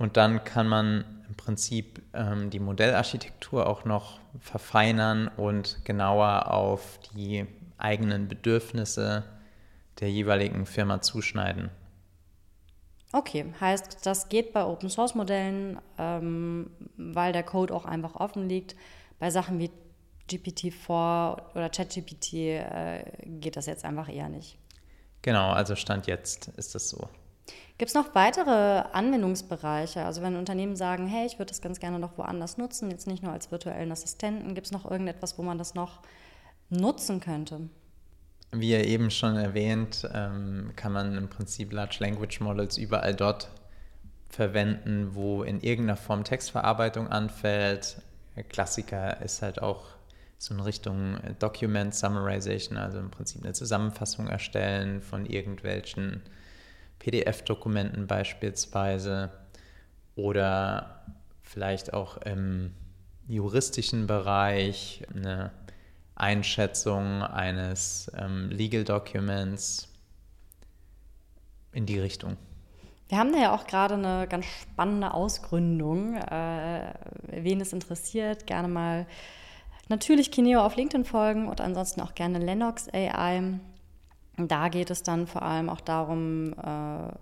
und 0.00 0.16
dann 0.16 0.44
kann 0.44 0.66
man 0.66 1.04
im 1.28 1.34
Prinzip 1.34 2.00
ähm, 2.14 2.48
die 2.48 2.58
Modellarchitektur 2.58 3.66
auch 3.66 3.84
noch 3.84 4.18
verfeinern 4.40 5.28
und 5.28 5.84
genauer 5.84 6.50
auf 6.50 6.98
die 7.14 7.46
eigenen 7.76 8.26
Bedürfnisse 8.26 9.24
der 10.00 10.10
jeweiligen 10.10 10.64
Firma 10.64 11.02
zuschneiden. 11.02 11.68
Okay, 13.12 13.52
heißt, 13.60 14.06
das 14.06 14.30
geht 14.30 14.54
bei 14.54 14.64
Open 14.64 14.88
Source 14.88 15.14
Modellen, 15.14 15.78
ähm, 15.98 16.70
weil 16.96 17.34
der 17.34 17.42
Code 17.42 17.74
auch 17.74 17.84
einfach 17.84 18.14
offen 18.14 18.48
liegt. 18.48 18.76
Bei 19.18 19.30
Sachen 19.30 19.58
wie 19.58 19.70
GPT-4 20.30 21.52
oder 21.52 21.68
ChatGPT 21.68 22.32
äh, 22.32 23.04
geht 23.26 23.54
das 23.54 23.66
jetzt 23.66 23.84
einfach 23.84 24.08
eher 24.08 24.30
nicht. 24.30 24.56
Genau, 25.20 25.50
also 25.50 25.76
Stand 25.76 26.06
jetzt 26.06 26.48
ist 26.56 26.74
das 26.74 26.88
so. 26.88 27.10
Gibt 27.78 27.88
es 27.88 27.94
noch 27.94 28.14
weitere 28.14 28.84
Anwendungsbereiche? 28.92 30.04
Also 30.04 30.20
wenn 30.20 30.36
Unternehmen 30.36 30.76
sagen, 30.76 31.06
hey, 31.06 31.26
ich 31.26 31.38
würde 31.38 31.48
das 31.48 31.62
ganz 31.62 31.80
gerne 31.80 31.98
noch 31.98 32.18
woanders 32.18 32.58
nutzen, 32.58 32.90
jetzt 32.90 33.06
nicht 33.06 33.22
nur 33.22 33.32
als 33.32 33.50
virtuellen 33.50 33.90
Assistenten, 33.90 34.54
gibt 34.54 34.66
es 34.66 34.72
noch 34.72 34.90
irgendetwas, 34.90 35.38
wo 35.38 35.42
man 35.42 35.56
das 35.56 35.74
noch 35.74 36.00
nutzen 36.68 37.20
könnte? 37.20 37.68
Wie 38.52 38.70
ja 38.70 38.80
eben 38.80 39.10
schon 39.10 39.36
erwähnt, 39.36 40.08
ähm, 40.12 40.72
kann 40.76 40.92
man 40.92 41.16
im 41.16 41.28
Prinzip 41.28 41.72
Large 41.72 41.98
Language 42.00 42.40
Models 42.40 42.76
überall 42.76 43.14
dort 43.14 43.48
verwenden, 44.28 45.14
wo 45.14 45.42
in 45.42 45.60
irgendeiner 45.60 45.96
Form 45.96 46.24
Textverarbeitung 46.24 47.08
anfällt. 47.08 48.02
Klassiker 48.48 49.20
ist 49.22 49.42
halt 49.42 49.62
auch 49.62 49.84
so 50.38 50.54
in 50.54 50.60
Richtung 50.60 51.18
Document 51.38 51.94
Summarization, 51.94 52.76
also 52.76 52.98
im 52.98 53.10
Prinzip 53.10 53.42
eine 53.42 53.52
Zusammenfassung 53.52 54.28
erstellen 54.28 55.02
von 55.02 55.26
irgendwelchen 55.26 56.22
PDF-Dokumenten 57.00 58.06
beispielsweise 58.06 59.30
oder 60.14 61.04
vielleicht 61.42 61.92
auch 61.92 62.18
im 62.18 62.72
juristischen 63.26 64.06
Bereich 64.06 65.02
eine 65.14 65.50
Einschätzung 66.14 67.22
eines 67.22 68.10
ähm, 68.16 68.50
Legal 68.50 68.84
Documents 68.84 69.88
in 71.72 71.86
die 71.86 71.98
Richtung. 71.98 72.36
Wir 73.08 73.18
haben 73.18 73.32
da 73.32 73.38
ja 73.38 73.54
auch 73.54 73.66
gerade 73.66 73.94
eine 73.94 74.28
ganz 74.28 74.46
spannende 74.46 75.12
Ausgründung. 75.14 76.16
Äh, 76.16 76.92
wen 77.26 77.60
es 77.60 77.72
interessiert, 77.72 78.46
gerne 78.46 78.68
mal 78.68 79.06
natürlich 79.88 80.30
Kineo 80.30 80.60
auf 80.60 80.76
LinkedIn 80.76 81.04
folgen 81.04 81.48
und 81.48 81.60
ansonsten 81.60 82.00
auch 82.02 82.14
gerne 82.14 82.38
Lennox 82.38 82.88
AI. 82.92 83.58
Da 84.48 84.68
geht 84.68 84.90
es 84.90 85.02
dann 85.02 85.26
vor 85.26 85.42
allem 85.42 85.68
auch 85.68 85.80
darum, 85.80 86.52
äh, 86.52 87.12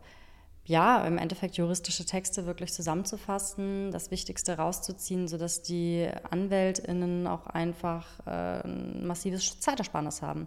ja, 0.69 1.07
im 1.07 1.16
Endeffekt 1.16 1.57
juristische 1.57 2.05
Texte 2.05 2.45
wirklich 2.45 2.75
zusammenzufassen, 2.75 3.91
das 3.91 4.11
Wichtigste 4.11 4.59
rauszuziehen, 4.59 5.27
sodass 5.27 5.62
die 5.62 6.07
AnwältInnen 6.31 7.27
auch 7.27 7.47
einfach 7.47 8.07
äh, 8.27 8.61
ein 8.66 9.07
massives 9.07 9.61
Zeitersparnis 9.61 10.21
haben. 10.21 10.47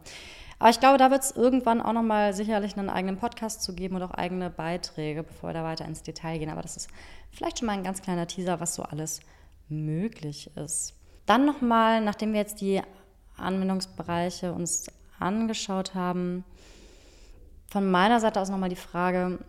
Aber 0.60 0.70
ich 0.70 0.80
glaube, 0.80 1.00
da 1.00 1.10
wird 1.10 1.24
es 1.24 1.32
irgendwann 1.32 1.82
auch 1.82 1.94
nochmal 1.94 2.36
sicherlich 2.36 2.78
einen 2.78 2.92
eigenen 2.92 3.18
Podcast 3.18 3.64
zu 3.64 3.74
geben 3.74 3.96
und 3.96 4.04
auch 4.04 4.12
eigene 4.12 4.52
Beiträge, 4.52 5.24
bevor 5.24 5.50
wir 5.50 5.54
da 5.56 5.64
weiter 5.64 5.86
ins 5.86 6.04
Detail 6.04 6.38
gehen. 6.38 6.52
Aber 6.52 6.62
das 6.62 6.78
ist 6.78 6.90
vielleicht 7.32 7.58
schon 7.58 7.66
mal 7.66 7.74
ein 7.74 7.84
ganz 7.84 8.04
kleiner 8.04 8.28
Teaser, 8.28 8.60
was 8.60 8.76
so 8.76 8.84
alles 8.84 9.22
möglich 9.70 10.56
ist. 10.56 10.94
Dann 11.26 11.48
nochmal, 11.48 12.00
nachdem 12.02 12.34
wir 12.34 12.42
jetzt 12.42 12.62
die 12.62 12.80
Anwendungsbereiche 13.38 14.54
uns 14.54 14.86
angeschaut 15.18 15.96
haben, 15.96 16.44
von 17.72 17.90
meiner 17.90 18.20
Seite 18.20 18.42
aus 18.42 18.50
nochmal 18.50 18.70
die 18.70 18.76
Frage, 18.76 19.40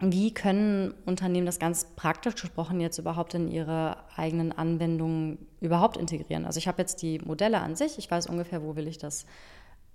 wie 0.00 0.34
können 0.34 0.92
Unternehmen 1.06 1.46
das 1.46 1.58
ganz 1.58 1.86
praktisch 1.96 2.34
gesprochen 2.34 2.78
jetzt 2.78 2.98
überhaupt 2.98 3.32
in 3.32 3.48
ihre 3.48 3.96
eigenen 4.14 4.52
Anwendungen 4.52 5.38
überhaupt 5.60 5.96
integrieren? 5.96 6.44
Also 6.44 6.58
ich 6.58 6.68
habe 6.68 6.82
jetzt 6.82 7.00
die 7.00 7.18
Modelle 7.20 7.60
an 7.60 7.74
sich, 7.74 7.96
ich 7.96 8.10
weiß 8.10 8.26
ungefähr, 8.26 8.62
wo 8.62 8.76
will 8.76 8.86
ich 8.86 8.98
das 8.98 9.24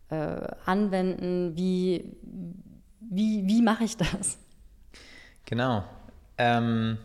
äh, 0.09 0.47
anwenden, 0.65 1.55
wie, 1.55 2.17
wie, 2.99 3.45
wie 3.45 3.61
mache 3.61 3.83
ich 3.83 3.97
das? 3.97 4.39
Genau. 5.45 5.83
Ähm, 6.39 6.97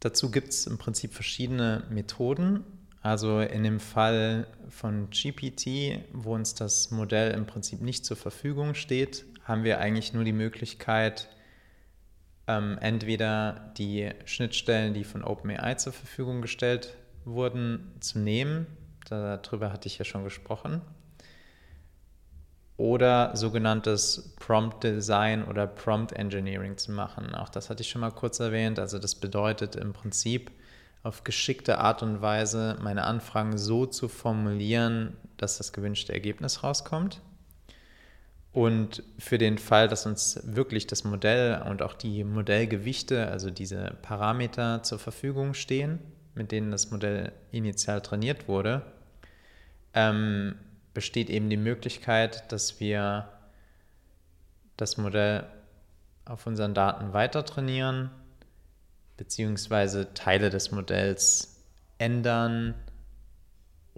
dazu 0.00 0.32
gibt 0.32 0.48
es 0.48 0.66
im 0.66 0.76
Prinzip 0.76 1.14
verschiedene 1.14 1.84
Methoden. 1.88 2.64
Also 3.00 3.40
in 3.40 3.62
dem 3.62 3.80
Fall 3.80 4.46
von 4.68 5.08
GPT, 5.10 6.04
wo 6.12 6.34
uns 6.34 6.54
das 6.54 6.90
Modell 6.90 7.32
im 7.32 7.46
Prinzip 7.46 7.80
nicht 7.80 8.04
zur 8.04 8.16
Verfügung 8.16 8.74
steht, 8.74 9.24
haben 9.44 9.64
wir 9.64 9.78
eigentlich 9.78 10.12
nur 10.12 10.24
die 10.24 10.32
Möglichkeit, 10.32 11.28
ähm, 12.46 12.76
entweder 12.80 13.72
die 13.78 14.10
Schnittstellen, 14.24 14.94
die 14.94 15.04
von 15.04 15.22
OpenAI 15.22 15.74
zur 15.74 15.92
Verfügung 15.92 16.42
gestellt 16.42 16.96
wurden, 17.24 17.92
zu 18.00 18.18
nehmen. 18.18 18.66
Darüber 19.08 19.72
hatte 19.72 19.86
ich 19.86 19.98
ja 19.98 20.04
schon 20.04 20.24
gesprochen. 20.24 20.82
Oder 22.76 23.36
sogenanntes 23.36 24.34
Prompt 24.36 24.84
Design 24.84 25.44
oder 25.44 25.66
Prompt 25.66 26.12
Engineering 26.12 26.76
zu 26.76 26.92
machen. 26.92 27.34
Auch 27.34 27.48
das 27.48 27.70
hatte 27.70 27.82
ich 27.82 27.90
schon 27.90 28.00
mal 28.00 28.12
kurz 28.12 28.38
erwähnt. 28.38 28.78
Also 28.78 28.98
das 28.98 29.14
bedeutet 29.14 29.76
im 29.76 29.92
Prinzip 29.92 30.50
auf 31.02 31.24
geschickte 31.24 31.78
Art 31.78 32.02
und 32.02 32.20
Weise 32.20 32.76
meine 32.82 33.04
Anfragen 33.04 33.56
so 33.56 33.86
zu 33.86 34.08
formulieren, 34.08 35.16
dass 35.36 35.58
das 35.58 35.72
gewünschte 35.72 36.12
Ergebnis 36.12 36.62
rauskommt. 36.62 37.20
Und 38.52 39.02
für 39.18 39.38
den 39.38 39.58
Fall, 39.58 39.88
dass 39.88 40.06
uns 40.06 40.40
wirklich 40.44 40.86
das 40.86 41.04
Modell 41.04 41.62
und 41.68 41.82
auch 41.82 41.94
die 41.94 42.24
Modellgewichte, 42.24 43.28
also 43.28 43.50
diese 43.50 43.96
Parameter 44.02 44.82
zur 44.82 44.98
Verfügung 44.98 45.54
stehen, 45.54 46.00
mit 46.34 46.50
denen 46.50 46.70
das 46.70 46.90
Modell 46.90 47.32
initial 47.52 48.00
trainiert 48.00 48.48
wurde, 48.48 48.82
ähm, 49.94 50.56
besteht 50.94 51.30
eben 51.30 51.50
die 51.50 51.56
Möglichkeit, 51.56 52.50
dass 52.50 52.80
wir 52.80 53.28
das 54.76 54.96
Modell 54.96 55.44
auf 56.24 56.46
unseren 56.46 56.74
Daten 56.74 57.12
weiter 57.12 57.44
trainieren, 57.44 58.10
beziehungsweise 59.18 60.14
Teile 60.14 60.48
des 60.48 60.72
Modells 60.72 61.62
ändern, 61.98 62.74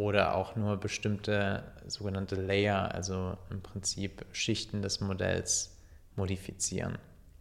oder 0.01 0.35
auch 0.35 0.57
nur 0.57 0.79
bestimmte 0.79 1.63
sogenannte 1.87 2.35
Layer, 2.35 2.95
also 2.95 3.37
im 3.51 3.61
Prinzip 3.61 4.25
Schichten 4.33 4.81
des 4.81 5.01
Modells 5.03 5.77
modifizieren. 6.17 6.97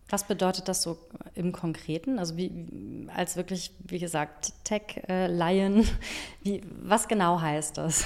Was 0.10 0.28
bedeutet 0.28 0.68
das 0.68 0.82
so 0.82 0.98
im 1.36 1.54
Konkreten? 1.54 2.20
Also 2.20 2.36
wie 2.36 3.08
als 3.16 3.38
wirklich, 3.38 3.72
wie 3.88 4.00
gesagt, 4.00 4.52
Tech-Lion, 4.66 5.88
wie, 6.44 6.62
was 6.82 7.08
genau 7.08 7.40
heißt 7.40 7.78
das? 7.78 8.06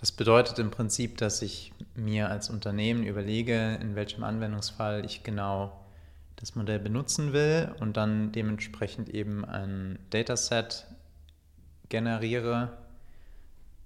Das 0.00 0.12
bedeutet 0.12 0.58
im 0.58 0.70
Prinzip, 0.70 1.18
dass 1.18 1.42
ich 1.42 1.74
mir 1.94 2.30
als 2.30 2.48
Unternehmen 2.48 3.04
überlege, 3.04 3.78
in 3.82 3.94
welchem 3.94 4.24
Anwendungsfall 4.24 5.04
ich 5.04 5.22
genau 5.24 5.78
das 6.36 6.54
Modell 6.54 6.78
benutzen 6.78 7.34
will 7.34 7.74
und 7.80 7.98
dann 7.98 8.32
dementsprechend 8.32 9.10
eben 9.10 9.44
ein 9.44 9.98
Dataset 10.08 10.86
generiere 11.90 12.78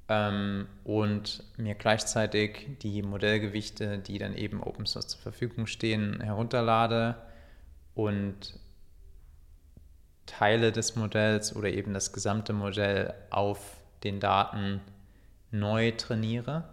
ähm, 0.09 0.69
und 0.85 1.43
mir 1.57 1.75
gleichzeitig 1.75 2.79
die 2.83 3.03
Modellgewichte, 3.03 3.99
die 3.99 4.19
dann 4.19 4.37
eben 4.37 4.63
Open 4.63 4.87
Source 4.87 5.09
zur 5.09 5.21
Verfügung 5.21 5.67
stehen, 5.67 6.21
herunterlade 6.21 7.17
und 7.97 8.61
Teile 10.27 10.71
des 10.71 10.95
Modells 10.95 11.57
oder 11.57 11.71
eben 11.71 11.93
das 11.93 12.13
gesamte 12.13 12.53
Modell 12.53 13.15
auf 13.31 13.79
den 14.05 14.21
Daten 14.21 14.81
neu 15.55 15.93
trainiere. 15.93 16.65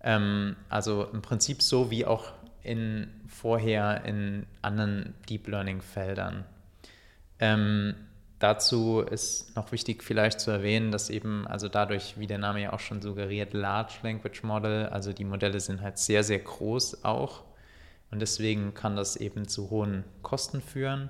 Ähm, 0.00 0.56
also 0.68 1.04
im 1.04 1.22
Prinzip 1.22 1.62
so 1.62 1.90
wie 1.90 2.06
auch 2.06 2.32
in 2.62 3.08
vorher 3.26 4.04
in 4.04 4.46
anderen 4.62 5.14
Deep 5.28 5.48
Learning 5.48 5.80
Feldern. 5.80 6.44
Ähm, 7.38 7.94
dazu 8.38 9.00
ist 9.00 9.54
noch 9.56 9.72
wichtig 9.72 10.02
vielleicht 10.02 10.40
zu 10.40 10.50
erwähnen, 10.50 10.90
dass 10.90 11.10
eben, 11.10 11.46
also 11.46 11.68
dadurch, 11.68 12.18
wie 12.18 12.26
der 12.26 12.38
Name 12.38 12.62
ja 12.62 12.72
auch 12.72 12.80
schon 12.80 13.00
suggeriert, 13.00 13.52
Large 13.52 13.94
Language 14.02 14.42
Model, 14.42 14.86
also 14.86 15.12
die 15.12 15.24
Modelle 15.24 15.60
sind 15.60 15.80
halt 15.80 15.98
sehr, 15.98 16.22
sehr 16.24 16.40
groß 16.40 17.04
auch 17.04 17.44
und 18.10 18.20
deswegen 18.20 18.74
kann 18.74 18.96
das 18.96 19.16
eben 19.16 19.48
zu 19.48 19.70
hohen 19.70 20.04
Kosten 20.22 20.60
führen 20.60 21.08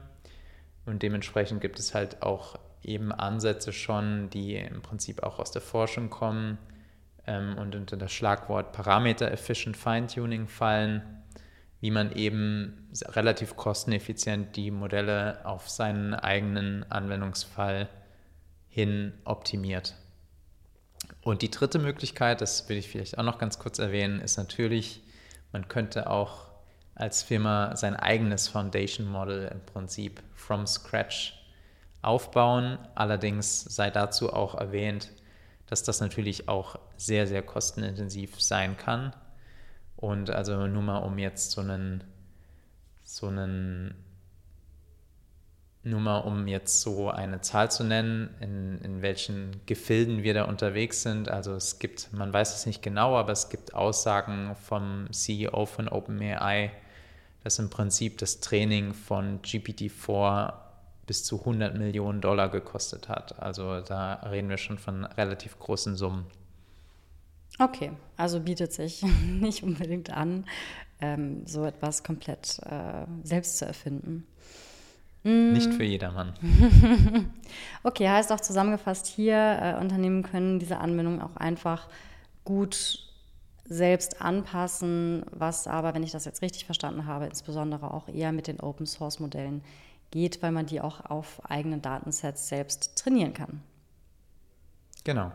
und 0.87 1.03
dementsprechend 1.03 1.61
gibt 1.61 1.79
es 1.79 1.95
halt 1.95 2.23
auch 2.23 2.59
eben 2.83 3.13
Ansätze 3.13 3.73
schon, 3.73 4.31
die 4.31 4.55
im 4.57 4.81
Prinzip 4.81 5.23
auch 5.23 5.39
aus 5.39 5.51
der 5.51 5.63
Forschung 5.63 6.11
kommen 6.11 6.59
ähm, 7.29 7.57
und 7.59 7.77
unter 7.77 7.97
das 7.97 8.13
Schlagwort 8.13 8.73
Parameter 8.73 9.31
Efficient 9.31 9.77
Fine-Tuning 9.77 10.49
fallen 10.49 11.03
wie 11.81 11.91
man 11.91 12.13
eben 12.13 12.89
relativ 13.05 13.57
kosteneffizient 13.57 14.57
die 14.57 14.71
Modelle 14.71 15.45
auf 15.45 15.69
seinen 15.69 16.15
eigenen 16.15 16.91
Anwendungsfall 16.91 17.89
hin 18.69 19.13
optimiert. 19.25 19.95
Und 21.23 21.43
die 21.43 21.51
dritte 21.51 21.79
Möglichkeit, 21.79 22.41
das 22.41 22.69
will 22.69 22.77
ich 22.77 22.89
vielleicht 22.89 23.19
auch 23.19 23.23
noch 23.23 23.39
ganz 23.39 23.59
kurz 23.59 23.79
erwähnen, 23.79 24.21
ist 24.21 24.37
natürlich, 24.37 25.03
man 25.53 25.69
könnte 25.69 26.11
auch 26.11 26.49
als 26.95 27.23
Firma 27.23 27.77
sein 27.77 27.95
eigenes 27.95 28.49
Foundation 28.49 29.07
Model 29.07 29.49
im 29.49 29.61
Prinzip 29.61 30.21
from 30.35 30.67
scratch 30.67 31.35
aufbauen. 32.03 32.79
Allerdings 32.97 33.63
sei 33.63 33.91
dazu 33.91 34.33
auch 34.33 34.57
erwähnt, 34.57 35.11
dass 35.69 35.83
das 35.83 36.01
natürlich 36.01 36.49
auch 36.49 36.77
sehr, 36.97 37.27
sehr 37.27 37.43
kostenintensiv 37.43 38.41
sein 38.41 38.77
kann. 38.77 39.15
Und 39.97 40.31
also 40.31 40.67
nur 40.67 40.83
mal 40.83 40.99
um 40.99 41.19
jetzt 41.19 41.51
so 41.51 41.61
einen, 41.61 42.05
so 43.05 43.27
einen, 43.27 43.95
nur 45.83 46.01
mal 46.01 46.19
um 46.19 46.47
jetzt 46.49 46.81
so 46.81 47.11
eine 47.11 47.41
Zahl 47.43 47.71
zu 47.71 47.85
nennen, 47.85 48.31
in, 48.41 48.79
in 48.79 49.03
welchen 49.03 49.61
Gefilden 49.67 50.23
wir 50.23 50.35
da 50.35 50.45
unterwegs 50.45 51.03
sind. 51.03 51.29
Also 51.29 51.55
es 51.55 51.79
gibt, 51.79 52.13
man 52.13 52.33
weiß 52.33 52.55
es 52.55 52.65
nicht 52.65 52.83
genau, 52.83 53.17
aber 53.17 53.33
es 53.33 53.51
gibt 53.51 53.75
Aussagen 53.75 54.57
vom 54.57 55.09
CEO 55.13 55.67
von 55.67 55.89
OpenAI, 55.89 56.73
dass 57.45 57.59
im 57.59 57.69
Prinzip 57.69 58.19
das 58.19 58.41
Training 58.41 58.95
von 58.95 59.43
GPT-4 59.43 60.68
bis 61.09 61.25
zu 61.25 61.41
100 61.41 61.77
Millionen 61.77 62.21
Dollar 62.21 62.49
gekostet 62.49 63.09
hat. 63.09 63.43
Also 63.43 63.81
da 63.81 64.15
reden 64.31 64.49
wir 64.49 64.59
schon 64.59 64.79
von 64.79 65.05
relativ 65.05 65.59
großen 65.59 65.97
Summen. 65.97 66.27
Okay, 67.59 67.91
also 68.17 68.39
bietet 68.39 68.73
sich 68.73 69.03
nicht 69.41 69.65
unbedingt 69.65 70.11
an, 70.11 70.45
ähm, 71.01 71.45
so 71.47 71.65
etwas 71.65 72.05
komplett 72.05 72.61
äh, 72.61 73.07
selbst 73.25 73.59
zu 73.59 73.67
erfinden. 73.67 74.25
Nicht 75.25 75.75
für 75.75 75.85
jedermann. 75.85 76.33
okay, 77.83 78.09
heißt 78.09 78.31
auch 78.33 78.41
zusammengefasst 78.41 79.07
hier, 79.07 79.59
äh, 79.61 79.81
Unternehmen 79.81 80.23
können 80.23 80.59
diese 80.59 80.79
Anwendung 80.79 81.21
auch 81.21 81.37
einfach 81.37 81.89
gut 82.45 83.01
selbst 83.65 84.23
anpassen, 84.23 85.25
was 85.31 85.67
aber, 85.67 85.95
wenn 85.95 86.03
ich 86.03 86.13
das 86.13 86.25
jetzt 86.25 86.41
richtig 86.41 86.65
verstanden 86.65 87.07
habe, 87.07 87.27
insbesondere 87.27 87.93
auch 87.93 88.09
eher 88.09 88.33
mit 88.33 88.47
den 88.47 88.61
Open 88.61 88.87
Source 88.87 89.21
Modellen 89.21 89.63
geht, 90.11 90.43
weil 90.43 90.53
man 90.53 90.67
die 90.67 90.81
auch 90.81 91.05
auf 91.05 91.41
eigenen 91.49 91.83
Datensets 91.83 92.49
selbst 92.49 92.97
trainieren 92.97 93.35
kann. 93.35 93.63
Genau. 95.05 95.33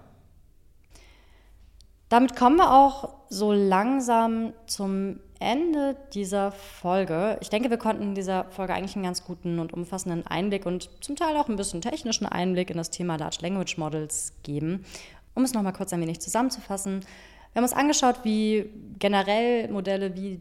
Damit 2.10 2.36
kommen 2.36 2.58
wir 2.58 2.72
auch 2.72 3.10
so 3.30 3.54
langsam 3.54 4.54
zum 4.68 5.20
Ende 5.40 5.98
dieser 6.14 6.52
Folge. 6.52 7.38
Ich 7.42 7.50
denke, 7.50 7.70
wir 7.72 7.78
konnten 7.78 8.04
in 8.04 8.16
dieser 8.16 8.46
Folge 8.46 8.74
eigentlich 8.74 8.96
einen 8.96 9.06
ganz 9.06 9.26
guten 9.26 9.60
und 9.60 9.74
umfassenden 9.74 10.26
Einblick 10.28 10.66
und 10.66 10.90
zum 11.02 11.16
Teil 11.16 11.36
auch 11.38 11.50
ein 11.50 11.56
bisschen 11.56 11.82
technischen 11.82 12.28
Einblick 12.28 12.70
in 12.70 12.78
das 12.78 12.92
Thema 12.92 13.16
Large 13.16 13.40
Language 13.42 13.78
Models 13.78 14.34
geben. 14.44 14.86
Um 15.34 15.44
es 15.44 15.54
nochmal 15.54 15.74
kurz 15.74 15.92
ein 15.92 16.02
wenig 16.02 16.22
zusammenzufassen. 16.22 17.00
Wir 17.00 17.60
haben 17.60 17.64
uns 17.64 17.74
angeschaut, 17.74 18.20
wie 18.24 18.70
generell 19.00 19.70
Modelle 19.70 20.16
wie 20.16 20.40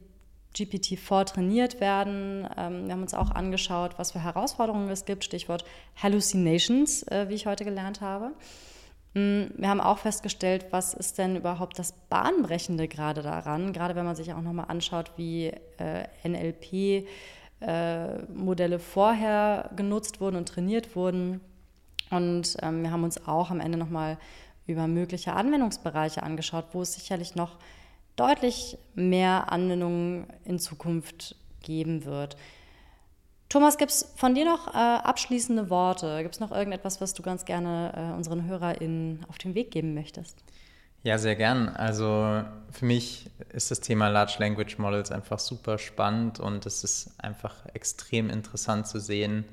GPT-4 0.55 1.25
trainiert 1.25 1.81
werden. 1.81 2.49
Ähm, 2.57 2.87
wir 2.87 2.93
haben 2.93 3.03
uns 3.03 3.15
auch 3.15 3.31
angeschaut, 3.31 3.95
was 3.99 4.13
für 4.13 4.23
Herausforderungen 4.23 4.89
es 4.91 5.05
gibt, 5.05 5.25
Stichwort 5.25 5.65
Hallucinations, 6.03 7.03
äh, 7.05 7.29
wie 7.29 7.35
ich 7.35 7.47
heute 7.47 7.65
gelernt 7.65 8.01
habe. 8.01 8.33
Mm, 9.15 9.45
wir 9.57 9.69
haben 9.69 9.81
auch 9.81 9.99
festgestellt, 9.99 10.67
was 10.71 10.95
ist 10.95 11.19
denn 11.19 11.37
überhaupt 11.37 11.79
das 11.79 11.93
Bahnbrechende 12.09 12.89
gerade 12.89 13.23
daran, 13.23 13.73
gerade 13.73 13.95
wenn 13.95 14.05
man 14.07 14.17
sich 14.17 14.33
auch 14.33 14.41
nochmal 14.41 14.67
anschaut, 14.69 15.13
wie 15.17 15.53
äh, 15.79 16.07
NLP-Modelle 16.25 17.07
äh, 18.77 18.79
vorher 18.79 19.71
genutzt 19.77 20.21
wurden 20.21 20.37
und 20.37 20.49
trainiert 20.49 20.97
wurden. 20.97 21.41
Und 22.11 22.57
ähm, 22.63 22.83
wir 22.83 22.91
haben 22.91 23.05
uns 23.05 23.27
auch 23.27 23.51
am 23.51 23.61
Ende 23.61 23.79
nochmal 23.79 24.19
über 24.67 24.87
mögliche 24.87 25.33
Anwendungsbereiche 25.33 26.23
angeschaut, 26.23 26.67
wo 26.73 26.83
es 26.83 26.95
sicherlich 26.95 27.35
noch 27.35 27.59
deutlich 28.17 28.79
mehr 28.95 29.51
Anwendungen 29.51 30.27
in 30.45 30.59
Zukunft 30.59 31.37
geben 31.63 32.05
wird. 32.05 32.37
Thomas, 33.49 33.77
gibt 33.77 33.91
es 33.91 34.13
von 34.17 34.35
dir 34.35 34.47
noch 34.47 34.69
äh, 34.69 34.79
abschließende 34.79 35.69
Worte? 35.69 36.23
Gibt 36.23 36.35
es 36.35 36.41
noch 36.41 36.53
irgendetwas, 36.53 37.01
was 37.01 37.13
du 37.13 37.23
ganz 37.23 37.45
gerne 37.45 37.93
äh, 37.95 38.17
unseren 38.17 38.47
HörerInnen 38.47 39.27
auf 39.29 39.37
den 39.37 39.55
Weg 39.55 39.71
geben 39.71 39.93
möchtest? 39.93 40.39
Ja, 41.03 41.19
sehr 41.19 41.37
gern. 41.37 41.69
Also 41.69 42.45
für 42.71 42.85
mich 42.85 43.29
ist 43.53 43.71
das 43.71 43.81
Thema 43.81 44.09
Large 44.09 44.37
Language 44.39 44.79
Models 44.79 45.11
einfach 45.11 45.39
super 45.39 45.79
spannend 45.79 46.39
und 46.39 46.65
es 46.65 46.85
ist 46.85 47.11
einfach 47.19 47.67
extrem 47.75 48.31
interessant 48.31 48.87
zu 48.87 49.01
sehen, 49.01 49.45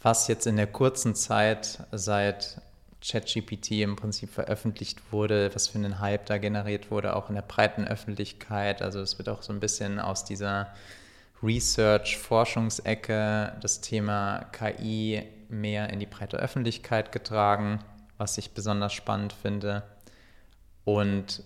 was 0.00 0.28
jetzt 0.28 0.46
in 0.46 0.56
der 0.56 0.68
kurzen 0.68 1.14
Zeit 1.16 1.84
seit 1.90 2.62
ChatGPT 3.00 3.82
im 3.82 3.96
Prinzip 3.96 4.30
veröffentlicht 4.30 5.12
wurde, 5.12 5.54
was 5.54 5.68
für 5.68 5.78
einen 5.78 6.00
Hype 6.00 6.26
da 6.26 6.38
generiert 6.38 6.90
wurde, 6.90 7.14
auch 7.14 7.28
in 7.28 7.36
der 7.36 7.42
breiten 7.42 7.86
Öffentlichkeit. 7.86 8.82
Also 8.82 9.00
es 9.00 9.18
wird 9.18 9.28
auch 9.28 9.42
so 9.42 9.52
ein 9.52 9.60
bisschen 9.60 10.00
aus 10.00 10.24
dieser 10.24 10.74
Research-Forschungsecke 11.42 13.56
das 13.60 13.80
Thema 13.80 14.46
KI 14.52 15.22
mehr 15.48 15.90
in 15.90 16.00
die 16.00 16.06
breite 16.06 16.38
Öffentlichkeit 16.38 17.12
getragen, 17.12 17.78
was 18.16 18.38
ich 18.38 18.52
besonders 18.52 18.92
spannend 18.92 19.32
finde. 19.32 19.84
Und 20.84 21.44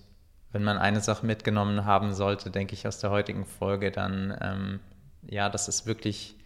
wenn 0.52 0.64
man 0.64 0.78
eine 0.78 1.00
Sache 1.00 1.26
mitgenommen 1.26 1.84
haben 1.84 2.14
sollte, 2.14 2.50
denke 2.50 2.74
ich, 2.74 2.86
aus 2.86 2.98
der 2.98 3.10
heutigen 3.10 3.44
Folge, 3.44 3.90
dann 3.90 4.36
ähm, 4.40 4.80
ja, 5.28 5.48
dass 5.48 5.68
es 5.68 5.86
wirklich 5.86 6.36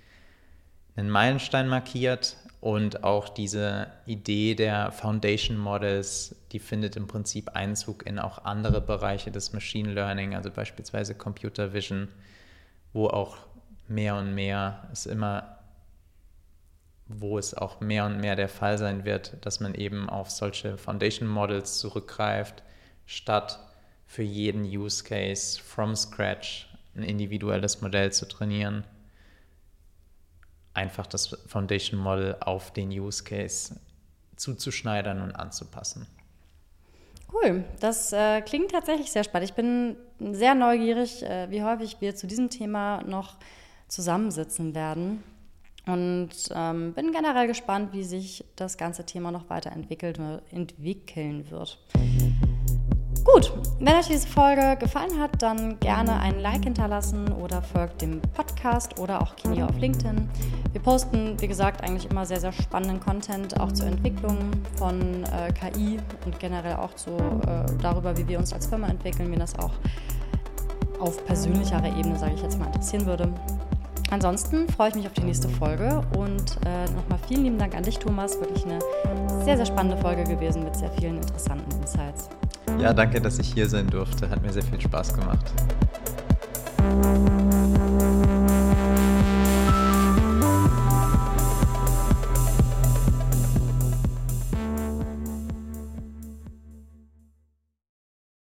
einen 0.97 1.11
Meilenstein 1.11 1.69
markiert 1.69 2.37
und 2.67 3.05
auch 3.05 3.29
diese 3.29 3.87
Idee 4.07 4.57
der 4.57 4.91
Foundation 4.91 5.57
Models, 5.57 6.35
die 6.51 6.59
findet 6.59 6.97
im 6.97 7.07
Prinzip 7.07 7.51
Einzug 7.51 8.05
in 8.05 8.19
auch 8.19 8.45
andere 8.45 8.81
Bereiche 8.81 9.31
des 9.31 9.53
Machine 9.53 9.93
Learning, 9.93 10.35
also 10.35 10.51
beispielsweise 10.51 11.15
Computer 11.15 11.73
Vision, 11.73 12.09
wo 12.93 13.07
auch 13.07 13.37
mehr 13.87 14.17
und 14.17 14.35
mehr 14.35 14.89
es 14.91 15.07
immer, 15.07 15.59
wo 17.07 17.39
es 17.39 17.55
auch 17.55 17.79
mehr 17.79 18.05
und 18.05 18.21
mehr 18.21 18.35
der 18.35 18.49
Fall 18.49 18.79
sein 18.79 19.05
wird, 19.05 19.35
dass 19.47 19.61
man 19.61 19.77
eben 19.77 20.11
auf 20.11 20.29
solche 20.29 20.77
Foundation 20.77 21.29
Models 21.29 21.79
zurückgreift, 21.79 22.65
statt 23.07 23.61
für 24.09 24.25
jeden 24.25 24.65
Use 24.65 25.05
Case 25.05 25.61
from 25.63 25.95
scratch 25.95 26.67
ein 26.97 27.05
individuelles 27.05 27.81
Modell 27.81 28.11
zu 28.11 28.27
trainieren 28.27 28.83
einfach 30.77 31.07
das 31.07 31.29
Foundation 31.47 31.99
Model 31.99 32.37
auf 32.41 32.73
den 32.73 32.91
Use 32.91 33.25
Case 33.25 33.77
zuzuschneidern 34.37 35.23
und 35.23 35.33
anzupassen. 35.33 36.07
Cool, 37.33 37.65
das 37.81 38.13
äh, 38.13 38.41
klingt 38.43 38.71
tatsächlich 38.71 39.11
sehr 39.11 39.25
spannend. 39.25 39.51
Ich 39.51 39.57
bin 39.57 39.97
sehr 40.21 40.55
neugierig, 40.55 41.25
äh, 41.25 41.51
wie 41.51 41.63
häufig 41.63 41.97
wir 42.01 42.15
zu 42.15 42.27
diesem 42.27 42.51
Thema 42.51 43.03
noch 43.03 43.37
zusammensitzen 43.89 44.75
werden. 44.75 45.23
Und 45.87 46.31
ähm, 46.53 46.95
bin 46.95 47.13
generell 47.13 47.47
gespannt, 47.47 47.93
wie 47.93 48.03
sich 48.03 48.45
das 48.57 48.77
ganze 48.77 49.07
Thema 49.07 49.31
noch 49.31 49.49
weiterentwickeln 49.49 51.51
wird. 51.51 51.79
Gut, 53.27 53.53
wenn 53.81 53.95
euch 53.95 54.07
diese 54.07 54.29
Folge 54.29 54.77
gefallen 54.79 55.19
hat, 55.19 55.43
dann 55.43 55.81
gerne 55.81 56.21
ein 56.21 56.39
Like 56.39 56.63
hinterlassen 56.63 57.33
oder 57.33 57.61
folgt 57.61 58.01
dem 58.01 58.23
Podcast 58.23 59.01
oder 59.01 59.21
auch 59.21 59.35
Kini 59.35 59.65
auf 59.65 59.77
LinkedIn. 59.79 60.31
Wir 60.71 60.81
posten, 60.81 61.35
wie 61.41 61.49
gesagt, 61.49 61.83
eigentlich 61.83 62.09
immer 62.09 62.25
sehr, 62.25 62.39
sehr 62.39 62.53
spannenden 62.53 63.01
Content, 63.01 63.59
auch 63.59 63.73
zur 63.73 63.87
Entwicklung 63.89 64.39
von 64.77 65.25
äh, 65.25 65.53
KI 65.53 65.99
und 66.25 66.39
generell 66.39 66.77
auch 66.77 66.95
zu, 66.95 67.11
äh, 67.11 67.67
darüber, 67.83 68.17
wie 68.17 68.29
wir 68.29 68.39
uns 68.39 68.53
als 68.53 68.69
Firma 68.69 68.87
entwickeln, 68.87 69.29
mir 69.29 69.41
das 69.41 69.59
auch 69.59 69.73
auf 71.01 71.27
persönlicherer 71.27 71.99
Ebene, 71.99 72.17
sage 72.17 72.35
ich 72.37 72.43
jetzt 72.43 72.61
mal, 72.61 72.67
interessieren 72.67 73.07
würde. 73.07 73.29
Ansonsten 74.11 74.69
freue 74.69 74.91
ich 74.91 74.95
mich 74.95 75.07
auf 75.09 75.15
die 75.15 75.25
nächste 75.25 75.49
Folge 75.49 76.01
und 76.17 76.59
äh, 76.65 76.85
nochmal 76.93 77.19
vielen 77.27 77.43
lieben 77.43 77.59
Dank 77.59 77.75
an 77.75 77.83
dich, 77.83 77.99
Thomas. 77.99 78.39
Wirklich 78.39 78.65
eine 78.65 78.79
sehr, 79.45 79.57
sehr 79.57 79.67
spannende 79.67 79.97
Folge 79.97 80.23
gewesen 80.23 80.63
mit 80.63 80.77
sehr 80.77 80.93
vielen 80.93 81.17
interessanten 81.17 81.73
Insights. 81.81 82.31
Ja, 82.79 82.93
danke, 82.93 83.21
dass 83.21 83.39
ich 83.39 83.53
hier 83.53 83.69
sein 83.69 83.87
durfte. 83.87 84.29
Hat 84.29 84.43
mir 84.43 84.53
sehr 84.53 84.63
viel 84.63 84.81
Spaß 84.81 85.15
gemacht. 85.15 85.53